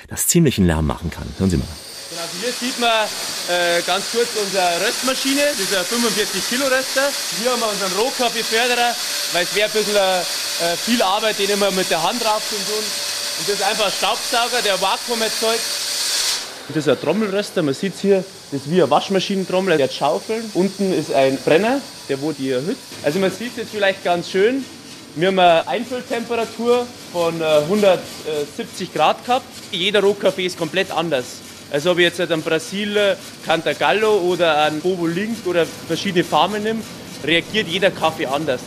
das 0.08 0.28
ziemlichen 0.28 0.66
Lärm 0.66 0.88
machen 0.88 1.10
kann. 1.12 1.28
Hören 1.38 1.50
Sie 1.50 1.58
mal. 1.58 1.68
Genau, 2.10 2.22
also 2.24 2.34
hier 2.42 2.54
sieht 2.60 2.80
man 2.80 3.06
äh, 3.50 3.84
ganz 3.86 4.06
kurz 4.12 4.30
unsere 4.42 4.82
Röstmaschine, 4.82 5.54
dieser 5.60 5.84
45 5.84 6.42
Kilo 6.50 6.66
Röster. 6.66 7.06
Hier 7.40 7.52
haben 7.52 7.62
wir 7.62 7.70
unseren 7.70 7.94
Rohkaffeeförderer, 8.00 8.96
weil 9.34 9.44
es 9.44 9.54
wäre 9.54 9.70
ein 9.70 9.74
bisschen 9.74 9.96
äh, 9.96 10.76
viel 10.76 11.04
Arbeit, 11.04 11.38
den 11.38 11.52
immer 11.52 11.70
mit 11.70 11.88
der 11.92 12.02
Hand 12.02 12.24
drauf 12.24 12.42
zu 12.50 12.56
tun. 12.56 12.82
Und 12.82 13.48
das 13.48 13.56
ist 13.56 13.64
einfach 13.64 13.86
ein 13.86 13.92
Staubsauger, 13.92 14.60
der 14.66 14.82
Vakuum 14.82 15.22
erzeugt. 15.22 15.62
Das 16.70 16.78
ist 16.78 16.90
ein 16.90 17.00
Trommelröster, 17.00 17.62
man 17.62 17.76
sieht 17.76 17.94
hier, 18.02 18.24
das 18.52 18.62
ist 18.62 18.72
wie 18.72 18.82
ein 18.82 18.90
Waschmaschinentrommel, 18.90 19.78
der 19.78 19.86
hat 19.86 19.94
Schaufeln. 19.94 20.50
Unten 20.56 20.92
ist 20.92 21.14
ein 21.14 21.38
Brenner, 21.38 21.80
der 22.10 22.20
wo 22.22 22.32
die 22.32 22.50
erhitzt. 22.50 22.82
Also 23.04 23.20
man 23.20 23.30
sieht 23.32 23.52
es 23.52 23.58
jetzt 23.58 23.72
vielleicht 23.72 24.04
ganz 24.04 24.32
schön. 24.32 24.66
Wir 25.14 25.28
haben 25.28 25.38
eine 25.38 25.68
Einfülltemperatur 25.68 26.88
von 27.12 27.40
170 27.40 28.00
äh, 28.90 28.98
Grad 28.98 29.24
gehabt. 29.24 29.46
Jeder 29.72 30.02
Rohkaffee 30.02 30.48
ist 30.48 30.58
komplett 30.58 30.90
anders. 30.90 31.26
Also 31.72 31.92
ob 31.92 32.00
ich 32.00 32.06
jetzt 32.06 32.20
einen 32.20 32.42
Brasil 32.42 33.16
Cantagallo 33.46 34.18
oder 34.18 34.64
einen 34.64 34.82
Bobo 34.82 35.06
Link 35.06 35.46
oder 35.46 35.68
verschiedene 35.68 36.24
Farmen 36.24 36.64
nehme, 36.64 36.80
reagiert 37.24 37.68
jeder 37.68 37.92
Kaffee 37.92 38.26
anders. 38.26 38.62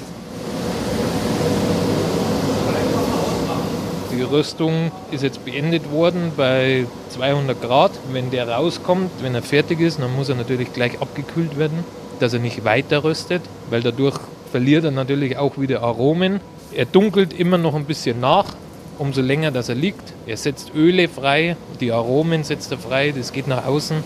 Die 4.13 4.23
Röstung 4.23 4.93
ist 5.11 5.25
jetzt 5.25 5.45
beendet 5.45 5.91
worden 5.91 6.31
bei 6.37 6.87
200 7.09 7.61
Grad. 7.61 7.91
Wenn 8.13 8.31
der 8.31 8.49
rauskommt, 8.49 9.11
wenn 9.21 9.35
er 9.35 9.43
fertig 9.43 9.81
ist, 9.81 9.99
dann 9.99 10.15
muss 10.15 10.29
er 10.29 10.37
natürlich 10.37 10.73
gleich 10.73 11.01
abgekühlt 11.01 11.59
werden, 11.59 11.85
dass 12.21 12.33
er 12.35 12.39
nicht 12.39 12.65
weiter 12.65 13.03
röstet, 13.03 13.43
weil 13.69 13.83
dadurch 13.83 14.21
verliert 14.53 14.85
er 14.85 14.93
natürlich 14.93 15.39
auch 15.39 15.59
wieder 15.59 15.83
Aromen. 15.83 16.41
Er 16.73 16.85
dunkelt 16.85 17.33
immer 17.33 17.59
noch 17.59 17.75
ein 17.75 17.85
bisschen 17.85 18.21
nach, 18.21 18.55
umso 18.99 19.21
länger 19.21 19.51
dass 19.51 19.69
er 19.69 19.75
liegt. 19.75 20.13
Er 20.27 20.37
setzt 20.37 20.73
Öle 20.75 21.09
frei, 21.09 21.57
die 21.81 21.93
Aromen 21.93 22.45
setzt 22.45 22.73
er 22.73 22.79
frei, 22.79 23.13
das 23.17 23.33
geht 23.33 23.47
nach 23.47 23.67
außen. 23.67 24.03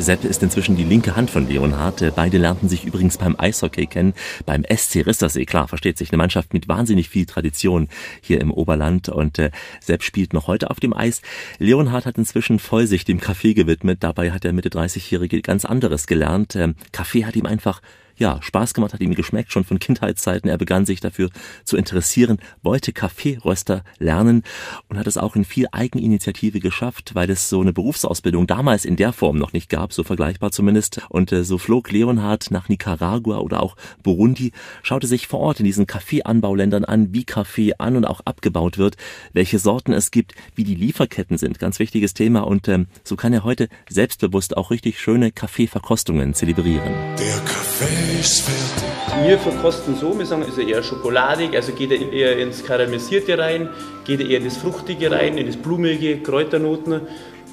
Sepp 0.00 0.24
ist 0.24 0.42
inzwischen 0.44 0.76
die 0.76 0.84
linke 0.84 1.16
Hand 1.16 1.28
von 1.28 1.48
Leonhard. 1.48 2.14
Beide 2.14 2.38
lernten 2.38 2.68
sich 2.68 2.84
übrigens 2.84 3.18
beim 3.18 3.34
Eishockey 3.36 3.86
kennen, 3.86 4.14
beim 4.46 4.64
SC 4.64 5.04
Rissersee. 5.04 5.44
Klar, 5.44 5.66
versteht 5.66 5.98
sich, 5.98 6.12
eine 6.12 6.18
Mannschaft 6.18 6.54
mit 6.54 6.68
wahnsinnig 6.68 7.08
viel 7.08 7.26
Tradition 7.26 7.88
hier 8.20 8.40
im 8.40 8.52
Oberland. 8.52 9.08
Und 9.08 9.40
äh, 9.40 9.50
Sepp 9.80 10.04
spielt 10.04 10.32
noch 10.32 10.46
heute 10.46 10.70
auf 10.70 10.78
dem 10.78 10.94
Eis. 10.94 11.20
Leonhard 11.58 12.06
hat 12.06 12.16
inzwischen 12.16 12.60
voll 12.60 12.86
sich 12.86 13.04
dem 13.04 13.18
Kaffee 13.18 13.54
gewidmet. 13.54 14.04
Dabei 14.04 14.30
hat 14.30 14.44
der 14.44 14.52
Mitte 14.52 14.68
30-Jährige 14.68 15.42
ganz 15.42 15.64
anderes 15.64 16.06
gelernt. 16.06 16.54
Ähm, 16.54 16.76
Kaffee 16.92 17.24
hat 17.24 17.34
ihm 17.34 17.46
einfach 17.46 17.82
ja, 18.18 18.40
Spaß 18.42 18.74
gemacht, 18.74 18.92
hat 18.92 19.00
ihm 19.00 19.14
geschmeckt, 19.14 19.52
schon 19.52 19.64
von 19.64 19.78
Kindheitszeiten. 19.78 20.50
Er 20.50 20.58
begann 20.58 20.84
sich 20.84 21.00
dafür 21.00 21.30
zu 21.64 21.76
interessieren, 21.76 22.38
wollte 22.62 22.92
Kaffeeröster 22.92 23.84
lernen 23.98 24.42
und 24.88 24.98
hat 24.98 25.06
es 25.06 25.16
auch 25.16 25.36
in 25.36 25.44
viel 25.44 25.68
Eigeninitiative 25.72 26.60
geschafft, 26.60 27.14
weil 27.14 27.30
es 27.30 27.48
so 27.48 27.60
eine 27.60 27.72
Berufsausbildung 27.72 28.46
damals 28.46 28.84
in 28.84 28.96
der 28.96 29.12
Form 29.12 29.38
noch 29.38 29.52
nicht 29.52 29.68
gab, 29.70 29.92
so 29.92 30.02
vergleichbar 30.02 30.50
zumindest. 30.50 31.00
Und 31.08 31.32
äh, 31.32 31.44
so 31.44 31.58
flog 31.58 31.90
Leonhard 31.90 32.50
nach 32.50 32.68
Nicaragua 32.68 33.38
oder 33.38 33.62
auch 33.62 33.76
Burundi, 34.02 34.52
schaute 34.82 35.06
sich 35.06 35.28
vor 35.28 35.40
Ort 35.40 35.60
in 35.60 35.64
diesen 35.64 35.86
Kaffeeanbauländern 35.86 36.84
an, 36.84 37.12
wie 37.14 37.24
Kaffee 37.24 37.74
an 37.78 37.96
und 37.96 38.04
auch 38.04 38.20
abgebaut 38.24 38.78
wird, 38.78 38.96
welche 39.32 39.58
Sorten 39.58 39.92
es 39.92 40.10
gibt, 40.10 40.34
wie 40.54 40.64
die 40.64 40.74
Lieferketten 40.74 41.38
sind. 41.38 41.58
Ganz 41.58 41.78
wichtiges 41.78 42.14
Thema 42.14 42.40
und 42.40 42.68
ähm, 42.68 42.86
so 43.04 43.16
kann 43.16 43.32
er 43.32 43.44
heute 43.44 43.68
selbstbewusst 43.88 44.56
auch 44.56 44.70
richtig 44.70 45.00
schöne 45.00 45.32
Kaffeeverkostungen 45.32 46.34
zelebrieren. 46.34 46.94
Der 47.18 47.38
Kaffee. 47.44 48.07
Wir 48.08 49.38
verkosten 49.38 49.94
so, 49.96 50.18
wir 50.18 50.24
sagen, 50.24 50.42
ist 50.42 50.56
er 50.56 50.66
eher 50.66 50.82
schokoladig, 50.82 51.54
also 51.54 51.72
geht 51.72 51.90
er 51.90 52.10
eher 52.10 52.38
ins 52.38 52.64
Karamellisierte 52.64 53.36
rein, 53.36 53.68
geht 54.04 54.20
er 54.20 54.26
eher 54.26 54.38
in 54.38 54.44
das 54.44 54.56
Fruchtige 54.56 55.10
rein, 55.10 55.36
in 55.36 55.46
das 55.46 55.56
Blumige, 55.56 56.18
Kräuternoten. 56.22 57.02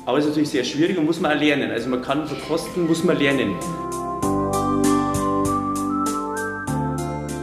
Aber 0.06 0.18
es 0.18 0.24
ist 0.24 0.30
natürlich 0.30 0.52
sehr 0.52 0.64
schwierig 0.64 0.98
und 0.98 1.06
muss 1.06 1.20
man 1.20 1.36
auch 1.36 1.42
lernen. 1.42 1.72
Also 1.72 1.90
man 1.90 2.02
kann 2.02 2.26
verkosten, 2.26 2.88
muss 2.88 3.04
man 3.04 3.20
lernen. 3.20 3.56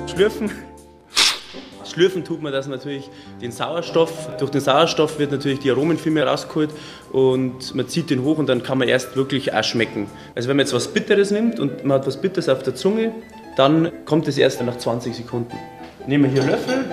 Schlürfen. 0.06 0.71
Schlürfen 1.92 2.24
tut 2.24 2.42
man 2.42 2.52
das 2.52 2.68
natürlich 2.68 3.10
den 3.42 3.52
Sauerstoff. 3.52 4.36
Durch 4.38 4.50
den 4.50 4.62
Sauerstoff 4.62 5.18
wird 5.18 5.30
natürlich 5.30 5.58
die 5.58 5.70
Aromen 5.70 5.98
viel 5.98 6.12
mehr 6.12 6.26
rausgeholt 6.26 6.70
und 7.12 7.74
man 7.74 7.86
zieht 7.86 8.08
den 8.08 8.24
hoch 8.24 8.38
und 8.38 8.48
dann 8.48 8.62
kann 8.62 8.78
man 8.78 8.88
erst 8.88 9.14
wirklich 9.14 9.52
auch 9.52 9.62
schmecken. 9.62 10.08
Also 10.34 10.48
wenn 10.48 10.56
man 10.56 10.64
jetzt 10.64 10.72
was 10.72 10.88
Bitteres 10.88 11.30
nimmt 11.30 11.60
und 11.60 11.84
man 11.84 11.98
hat 11.98 12.06
was 12.06 12.16
Bitteres 12.16 12.48
auf 12.48 12.62
der 12.62 12.74
Zunge, 12.74 13.12
dann 13.56 13.92
kommt 14.06 14.26
es 14.26 14.38
erst 14.38 14.62
nach 14.62 14.78
20 14.78 15.14
Sekunden. 15.14 15.54
Nehmen 16.06 16.24
wir 16.24 16.42
hier 16.42 16.50
Löffel. 16.50 16.84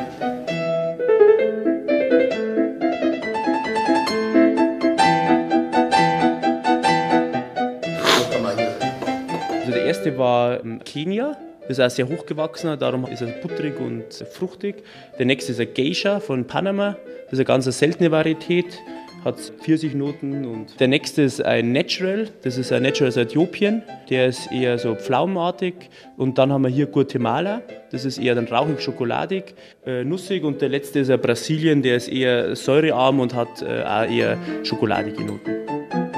Also 9.62 9.72
der 9.72 9.86
erste 9.86 10.18
war 10.18 10.60
Kenia. 10.84 11.38
Ist 11.70 11.80
auch 11.80 11.89
sehr 11.91 12.09
hochgewachsener, 12.09 12.78
darum 12.78 13.05
ist 13.05 13.22
er 13.22 13.28
butterig 13.28 13.80
und 13.80 14.05
fruchtig. 14.32 14.84
Der 15.20 15.28
nächste 15.28 15.51
ist 15.51 15.59
ein 15.59 15.72
Geisha 15.72 16.20
von 16.20 16.45
Panama. 16.45 16.97
Das 17.26 17.34
ist 17.34 17.39
eine 17.39 17.45
ganz 17.45 17.65
seltene 17.65 18.09
Varietät, 18.09 18.80
hat 19.24 19.39
Pfirsichnoten. 19.39 20.47
Und 20.47 20.80
der 20.80 20.88
nächste 20.88 21.22
ist 21.22 21.45
ein 21.45 21.72
Natural, 21.72 22.28
das 22.41 22.57
ist 22.57 22.72
ein 22.72 22.82
Natural 22.82 23.09
aus 23.09 23.17
Äthiopien. 23.17 23.84
Der 24.09 24.26
ist 24.26 24.51
eher 24.51 24.80
so 24.80 24.95
pflaumenartig. 24.95 25.76
Und 26.17 26.39
dann 26.39 26.51
haben 26.51 26.63
wir 26.63 26.72
hier 26.72 26.88
Guatemala, 26.88 27.61
das 27.91 28.03
ist 28.03 28.17
eher 28.17 28.34
dann 28.34 28.47
rauchig 28.47 28.82
schokoladig, 28.82 29.53
äh, 29.86 30.03
nussig. 30.03 30.43
Und 30.43 30.61
der 30.63 30.70
letzte 30.70 30.97
ist 30.97 31.11
ein 31.11 31.22
Brasilien, 31.22 31.84
der 31.84 31.97
ist 31.97 32.07
eher 32.07 32.55
säurearm 32.55 33.20
und 33.20 33.36
hat 33.36 33.61
äh, 33.61 33.84
auch 33.84 34.09
eher 34.09 34.39
schokoladige 34.63 35.24
Noten. 35.24 36.09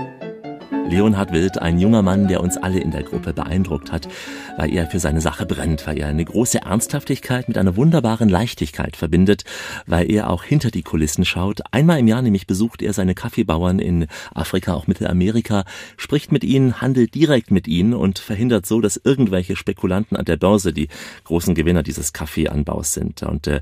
Leonhard 0.91 1.31
Wild, 1.31 1.61
ein 1.61 1.79
junger 1.79 2.01
Mann, 2.01 2.27
der 2.27 2.41
uns 2.41 2.57
alle 2.57 2.79
in 2.81 2.91
der 2.91 3.03
Gruppe 3.03 3.31
beeindruckt 3.33 3.93
hat, 3.93 4.09
weil 4.57 4.73
er 4.73 4.87
für 4.87 4.99
seine 4.99 5.21
Sache 5.21 5.45
brennt, 5.45 5.87
weil 5.87 5.97
er 5.97 6.07
eine 6.07 6.25
große 6.25 6.63
Ernsthaftigkeit 6.63 7.47
mit 7.47 7.57
einer 7.57 7.77
wunderbaren 7.77 8.27
Leichtigkeit 8.27 8.97
verbindet, 8.97 9.45
weil 9.87 10.11
er 10.11 10.29
auch 10.29 10.43
hinter 10.43 10.69
die 10.69 10.83
Kulissen 10.83 11.23
schaut. 11.23 11.61
Einmal 11.71 11.99
im 11.99 12.07
Jahr 12.07 12.21
nämlich 12.21 12.45
besucht 12.45 12.81
er 12.81 12.91
seine 12.91 13.15
Kaffeebauern 13.15 13.79
in 13.79 14.07
Afrika, 14.35 14.73
auch 14.73 14.87
Mittelamerika, 14.87 15.63
spricht 15.95 16.33
mit 16.33 16.43
ihnen, 16.43 16.81
handelt 16.81 17.15
direkt 17.15 17.51
mit 17.51 17.69
ihnen 17.69 17.93
und 17.93 18.19
verhindert 18.19 18.65
so, 18.65 18.81
dass 18.81 18.99
irgendwelche 19.01 19.55
Spekulanten 19.55 20.17
an 20.17 20.25
der 20.25 20.35
Börse 20.35 20.73
die 20.73 20.89
großen 21.23 21.55
Gewinner 21.55 21.83
dieses 21.83 22.11
Kaffeeanbaus 22.11 22.91
sind. 22.91 23.23
Und 23.23 23.47
äh, 23.47 23.61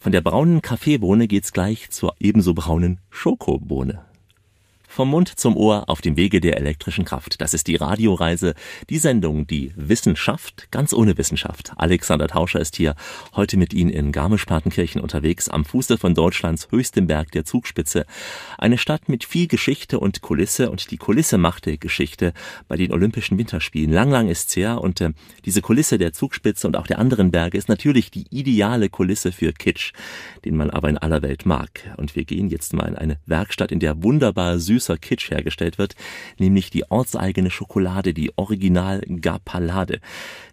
von 0.00 0.10
der 0.10 0.20
braunen 0.20 0.62
Kaffeebohne 0.62 1.28
geht's 1.28 1.52
gleich 1.52 1.90
zur 1.90 2.16
ebenso 2.18 2.54
braunen 2.54 2.98
Schokobohne. 3.08 4.00
Vom 4.96 5.10
Mund 5.10 5.38
zum 5.38 5.58
Ohr 5.58 5.90
auf 5.90 6.00
dem 6.00 6.16
Wege 6.16 6.40
der 6.40 6.56
elektrischen 6.56 7.04
Kraft. 7.04 7.42
Das 7.42 7.52
ist 7.52 7.66
die 7.66 7.76
Radioreise, 7.76 8.54
die 8.88 8.96
Sendung, 8.96 9.46
die 9.46 9.74
Wissenschaft, 9.76 10.68
ganz 10.70 10.94
ohne 10.94 11.18
Wissenschaft. 11.18 11.72
Alexander 11.76 12.28
Tauscher 12.28 12.60
ist 12.60 12.76
hier 12.76 12.94
heute 13.34 13.58
mit 13.58 13.74
Ihnen 13.74 13.90
in 13.90 14.10
Garmisch-Partenkirchen 14.10 15.02
unterwegs, 15.02 15.50
am 15.50 15.66
Fuße 15.66 15.98
von 15.98 16.14
Deutschlands 16.14 16.68
höchstem 16.70 17.08
Berg 17.08 17.30
der 17.32 17.44
Zugspitze. 17.44 18.06
Eine 18.56 18.78
Stadt 18.78 19.10
mit 19.10 19.24
viel 19.24 19.48
Geschichte 19.48 20.00
und 20.00 20.22
Kulisse 20.22 20.70
und 20.70 20.90
die 20.90 20.96
Kulisse 20.96 21.36
machte 21.36 21.76
Geschichte 21.76 22.32
bei 22.66 22.78
den 22.78 22.90
Olympischen 22.90 23.36
Winterspielen. 23.36 23.92
Lang, 23.92 24.10
lang 24.10 24.30
ist's 24.30 24.56
her 24.56 24.80
und 24.80 25.02
äh, 25.02 25.10
diese 25.44 25.60
Kulisse 25.60 25.98
der 25.98 26.14
Zugspitze 26.14 26.66
und 26.66 26.74
auch 26.74 26.86
der 26.86 27.00
anderen 27.00 27.30
Berge 27.30 27.58
ist 27.58 27.68
natürlich 27.68 28.10
die 28.10 28.28
ideale 28.30 28.88
Kulisse 28.88 29.30
für 29.30 29.52
Kitsch, 29.52 29.92
den 30.46 30.56
man 30.56 30.70
aber 30.70 30.88
in 30.88 30.96
aller 30.96 31.20
Welt 31.20 31.44
mag. 31.44 31.82
Und 31.98 32.16
wir 32.16 32.24
gehen 32.24 32.48
jetzt 32.48 32.72
mal 32.72 32.88
in 32.88 32.96
eine 32.96 33.18
Werkstatt, 33.26 33.70
in 33.70 33.80
der 33.80 34.02
wunderbar 34.02 34.58
süß 34.58 34.85
süßer 34.86 34.98
Kitsch 34.98 35.30
hergestellt 35.30 35.78
wird, 35.78 35.94
nämlich 36.38 36.70
die 36.70 36.90
ortseigene 36.90 37.50
Schokolade, 37.50 38.14
die 38.14 38.32
Original 38.36 39.02
Gapalade. 39.20 40.00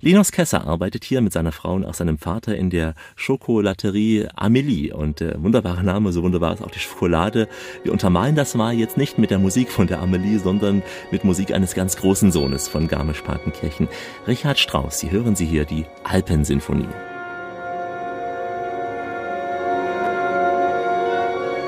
Linus 0.01 0.31
Kesser 0.31 0.65
arbeitet 0.65 1.03
hier 1.03 1.21
mit 1.21 1.33
seiner 1.33 1.51
Frau 1.51 1.73
und 1.73 1.85
auch 1.85 1.93
seinem 1.93 2.17
Vater 2.17 2.55
in 2.55 2.69
der 2.69 2.95
Schokolaterie 3.15 4.27
Amelie 4.35 4.93
und 4.93 5.21
äh, 5.21 5.35
wunderbarer 5.41 5.83
Name, 5.83 6.11
so 6.11 6.23
wunderbar 6.23 6.53
ist 6.53 6.63
auch 6.63 6.71
die 6.71 6.79
Schokolade. 6.79 7.47
Wir 7.83 7.91
untermalen 7.91 8.35
das 8.35 8.55
mal 8.55 8.73
jetzt 8.73 8.97
nicht 8.97 9.17
mit 9.17 9.31
der 9.31 9.39
Musik 9.39 9.69
von 9.69 9.87
der 9.87 10.01
Amelie, 10.01 10.39
sondern 10.39 10.81
mit 11.11 11.23
Musik 11.23 11.51
eines 11.51 11.75
ganz 11.75 11.97
großen 11.97 12.31
Sohnes 12.31 12.67
von 12.67 12.87
Garmisch-Partenkirchen, 12.87 13.87
Richard 14.27 14.59
Strauss. 14.59 14.99
Sie 14.99 15.11
hören 15.11 15.35
sie 15.35 15.45
hier, 15.45 15.65
die 15.65 15.85
Alpensinfonie. 16.03 17.12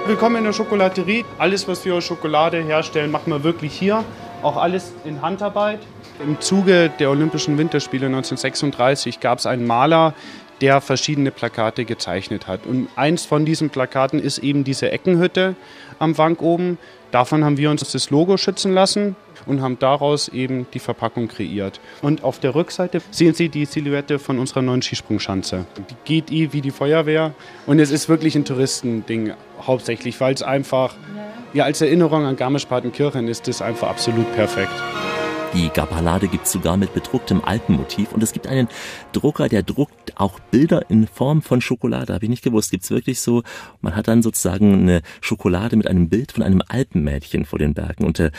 Willkommen 0.07 0.35
in 0.35 0.43
der 0.43 0.53
Schokolaterie. 0.53 1.25
Alles, 1.39 1.67
was 1.67 1.83
wir 1.83 1.95
aus 1.95 2.03
Schokolade 2.03 2.61
herstellen, 2.61 3.09
machen 3.09 3.33
wir 3.33 3.43
wirklich 3.43 3.73
hier. 3.73 4.03
Auch 4.43 4.55
alles 4.55 4.93
in 5.03 5.23
Handarbeit. 5.23 5.79
Im 6.23 6.39
Zuge 6.39 6.91
der 6.99 7.09
Olympischen 7.09 7.57
Winterspiele 7.57 8.05
1936 8.05 9.19
gab 9.19 9.39
es 9.39 9.47
einen 9.47 9.65
Maler, 9.65 10.13
der 10.61 10.79
verschiedene 10.79 11.31
Plakate 11.31 11.85
gezeichnet 11.85 12.45
hat. 12.45 12.67
Und 12.67 12.87
eins 12.95 13.25
von 13.25 13.45
diesen 13.45 13.71
Plakaten 13.71 14.19
ist 14.19 14.37
eben 14.37 14.63
diese 14.63 14.91
Eckenhütte 14.91 15.55
am 15.97 16.15
Wank 16.19 16.39
oben. 16.43 16.77
Davon 17.09 17.43
haben 17.43 17.57
wir 17.57 17.71
uns 17.71 17.91
das 17.91 18.11
Logo 18.11 18.37
schützen 18.37 18.75
lassen 18.75 19.15
und 19.45 19.61
haben 19.61 19.79
daraus 19.79 20.27
eben 20.29 20.67
die 20.73 20.79
Verpackung 20.79 21.27
kreiert. 21.27 21.79
Und 22.01 22.23
auf 22.23 22.39
der 22.39 22.55
Rückseite 22.55 23.01
sehen 23.11 23.33
Sie 23.33 23.49
die 23.49 23.65
Silhouette 23.65 24.19
von 24.19 24.39
unserer 24.39 24.61
neuen 24.61 24.81
Skisprungschanze. 24.81 25.65
Die 25.77 25.95
geht 26.05 26.31
eh 26.31 26.53
wie 26.53 26.61
die 26.61 26.71
Feuerwehr 26.71 27.33
und 27.65 27.79
es 27.79 27.91
ist 27.91 28.09
wirklich 28.09 28.35
ein 28.35 28.45
Touristending 28.45 29.33
hauptsächlich, 29.65 30.19
weil 30.19 30.33
es 30.33 30.43
einfach 30.43 30.95
Ja, 31.53 31.63
als 31.63 31.79
Erinnerung 31.79 32.25
an 32.25 32.35
Garmisch-Partenkirchen 32.35 33.29
ist 33.29 33.47
das 33.47 33.61
einfach 33.61 33.87
absolut 33.87 34.29
perfekt. 34.35 34.73
Die 35.55 35.69
Gabbalade 35.69 36.27
gibt 36.27 36.47
es 36.47 36.51
sogar 36.51 36.75
mit 36.75 36.93
bedrucktem 36.93 37.41
Alpenmotiv 37.41 38.11
und 38.11 38.21
es 38.21 38.33
gibt 38.33 38.45
einen 38.45 38.67
Drucker, 39.13 39.47
der 39.47 39.63
druckt 39.63 40.19
auch 40.19 40.37
Bilder 40.51 40.89
in 40.89 41.07
Form 41.07 41.41
von 41.41 41.61
Schokolade. 41.61 42.13
Habe 42.13 42.25
ich 42.25 42.29
nicht 42.29 42.43
gewusst. 42.43 42.71
Gibt's 42.71 42.91
wirklich 42.91 43.21
so? 43.21 43.41
Man 43.79 43.95
hat 43.95 44.09
dann 44.09 44.21
sozusagen 44.21 44.73
eine 44.73 45.01
Schokolade 45.21 45.77
mit 45.77 45.87
einem 45.87 46.09
Bild 46.09 46.33
von 46.33 46.43
einem 46.43 46.61
Alpenmädchen 46.67 47.45
vor 47.45 47.57
den 47.57 47.73
Bergen. 47.73 48.03
Und 48.03 48.19
äh, 48.19 48.31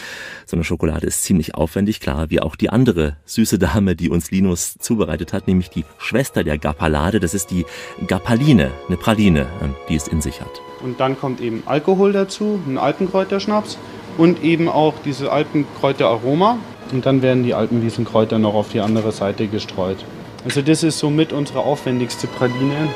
so 0.45 0.59
eine 0.59 0.65
Schokolade 0.65 1.07
ist 1.07 1.23
ziemlich 1.23 1.55
aufwendig, 1.55 2.01
klar, 2.01 2.29
wie 2.29 2.41
auch 2.41 2.55
die 2.55 2.69
andere 2.69 3.17
süße 3.25 3.59
Dame, 3.59 3.97
die 3.97 4.11
uns 4.11 4.31
Linus 4.31 4.77
zubereitet 4.79 5.33
hat, 5.33 5.47
nämlich 5.47 5.71
die 5.71 5.87
Schwester 5.97 6.45
der 6.45 6.59
Gappalade. 6.59 7.19
Das 7.19 7.33
ist 7.33 7.51
die 7.51 7.65
Gappaline, 8.07 8.73
eine 8.89 8.97
Praline, 8.99 9.47
ähm, 9.63 9.75
die 9.89 9.97
es 9.97 10.07
in 10.07 10.21
sich 10.21 10.43
hat. 10.43 10.61
Und 10.83 11.01
dann 11.01 11.19
kommt 11.19 11.41
eben 11.41 11.63
Alkohol 11.65 12.13
dazu, 12.13 12.61
ein 12.67 12.77
Alpenkräuterschnaps 12.77 13.79
und 14.19 14.43
eben 14.45 14.69
auch 14.69 14.95
diese 15.03 15.33
Alpenkräuteraroma. 15.33 16.59
Und 16.93 17.07
dann 17.07 17.23
werden 17.23 17.43
die 17.43 17.55
Alpenwiesenkräuter 17.55 18.39
noch 18.39 18.55
auf 18.55 18.71
die 18.71 18.81
andere 18.81 19.13
Seite 19.13 19.47
gestreut. 19.47 20.05
Also 20.45 20.63
das 20.63 20.83
ist 20.83 20.99
somit 20.99 21.33
unsere 21.33 21.61
aufwendigste 21.61 22.27
Praline. 22.27 22.89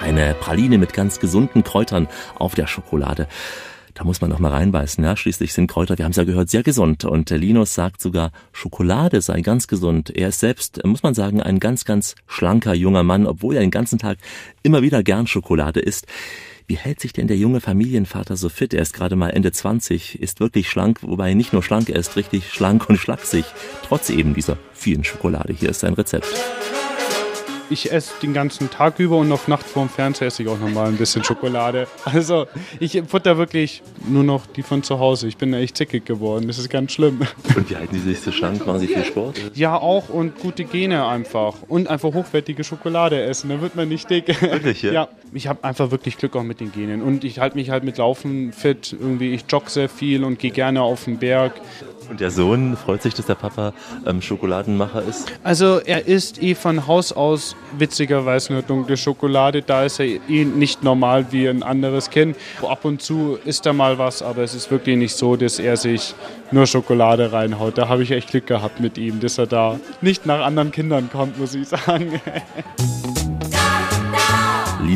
Eine 0.00 0.34
Praline 0.34 0.78
mit 0.78 0.92
ganz 0.92 1.20
gesunden 1.20 1.64
Kräutern 1.64 2.08
auf 2.38 2.54
der 2.54 2.66
Schokolade. 2.66 3.28
Da 3.96 4.04
muss 4.04 4.20
man 4.20 4.28
noch 4.28 4.40
mal 4.40 4.50
reinbeißen. 4.50 5.02
Ja? 5.02 5.16
Schließlich 5.16 5.54
sind 5.54 5.68
Kräuter, 5.68 5.96
wir 5.96 6.04
haben 6.04 6.10
es 6.10 6.18
ja 6.18 6.24
gehört, 6.24 6.50
sehr 6.50 6.62
gesund. 6.62 7.06
Und 7.06 7.30
Linus 7.30 7.74
sagt 7.74 8.02
sogar, 8.02 8.30
Schokolade 8.52 9.22
sei 9.22 9.40
ganz 9.40 9.68
gesund. 9.68 10.10
Er 10.14 10.28
ist 10.28 10.40
selbst, 10.40 10.84
muss 10.84 11.02
man 11.02 11.14
sagen, 11.14 11.40
ein 11.40 11.60
ganz, 11.60 11.86
ganz 11.86 12.14
schlanker 12.26 12.74
junger 12.74 13.04
Mann, 13.04 13.26
obwohl 13.26 13.54
er 13.54 13.62
den 13.62 13.70
ganzen 13.70 13.98
Tag 13.98 14.18
immer 14.62 14.82
wieder 14.82 15.02
gern 15.02 15.26
Schokolade 15.26 15.80
isst. 15.80 16.06
Wie 16.68 16.76
hält 16.76 16.98
sich 16.98 17.12
denn 17.12 17.28
der 17.28 17.36
junge 17.36 17.60
Familienvater 17.60 18.36
so 18.36 18.48
fit? 18.48 18.74
Er 18.74 18.82
ist 18.82 18.92
gerade 18.92 19.14
mal 19.14 19.30
Ende 19.30 19.52
20, 19.52 20.20
ist 20.20 20.40
wirklich 20.40 20.68
schlank, 20.68 20.98
wobei 21.02 21.32
nicht 21.34 21.52
nur 21.52 21.62
schlank, 21.62 21.88
er 21.88 21.96
ist 21.96 22.16
richtig 22.16 22.52
schlank 22.52 22.88
und 22.88 22.96
schlaksig, 22.96 23.44
trotz 23.84 24.10
eben 24.10 24.34
dieser 24.34 24.58
vielen 24.72 25.04
Schokolade. 25.04 25.52
Hier 25.52 25.70
ist 25.70 25.80
sein 25.80 25.94
Rezept 25.94 26.26
ich 27.70 27.92
esse 27.92 28.12
den 28.22 28.32
ganzen 28.32 28.70
Tag 28.70 28.98
über 28.98 29.16
und 29.16 29.30
auf 29.32 29.48
Nacht 29.48 29.66
vorm 29.66 29.88
Fernseher 29.88 30.28
esse 30.28 30.42
ich 30.42 30.48
auch 30.48 30.58
nochmal 30.58 30.88
ein 30.88 30.96
bisschen 30.96 31.24
Schokolade. 31.24 31.86
Also 32.04 32.46
ich 32.78 33.02
futter 33.08 33.36
wirklich 33.36 33.82
nur 34.08 34.22
noch 34.22 34.46
die 34.46 34.62
von 34.62 34.82
zu 34.82 34.98
Hause. 34.98 35.26
Ich 35.26 35.36
bin 35.36 35.52
echt 35.52 35.76
zickig 35.76 36.06
geworden. 36.06 36.46
Das 36.46 36.58
ist 36.58 36.70
ganz 36.70 36.92
schlimm. 36.92 37.20
Und 37.56 37.68
wie 37.68 37.76
halten 37.76 37.94
Sie 37.94 38.00
sich 38.00 38.20
so 38.20 38.32
schlank? 38.32 38.66
Machen 38.66 38.80
Sie 38.80 38.86
viel 38.86 39.04
Sport? 39.04 39.40
Ja, 39.54 39.76
auch 39.76 40.08
und 40.08 40.38
gute 40.38 40.64
Gene 40.64 41.06
einfach. 41.06 41.56
Und 41.68 41.88
einfach 41.88 42.14
hochwertige 42.14 42.64
Schokolade 42.64 43.20
essen. 43.20 43.50
Dann 43.50 43.60
wird 43.60 43.76
man 43.76 43.88
nicht 43.88 44.08
dick. 44.08 44.28
Wirklich, 44.40 44.82
ja? 44.82 44.92
Ja, 44.92 45.08
ich 45.32 45.48
habe 45.48 45.64
einfach 45.64 45.90
wirklich 45.90 46.16
Glück 46.16 46.36
auch 46.36 46.42
mit 46.42 46.60
den 46.60 46.72
Genen. 46.72 47.02
Und 47.02 47.24
ich 47.24 47.38
halte 47.40 47.56
mich 47.56 47.70
halt 47.70 47.84
mit 47.84 47.98
Laufen 47.98 48.52
fit. 48.52 48.94
Irgendwie, 48.98 49.34
ich 49.34 49.44
jogge 49.48 49.68
sehr 49.68 49.88
viel 49.88 50.24
und 50.24 50.38
gehe 50.38 50.52
gerne 50.52 50.82
auf 50.82 51.04
den 51.04 51.18
Berg. 51.18 51.52
Und 52.08 52.20
der 52.20 52.30
Sohn 52.30 52.76
freut 52.76 53.02
sich, 53.02 53.14
dass 53.14 53.26
der 53.26 53.34
Papa 53.34 53.72
ähm, 54.06 54.22
Schokoladenmacher 54.22 55.02
ist? 55.02 55.26
Also 55.42 55.80
er 55.80 56.06
isst 56.06 56.42
eh 56.42 56.54
von 56.54 56.86
Haus 56.86 57.12
aus 57.12 57.56
witzigerweise 57.78 58.52
nur 58.52 58.62
dunkle 58.62 58.96
Schokolade. 58.96 59.62
Da 59.62 59.84
ist 59.84 60.00
er 60.00 60.06
eh 60.06 60.44
nicht 60.44 60.82
normal 60.82 61.26
wie 61.30 61.48
ein 61.48 61.62
anderes 61.62 62.10
Kind. 62.10 62.36
Ab 62.62 62.84
und 62.84 63.02
zu 63.02 63.38
isst 63.44 63.66
er 63.66 63.72
mal 63.72 63.98
was, 63.98 64.22
aber 64.22 64.42
es 64.42 64.54
ist 64.54 64.70
wirklich 64.70 64.96
nicht 64.96 65.16
so, 65.16 65.36
dass 65.36 65.58
er 65.58 65.76
sich 65.76 66.14
nur 66.50 66.66
Schokolade 66.66 67.32
reinhaut. 67.32 67.78
Da 67.78 67.88
habe 67.88 68.02
ich 68.02 68.10
echt 68.10 68.30
Glück 68.30 68.46
gehabt 68.46 68.80
mit 68.80 68.98
ihm, 68.98 69.20
dass 69.20 69.38
er 69.38 69.46
da 69.46 69.78
nicht 70.00 70.26
nach 70.26 70.44
anderen 70.44 70.70
Kindern 70.70 71.10
kommt, 71.10 71.38
muss 71.38 71.54
ich 71.54 71.68
sagen. 71.68 72.20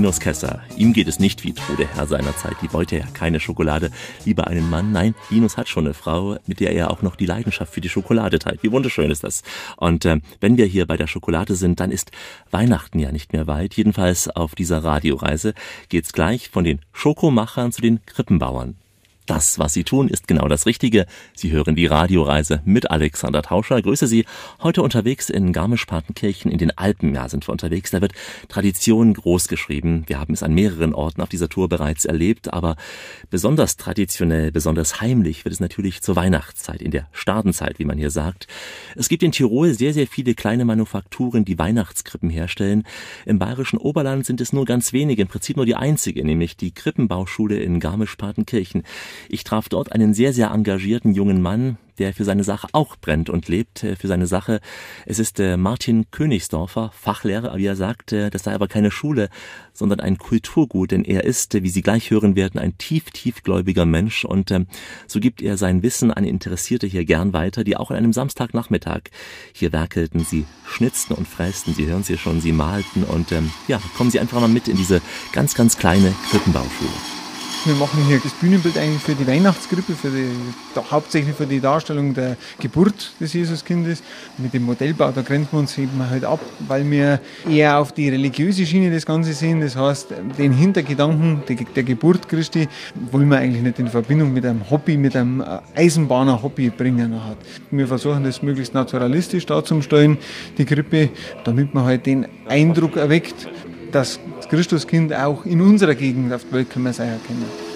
Linus 0.01 0.19
Kesser. 0.19 0.63
Ihm 0.79 0.95
geht 0.95 1.09
es 1.09 1.19
nicht 1.19 1.45
wie 1.45 1.53
Trude 1.53 1.87
Herr 1.87 2.07
seiner 2.07 2.35
Zeit. 2.35 2.57
Die 2.63 2.73
wollte 2.73 2.97
ja 2.97 3.05
keine 3.13 3.39
Schokolade, 3.39 3.91
lieber 4.25 4.47
einen 4.47 4.71
Mann. 4.71 4.93
Nein, 4.93 5.15
Linus 5.29 5.59
hat 5.59 5.69
schon 5.69 5.85
eine 5.85 5.93
Frau, 5.93 6.39
mit 6.47 6.59
der 6.61 6.73
er 6.73 6.91
auch 6.91 7.03
noch 7.03 7.17
die 7.17 7.27
Leidenschaft 7.27 7.75
für 7.75 7.83
die 7.83 7.91
Schokolade 7.91 8.39
teilt. 8.39 8.63
Wie 8.63 8.73
wunderschön 8.73 9.11
ist 9.11 9.25
das. 9.25 9.43
Und 9.77 10.07
äh, 10.07 10.21
wenn 10.41 10.57
wir 10.57 10.65
hier 10.65 10.87
bei 10.87 10.97
der 10.97 11.07
Schokolade 11.07 11.55
sind, 11.55 11.81
dann 11.81 11.93
ist 11.93 12.13
Weihnachten 12.51 12.99
ja 12.99 13.13
nicht 13.13 13.35
mehr 13.35 13.47
weit. 13.47 13.75
Jedenfalls 13.75 14.31
auf 14.31 14.55
dieser 14.55 14.83
Radioreise 14.83 15.53
geht's 15.91 16.15
gleich 16.15 16.49
von 16.49 16.65
den 16.65 16.81
Schokomachern 16.95 17.71
zu 17.71 17.83
den 17.83 18.01
Krippenbauern. 18.07 18.77
Das, 19.31 19.61
was 19.61 19.73
Sie 19.75 19.85
tun, 19.85 20.09
ist 20.09 20.27
genau 20.27 20.49
das 20.49 20.67
Richtige. 20.67 21.07
Sie 21.37 21.53
hören 21.53 21.77
die 21.77 21.87
Radioreise 21.87 22.63
mit 22.65 22.91
Alexander 22.91 23.43
Tauscher. 23.43 23.81
Grüße 23.81 24.09
Sie. 24.09 24.25
Heute 24.61 24.83
unterwegs 24.83 25.31
in 25.31 25.53
Garmisch-Partenkirchen 25.53 26.51
in 26.51 26.59
den 26.59 26.77
Alpen. 26.77 27.15
Ja, 27.15 27.29
sind 27.29 27.47
wir 27.47 27.53
unterwegs. 27.53 27.93
Da 27.93 28.01
wird 28.01 28.13
Tradition 28.49 29.15
groß 29.15 29.47
geschrieben. 29.47 30.03
Wir 30.09 30.19
haben 30.19 30.35
es 30.35 30.43
an 30.43 30.53
mehreren 30.53 30.95
Orten 30.95 31.21
auf 31.21 31.29
dieser 31.29 31.49
Tour 31.49 31.69
bereits 31.69 32.07
erlebt. 32.07 32.53
Aber 32.53 32.75
besonders 33.31 33.77
traditionell, 33.77 34.51
besonders 34.51 35.01
heimlich 35.01 35.45
wird 35.45 35.53
es 35.53 35.61
natürlich 35.61 36.03
zur 36.03 36.17
Weihnachtszeit, 36.17 36.83
in 36.83 36.91
der 36.91 37.07
Stadenzeit, 37.13 37.79
wie 37.79 37.85
man 37.85 37.99
hier 37.99 38.11
sagt. 38.11 38.49
Es 38.97 39.09
gibt 39.09 39.23
in 39.23 39.31
Tirol 39.31 39.75
sehr, 39.75 39.95
sehr 39.95 40.09
viele 40.09 40.35
kleine 40.35 40.65
Manufakturen, 40.65 41.45
die 41.45 41.57
Weihnachtskrippen 41.57 42.31
herstellen. 42.31 42.83
Im 43.27 43.39
bayerischen 43.39 43.79
Oberland 43.79 44.27
sind 44.27 44.41
es 44.41 44.53
nur 44.53 44.65
ganz 44.65 44.93
wenige, 44.93 45.23
im 45.23 45.29
Prinzip 45.29 45.57
nur 45.57 45.67
die 45.67 45.77
einzige, 45.77 46.25
nämlich 46.25 46.57
die 46.57 46.73
Krippenbauschule 46.73 47.61
in 47.61 47.79
Garmisch-Partenkirchen. 47.79 48.83
Ich 49.29 49.45
traf 49.45 49.69
dort 49.69 49.93
einen 49.93 50.15
sehr, 50.15 50.33
sehr 50.33 50.51
engagierten 50.51 51.15
jungen 51.15 51.43
Mann, 51.43 51.79
der 52.01 52.15
für 52.15 52.25
seine 52.25 52.43
Sache 52.45 52.67
auch 52.73 52.97
brennt 52.97 53.31
und 53.31 53.47
lebt 53.49 53.85
äh, 53.85 53.95
für 53.95 54.09
seine 54.09 54.27
Sache. 54.27 54.61
Es 55.07 55.19
ist 55.19 55.39
äh, 55.39 55.57
Martin 55.57 56.11
Königsdorfer, 56.11 56.91
Fachlehrer, 56.95 57.57
wie 57.57 57.67
er 57.67 57.77
sagt, 57.77 58.13
äh, 58.13 58.31
das 58.31 58.45
sei 58.45 58.55
aber 58.55 58.67
keine 58.67 58.91
Schule, 58.91 59.29
sondern 59.73 60.01
ein 60.01 60.19
Kulturgut, 60.19 60.91
denn 60.91 61.05
er 61.05 61.25
ist, 61.25 61.55
wie 61.63 61.69
Sie 61.69 61.83
gleich 61.83 62.11
hören 62.11 62.35
werden, 62.35 62.59
ein 62.59 62.77
tief, 62.79 63.11
tiefgläubiger 63.11 63.85
Mensch 63.85 64.25
und 64.25 64.51
ähm, 64.51 64.67
so 65.07 65.21
gibt 65.21 65.43
er 65.43 65.57
sein 65.57 65.83
Wissen 65.83 66.11
an 66.11 66.25
Interessierte 66.25 66.87
hier 66.87 67.05
gern 67.05 67.33
weiter, 67.33 67.65
die 67.65 67.77
auch 67.77 67.91
an 67.91 67.99
einem 67.99 68.13
Samstagnachmittag 68.13 69.03
hier 69.53 69.73
werkelten. 69.73 70.21
Sie 70.21 70.47
schnitzten 70.67 71.15
und 71.15 71.29
frästen, 71.29 71.75
Sie 71.75 71.87
hören 71.87 72.03
sie 72.03 72.17
schon, 72.17 72.41
sie 72.41 72.53
malten 72.53 73.05
und 73.05 73.31
ähm, 73.33 73.53
ja, 73.69 73.81
kommen 73.97 74.11
Sie 74.11 74.21
einfach 74.21 74.41
mal 74.41 74.49
mit 74.49 74.69
in 74.69 74.77
diese 74.77 75.03
ganz, 75.33 75.55
ganz 75.55 75.77
kleine 75.77 76.15
Krippenbauschule. 76.31 77.20
Wir 77.67 77.75
machen 77.75 78.03
hier 78.07 78.19
das 78.19 78.33
Bühnenbild 78.33 78.79
eigentlich 78.79 79.03
für 79.03 79.15
die 79.15 79.27
Weihnachtskrippe, 79.27 79.93
für 79.93 80.09
die, 80.09 80.31
hauptsächlich 80.91 81.37
für 81.37 81.45
die 81.45 81.61
Darstellung 81.61 82.15
der 82.15 82.39
Geburt 82.59 83.13
des 83.21 83.35
Jesuskindes. 83.35 84.03
Mit 84.39 84.55
dem 84.55 84.63
Modellbau, 84.63 85.11
da 85.11 85.21
grenzen 85.21 85.49
wir 85.53 85.59
uns 85.59 85.77
eben 85.77 86.09
halt 86.09 86.25
ab, 86.25 86.41
weil 86.61 86.91
wir 86.91 87.21
eher 87.47 87.79
auf 87.79 87.93
die 87.93 88.09
religiöse 88.09 88.65
Schiene 88.65 88.91
das 88.91 89.05
Ganze 89.05 89.35
sehen. 89.35 89.61
Das 89.61 89.77
heißt, 89.77 90.09
den 90.39 90.55
Hintergedanken 90.55 91.43
der 91.47 91.83
Geburt 91.83 92.31
Christi 92.31 92.67
wollen 93.11 93.29
wir 93.29 93.37
eigentlich 93.37 93.63
nicht 93.63 93.79
in 93.79 93.89
Verbindung 93.89 94.33
mit 94.33 94.47
einem 94.47 94.71
Hobby, 94.71 94.97
mit 94.97 95.15
einem 95.15 95.45
Eisenbahner-Hobby 95.77 96.71
bringen. 96.71 97.15
Wir 97.71 97.87
versuchen 97.87 98.25
das 98.25 98.41
möglichst 98.41 98.73
naturalistisch 98.73 99.45
darzustellen, 99.45 100.17
die 100.57 100.65
Krippe, 100.65 101.11
damit 101.45 101.75
man 101.75 101.85
halt 101.85 102.07
den 102.07 102.27
Eindruck 102.49 102.97
erweckt, 102.97 103.49
das 103.93 104.21
Christuskind 104.49 105.15
auch 105.15 105.45
in 105.45 105.61
unserer 105.61 105.95
Gegend 105.95 106.33
auf 106.33 106.45
der 106.45 106.59
Welt 106.59 106.71
kann 106.71 106.83
man 106.83 106.93
sein 106.93 107.09
erkennen. 107.09 107.71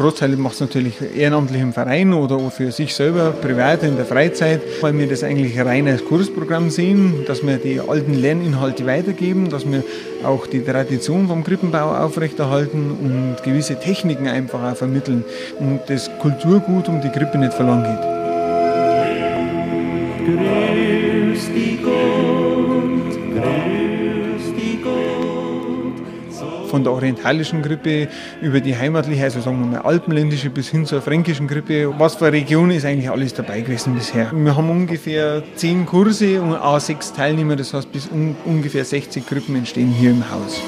Großteil 0.00 0.30
macht 0.36 0.54
es 0.54 0.60
natürlich 0.60 0.94
ehrenamtlich 1.14 1.60
im 1.60 1.74
Verein 1.74 2.14
oder 2.14 2.50
für 2.50 2.72
sich 2.72 2.94
selber, 2.94 3.32
privat 3.32 3.82
in 3.82 3.96
der 3.96 4.06
Freizeit, 4.06 4.62
weil 4.80 4.96
wir 4.96 5.06
das 5.06 5.22
eigentlich 5.22 5.60
rein 5.60 5.86
als 5.88 6.02
Kursprogramm 6.02 6.70
sehen, 6.70 7.26
dass 7.26 7.46
wir 7.46 7.58
die 7.58 7.80
alten 7.80 8.14
Lerninhalte 8.14 8.86
weitergeben, 8.86 9.50
dass 9.50 9.70
wir 9.70 9.84
auch 10.24 10.46
die 10.46 10.64
Tradition 10.64 11.28
vom 11.28 11.44
Krippenbau 11.44 11.94
aufrechterhalten 11.94 12.92
und 12.92 13.42
gewisse 13.44 13.78
Techniken 13.78 14.26
einfach 14.26 14.72
auch 14.72 14.76
vermitteln 14.76 15.22
und 15.58 15.80
das 15.88 16.10
Kulturgut 16.18 16.88
um 16.88 17.02
die 17.02 17.10
Krippe 17.10 17.36
nicht 17.36 17.52
verloren 17.52 17.82
geht. 17.82 18.19
Von 26.80 26.84
der 26.84 26.94
orientalischen 26.94 27.60
Grippe 27.60 28.08
über 28.40 28.58
die 28.62 28.74
heimatliche, 28.74 29.24
also 29.24 29.42
sagen 29.42 29.60
wir 29.60 29.66
mal 29.66 29.80
alpenländische 29.82 30.48
bis 30.48 30.70
hin 30.70 30.86
zur 30.86 31.02
fränkischen 31.02 31.46
Grippe. 31.46 31.92
Was 31.98 32.14
für 32.14 32.24
eine 32.24 32.38
Region 32.38 32.70
ist 32.70 32.86
eigentlich 32.86 33.10
alles 33.10 33.34
dabei 33.34 33.60
gewesen 33.60 33.94
bisher? 33.94 34.32
Wir 34.32 34.56
haben 34.56 34.70
ungefähr 34.70 35.42
zehn 35.56 35.84
Kurse 35.84 36.40
und 36.40 36.54
a 36.54 36.80
sechs 36.80 37.12
Teilnehmer, 37.12 37.54
das 37.56 37.74
heißt 37.74 37.92
bis 37.92 38.08
un 38.10 38.34
ungefähr 38.46 38.86
60 38.86 39.26
Grippen 39.26 39.56
entstehen 39.56 39.90
hier 39.90 40.12
im 40.12 40.24
Haus. 40.30 40.58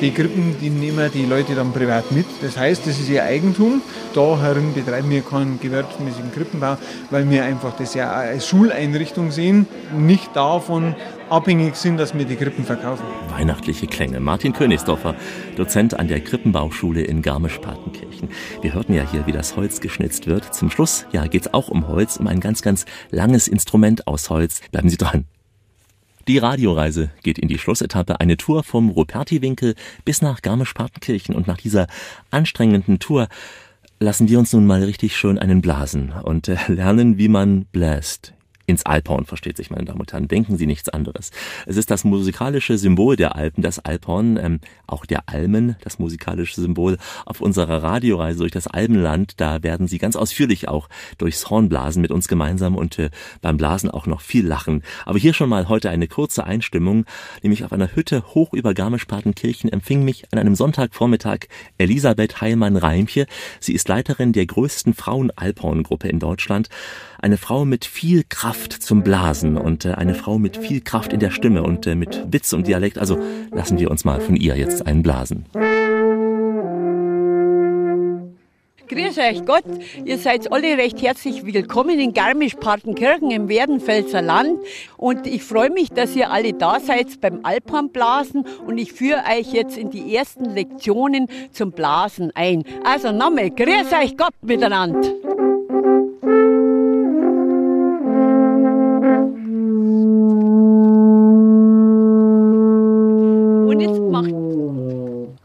Die 0.00 0.10
Krippen, 0.10 0.56
die 0.60 0.68
nehmen 0.68 1.08
die 1.14 1.26
Leute 1.26 1.54
dann 1.54 1.72
privat 1.72 2.10
mit. 2.10 2.26
Das 2.42 2.56
heißt, 2.56 2.88
das 2.88 2.98
ist 2.98 3.08
ihr 3.08 3.22
Eigentum. 3.22 3.82
Da 4.14 4.38
herin 4.38 4.74
betreiben 4.74 5.08
wir 5.08 5.22
keinen 5.22 5.58
gewerbsmäßigen 5.58 6.32
Krippenbau, 6.32 6.76
weil 7.10 7.30
wir 7.30 7.44
einfach 7.44 7.74
das 7.76 7.94
ja 7.94 8.10
als 8.10 8.46
Schuleinrichtung 8.46 9.30
sehen, 9.30 9.66
nicht 9.96 10.36
davon 10.36 10.94
abhängig 11.30 11.76
sind, 11.76 11.96
dass 11.96 12.12
wir 12.12 12.26
die 12.26 12.36
Krippen 12.36 12.64
verkaufen. 12.64 13.04
Weihnachtliche 13.30 13.86
Klänge. 13.86 14.20
Martin 14.20 14.52
Königsdorfer, 14.52 15.14
Dozent 15.56 15.98
an 15.98 16.08
der 16.08 16.20
Krippenbauschule 16.20 17.02
in 17.02 17.22
Garmisch-Partenkirchen. 17.22 18.28
Wir 18.60 18.74
hörten 18.74 18.92
ja 18.92 19.10
hier, 19.10 19.26
wie 19.26 19.32
das 19.32 19.56
Holz 19.56 19.80
geschnitzt 19.80 20.26
wird. 20.26 20.54
Zum 20.54 20.70
Schluss 20.70 21.06
ja, 21.12 21.26
geht 21.26 21.46
es 21.46 21.54
auch 21.54 21.68
um 21.68 21.88
Holz, 21.88 22.18
um 22.18 22.26
ein 22.26 22.40
ganz, 22.40 22.60
ganz 22.60 22.84
langes 23.10 23.48
Instrument 23.48 24.06
aus 24.06 24.28
Holz. 24.28 24.60
Bleiben 24.72 24.90
Sie 24.90 24.98
dran. 24.98 25.24
Die 26.28 26.38
Radioreise 26.38 27.10
geht 27.22 27.38
in 27.38 27.48
die 27.48 27.58
Schlussetappe. 27.58 28.20
Eine 28.20 28.36
Tour 28.36 28.62
vom 28.62 28.90
Ruperti-Winkel 28.90 29.74
bis 30.04 30.20
nach 30.20 30.42
Garmisch-Partenkirchen. 30.42 31.34
Und 31.34 31.46
nach 31.46 31.56
dieser 31.56 31.86
anstrengenden 32.30 32.98
Tour 32.98 33.28
lassen 34.02 34.28
wir 34.28 34.38
uns 34.38 34.52
nun 34.52 34.66
mal 34.66 34.82
richtig 34.82 35.16
schön 35.16 35.38
einen 35.38 35.62
blasen 35.62 36.12
und 36.12 36.48
äh, 36.48 36.56
lernen, 36.68 37.18
wie 37.18 37.28
man 37.28 37.64
bläst 37.66 38.34
ins 38.66 38.86
Alphorn, 38.86 39.24
versteht 39.24 39.56
sich, 39.56 39.70
meine 39.70 39.84
Damen 39.84 40.00
und 40.00 40.12
Herren. 40.12 40.28
Denken 40.28 40.56
Sie 40.56 40.66
nichts 40.66 40.88
anderes. 40.88 41.30
Es 41.66 41.76
ist 41.76 41.90
das 41.90 42.04
musikalische 42.04 42.78
Symbol 42.78 43.16
der 43.16 43.36
Alpen, 43.36 43.62
das 43.62 43.78
Alphorn, 43.78 44.36
ähm, 44.36 44.60
auch 44.86 45.06
der 45.06 45.28
Almen, 45.28 45.76
das 45.82 45.98
musikalische 45.98 46.60
Symbol 46.60 46.98
auf 47.26 47.40
unserer 47.40 47.82
Radioreise 47.82 48.40
durch 48.40 48.52
das 48.52 48.66
Alpenland. 48.66 49.40
Da 49.40 49.62
werden 49.62 49.88
Sie 49.88 49.98
ganz 49.98 50.16
ausführlich 50.16 50.68
auch 50.68 50.88
durchs 51.18 51.50
Horn 51.50 51.68
blasen 51.68 52.02
mit 52.02 52.10
uns 52.10 52.28
gemeinsam 52.28 52.76
und 52.76 52.98
äh, 52.98 53.10
beim 53.40 53.56
Blasen 53.56 53.90
auch 53.90 54.06
noch 54.06 54.20
viel 54.20 54.46
lachen. 54.46 54.82
Aber 55.04 55.18
hier 55.18 55.34
schon 55.34 55.48
mal 55.48 55.68
heute 55.68 55.90
eine 55.90 56.08
kurze 56.08 56.44
Einstimmung, 56.44 57.04
nämlich 57.42 57.64
auf 57.64 57.72
einer 57.72 57.94
Hütte 57.94 58.22
hoch 58.34 58.52
über 58.52 58.74
Garmisch-Partenkirchen 58.74 59.70
empfing 59.70 60.04
mich 60.04 60.24
an 60.32 60.38
einem 60.38 60.54
Sonntagvormittag 60.54 61.46
Elisabeth 61.78 62.40
Heilmann-Reimche. 62.40 63.26
Sie 63.60 63.74
ist 63.74 63.88
Leiterin 63.88 64.32
der 64.32 64.46
größten 64.46 64.94
Frauen-Alphorn-Gruppe 64.94 66.08
in 66.08 66.18
Deutschland. 66.18 66.68
Eine 67.22 67.36
Frau 67.36 67.64
mit 67.64 67.84
viel 67.84 68.24
Kraft 68.28 68.72
zum 68.72 69.04
Blasen 69.04 69.56
und 69.56 69.84
äh, 69.84 69.92
eine 69.92 70.16
Frau 70.16 70.40
mit 70.40 70.56
viel 70.56 70.80
Kraft 70.80 71.12
in 71.12 71.20
der 71.20 71.30
Stimme 71.30 71.62
und 71.62 71.86
äh, 71.86 71.94
mit 71.94 72.20
Witz 72.32 72.52
und 72.52 72.66
Dialekt. 72.66 72.98
Also 72.98 73.16
lassen 73.52 73.78
wir 73.78 73.92
uns 73.92 74.04
mal 74.04 74.20
von 74.20 74.34
ihr 74.34 74.56
jetzt 74.56 74.84
einblasen. 74.88 75.46
Grüß 78.88 79.18
euch 79.18 79.46
Gott, 79.46 79.62
ihr 80.04 80.18
seid 80.18 80.52
alle 80.52 80.76
recht 80.76 81.00
herzlich 81.00 81.46
willkommen 81.46 82.00
in 82.00 82.12
Garmisch-Partenkirchen 82.12 83.30
im 83.30 83.48
Werdenfelser 83.48 84.20
Land 84.20 84.58
und 84.96 85.28
ich 85.28 85.44
freue 85.44 85.70
mich, 85.70 85.90
dass 85.90 86.16
ihr 86.16 86.28
alle 86.28 86.52
da 86.54 86.80
seid 86.80 87.20
beim 87.20 87.44
Alphornblasen 87.44 88.44
und 88.66 88.78
ich 88.78 88.92
führe 88.92 89.22
euch 89.38 89.52
jetzt 89.52 89.78
in 89.78 89.90
die 89.90 90.12
ersten 90.12 90.46
Lektionen 90.46 91.28
zum 91.52 91.70
Blasen 91.70 92.32
ein. 92.34 92.64
Also 92.82 93.12
nochmal, 93.12 93.50
grüß 93.50 93.92
euch 94.02 94.16
Gott 94.16 94.34
miteinander. 94.42 95.51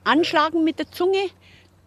Anschlagen 0.07 0.63
mit 0.63 0.79
der 0.79 0.91
Zunge, 0.91 1.29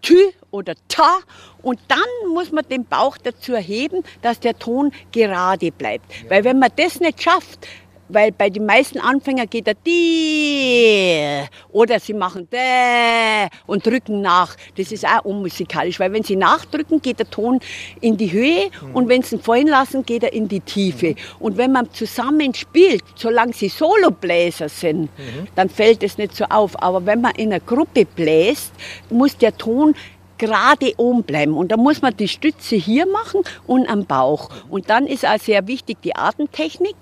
Tü 0.02 0.16
oder 0.50 0.74
Ta 0.88 1.18
und 1.62 1.78
dann 1.88 2.32
muss 2.32 2.52
man 2.52 2.66
den 2.68 2.84
Bauch 2.84 3.18
dazu 3.18 3.56
heben, 3.56 4.02
dass 4.22 4.40
der 4.40 4.58
Ton 4.58 4.92
gerade 5.12 5.72
bleibt. 5.72 6.06
Weil 6.30 6.44
wenn 6.44 6.58
man 6.58 6.70
das 6.76 7.00
nicht 7.00 7.22
schafft, 7.22 7.66
weil 8.12 8.32
bei 8.32 8.50
den 8.50 8.66
meisten 8.66 8.98
Anfängern 8.98 9.48
geht 9.48 9.68
er 9.68 9.74
die 9.74 11.46
oder 11.72 12.00
sie 12.00 12.14
machen 12.14 12.48
dä 12.50 13.48
und 13.66 13.86
drücken 13.86 14.20
nach. 14.20 14.56
Das 14.76 14.92
ist 14.92 15.06
auch 15.06 15.24
unmusikalisch, 15.24 15.98
weil 16.00 16.12
wenn 16.12 16.22
sie 16.22 16.36
nachdrücken, 16.36 17.00
geht 17.00 17.18
der 17.18 17.30
Ton 17.30 17.60
in 18.00 18.16
die 18.16 18.32
Höhe 18.32 18.70
und 18.92 19.08
wenn 19.08 19.22
sie 19.22 19.36
ihn 19.36 19.42
fallen 19.42 19.68
lassen, 19.68 20.04
geht 20.04 20.22
er 20.22 20.32
in 20.32 20.48
die 20.48 20.60
Tiefe. 20.60 21.14
Und 21.38 21.56
wenn 21.56 21.72
man 21.72 21.92
zusammen 21.92 22.54
spielt, 22.54 23.02
solange 23.14 23.52
sie 23.52 23.68
Solobläser 23.68 24.68
sind, 24.68 25.10
dann 25.54 25.68
fällt 25.68 26.02
es 26.02 26.18
nicht 26.18 26.34
so 26.34 26.44
auf. 26.44 26.80
Aber 26.82 27.04
wenn 27.06 27.20
man 27.20 27.34
in 27.36 27.52
einer 27.52 27.60
Gruppe 27.60 28.04
bläst, 28.04 28.72
muss 29.08 29.36
der 29.36 29.56
Ton 29.56 29.94
gerade 30.40 30.94
oben 30.96 31.22
bleiben. 31.22 31.54
Und 31.54 31.70
da 31.70 31.76
muss 31.76 32.00
man 32.00 32.16
die 32.16 32.26
Stütze 32.26 32.74
hier 32.74 33.06
machen 33.06 33.42
und 33.66 33.86
am 33.88 34.06
Bauch. 34.06 34.48
Und 34.70 34.88
dann 34.88 35.06
ist 35.06 35.26
auch 35.26 35.38
sehr 35.38 35.66
wichtig 35.68 35.98
die 36.02 36.16
Atemtechnik. 36.16 36.96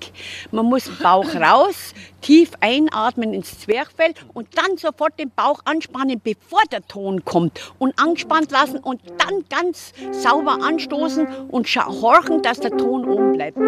Man 0.51 0.67
muss 0.67 0.85
den 0.85 0.99
Bauch 0.99 1.35
raus, 1.35 1.95
tief 2.21 2.51
einatmen 2.61 3.33
ins 3.33 3.61
Zwerchfell 3.61 4.13
und 4.35 4.49
dann 4.59 4.77
sofort 4.77 5.19
den 5.19 5.31
Bauch 5.31 5.61
anspannen, 5.65 6.21
bevor 6.23 6.61
der 6.73 6.87
Ton 6.87 7.25
kommt. 7.25 7.73
Und 7.79 7.99
angespannt 7.99 8.51
lassen 8.51 8.79
und 8.79 9.01
dann 9.19 9.45
ganz 9.49 9.93
sauber 10.11 10.59
anstoßen 10.61 11.27
und 11.49 11.69
horchen, 11.69 12.43
dass 12.43 12.59
der 12.59 12.77
Ton 12.77 13.05
oben 13.05 13.33
bleibt. 13.33 13.59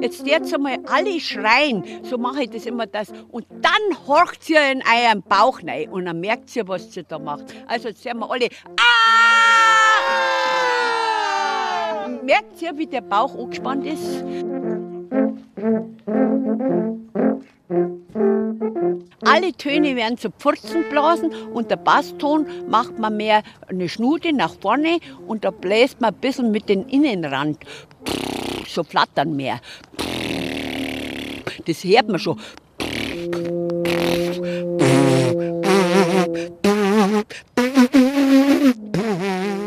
Jetzt 0.00 0.26
jetzt 0.26 0.54
einmal 0.54 0.78
alle 0.86 1.18
schreien, 1.20 1.84
so 2.02 2.18
mache 2.18 2.44
ich 2.44 2.50
das 2.50 2.66
immer 2.66 2.86
das. 2.86 3.12
Und 3.30 3.46
dann 3.50 4.06
horcht 4.06 4.48
ihr 4.48 4.70
in 4.70 4.82
euren 4.82 5.22
Bauch 5.22 5.60
rein 5.66 5.88
und 5.90 6.04
dann 6.04 6.20
merkt 6.20 6.54
ihr, 6.54 6.68
was 6.68 6.96
ihr 6.96 7.02
da 7.04 7.18
macht. 7.18 7.44
Also 7.66 7.88
jetzt 7.88 8.02
sagen 8.02 8.20
wir 8.20 8.30
alle, 8.30 8.48
ah! 8.78 9.50
Merkt 12.22 12.60
ihr, 12.60 12.76
wie 12.76 12.86
der 12.86 13.00
Bauch 13.00 13.34
angespannt 13.34 13.86
ist? 13.86 14.24
Alle 19.22 19.52
Töne 19.52 19.96
werden 19.96 20.18
zu 20.18 20.30
Pfurzen 20.30 20.84
blasen 20.90 21.32
und 21.52 21.70
der 21.70 21.76
Basston 21.76 22.46
macht 22.68 22.98
man 22.98 23.16
mehr 23.16 23.42
eine 23.68 23.88
Schnute 23.88 24.32
nach 24.32 24.54
vorne 24.60 24.98
und 25.26 25.44
da 25.44 25.50
bläst 25.50 26.00
man 26.00 26.14
ein 26.14 26.20
bisschen 26.20 26.50
mit 26.50 26.68
dem 26.68 26.86
Innenrand. 26.88 27.58
So 28.66 28.84
flattern 28.84 29.36
mehr. 29.36 29.60
Das 31.66 31.84
hört 31.84 32.08
man 32.08 32.18
schon. 32.18 32.40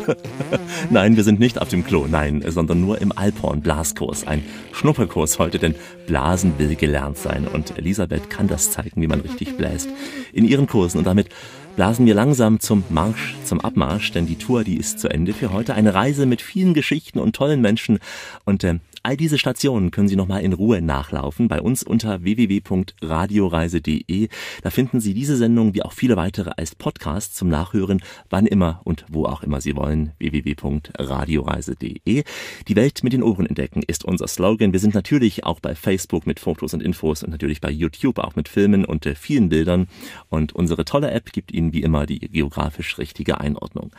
Nein, 0.90 1.16
wir 1.16 1.24
sind 1.24 1.40
nicht 1.40 1.60
auf 1.60 1.68
dem 1.68 1.84
Klo, 1.84 2.06
nein, 2.06 2.44
sondern 2.46 2.80
nur 2.80 3.00
im 3.00 3.12
Alphorn 3.16 3.60
Blaskurs. 3.60 4.26
Ein 4.26 4.44
Schnupperkurs 4.72 5.38
heute, 5.38 5.58
denn 5.58 5.74
Blasen 6.06 6.58
will 6.58 6.74
gelernt 6.76 7.16
sein. 7.18 7.46
Und 7.46 7.78
Elisabeth 7.78 8.30
kann 8.30 8.48
das 8.48 8.70
zeigen, 8.70 9.00
wie 9.00 9.06
man 9.06 9.20
richtig 9.20 9.56
bläst. 9.56 9.88
In 10.32 10.46
ihren 10.46 10.66
Kursen 10.66 10.98
und 10.98 11.04
damit 11.04 11.28
blasen 11.76 12.06
wir 12.06 12.14
langsam 12.14 12.60
zum 12.60 12.84
Marsch, 12.88 13.34
zum 13.44 13.60
Abmarsch, 13.60 14.12
denn 14.12 14.26
die 14.26 14.36
Tour, 14.36 14.64
die 14.64 14.76
ist 14.76 15.00
zu 15.00 15.08
Ende 15.08 15.32
für 15.32 15.52
heute. 15.52 15.74
Eine 15.74 15.94
Reise 15.94 16.26
mit 16.26 16.40
vielen 16.40 16.74
Geschichten 16.74 17.18
und 17.18 17.34
tollen 17.34 17.60
Menschen. 17.60 17.98
Und 18.44 18.62
äh, 18.64 18.78
all 19.04 19.16
diese 19.16 19.38
Stationen 19.38 19.90
können 19.90 20.08
Sie 20.08 20.16
nochmal 20.16 20.42
in 20.42 20.54
Ruhe 20.54 20.82
nachlaufen 20.82 21.46
bei 21.46 21.60
uns 21.60 21.82
unter 21.82 22.24
www.radioreise.de. 22.24 24.28
Da 24.62 24.70
finden 24.70 25.00
Sie 25.00 25.12
diese 25.14 25.36
Sendung 25.36 25.74
wie 25.74 25.82
auch 25.82 25.92
viele 25.92 26.16
weitere 26.16 26.52
als 26.56 26.74
Podcast 26.74 27.36
zum 27.36 27.48
Nachhören, 27.48 28.02
wann 28.30 28.46
immer 28.46 28.80
und 28.84 29.04
wo 29.08 29.26
auch 29.26 29.42
immer 29.42 29.60
Sie 29.60 29.76
wollen. 29.76 30.12
www.radioreise.de. 30.18 32.24
Die 32.66 32.76
Welt 32.76 33.04
mit 33.04 33.12
den 33.12 33.22
Ohren 33.22 33.44
entdecken 33.46 33.82
ist 33.86 34.04
unser 34.04 34.26
Slogan. 34.26 34.72
Wir 34.72 34.80
sind 34.80 34.94
natürlich 34.94 35.44
auch 35.44 35.60
bei 35.60 35.74
Facebook 35.74 36.26
mit 36.26 36.40
Fotos 36.40 36.72
und 36.72 36.82
Infos 36.82 37.22
und 37.22 37.28
natürlich 37.30 37.60
bei 37.60 37.70
YouTube 37.70 38.18
auch 38.18 38.36
mit 38.36 38.48
Filmen 38.48 38.86
und 38.86 39.04
äh, 39.04 39.14
vielen 39.14 39.50
Bildern. 39.50 39.88
Und 40.30 40.54
unsere 40.54 40.86
tolle 40.86 41.10
App 41.10 41.30
gibt 41.32 41.52
Ihnen 41.52 41.74
wie 41.74 41.82
immer 41.82 42.06
die 42.06 42.20
geografisch 42.20 42.96
richtige 42.98 43.38
Einordnung. 43.38 43.92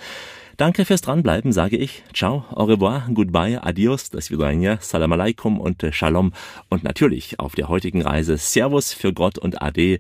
Danke 0.58 0.86
fürs 0.86 1.02
Dranbleiben, 1.02 1.52
sage 1.52 1.76
ich. 1.76 2.04
Ciao, 2.14 2.46
au 2.52 2.64
revoir, 2.64 3.10
goodbye, 3.14 3.62
adios, 3.62 4.10
das 4.10 4.32
Vidania, 4.32 4.78
salam 4.80 5.12
alaikum 5.12 5.60
und 5.60 5.84
äh, 5.84 5.92
shalom. 5.92 6.32
Und 6.70 6.86
natürlich 6.86 7.42
auf 7.42 7.56
der 7.56 7.68
heutigen 7.68 8.02
Reise 8.02 8.38
Servus 8.38 8.94
für 8.94 9.12
Gott 9.12 9.38
und 9.38 9.62
Ade, 9.62 10.00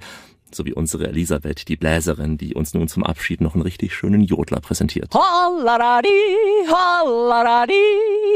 sowie 0.55 0.73
unsere 0.73 1.07
Elisabeth, 1.07 1.67
die 1.67 1.75
Bläserin, 1.75 2.37
die 2.37 2.53
uns 2.53 2.73
nun 2.73 2.87
zum 2.87 3.03
Abschied 3.03 3.41
noch 3.41 3.53
einen 3.53 3.63
richtig 3.63 3.93
schönen 3.93 4.21
Jodler 4.21 4.59
präsentiert. 4.61 5.13
Hollaradi, 5.13 6.07
hollaradi, 6.67 7.73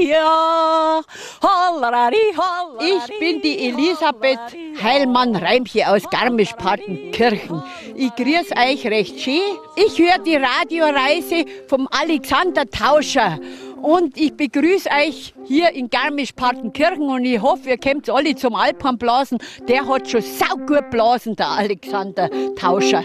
ja. 0.09 1.01
Hollaradi, 1.41 2.17
hollaradi, 2.36 2.86
ich 2.97 3.20
bin 3.20 3.41
die 3.41 3.70
Elisabeth 3.70 4.39
Heilmann-Reimche 4.82 5.88
aus 5.89 6.03
Garmisch-Partenkirchen. 6.09 7.63
Ich 7.95 8.15
grüß 8.15 8.51
euch 8.51 8.86
recht 8.86 9.20
schön. 9.20 9.41
Ich 9.76 9.97
höre 9.99 10.20
die 10.20 10.36
Radioreise 10.36 11.45
vom 11.67 11.88
Alexander 11.91 12.65
Tauscher. 12.70 13.39
Und 13.82 14.17
ich 14.17 14.34
begrüße 14.34 14.89
euch 14.89 15.34
hier 15.45 15.73
in 15.73 15.89
Garmisch-Partenkirchen 15.89 17.09
und 17.09 17.25
ich 17.25 17.41
hoffe, 17.41 17.69
ihr 17.69 17.77
kommt 17.77 18.09
alle 18.09 18.36
zum 18.36 18.55
Alpenblasen. 18.55 19.39
Der 19.67 19.88
hat 19.88 20.09
schon 20.09 20.21
saugut 20.21 20.89
blasen, 20.89 21.36
der 21.36 21.49
Alexander 21.49 22.30
Tauscher. 22.55 23.03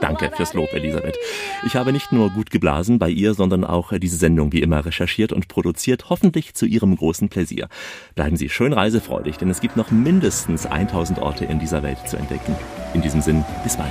Danke 0.00 0.30
fürs 0.34 0.54
Lob, 0.54 0.72
Elisabeth. 0.72 1.16
Ich 1.66 1.74
habe 1.74 1.92
nicht 1.92 2.12
nur 2.12 2.30
gut 2.30 2.50
geblasen 2.50 2.98
bei 2.98 3.10
ihr, 3.10 3.34
sondern 3.34 3.64
auch 3.64 3.92
diese 3.98 4.16
Sendung 4.16 4.52
wie 4.52 4.62
immer 4.62 4.84
recherchiert 4.84 5.32
und 5.32 5.48
produziert, 5.48 6.08
hoffentlich 6.08 6.54
zu 6.54 6.66
Ihrem 6.66 6.96
großen 6.96 7.28
Pläsier. 7.28 7.68
Bleiben 8.14 8.36
Sie 8.36 8.48
schön 8.48 8.72
reisefreudig, 8.72 9.36
denn 9.36 9.50
es 9.50 9.60
gibt 9.60 9.76
noch 9.76 9.90
mindestens 9.90 10.66
1000 10.66 11.18
Orte 11.20 11.44
in 11.44 11.58
dieser 11.58 11.82
Welt 11.82 11.98
zu 12.06 12.16
entdecken. 12.16 12.56
In 12.94 13.02
diesem 13.02 13.20
Sinn, 13.20 13.44
bis 13.62 13.76
bald. 13.76 13.90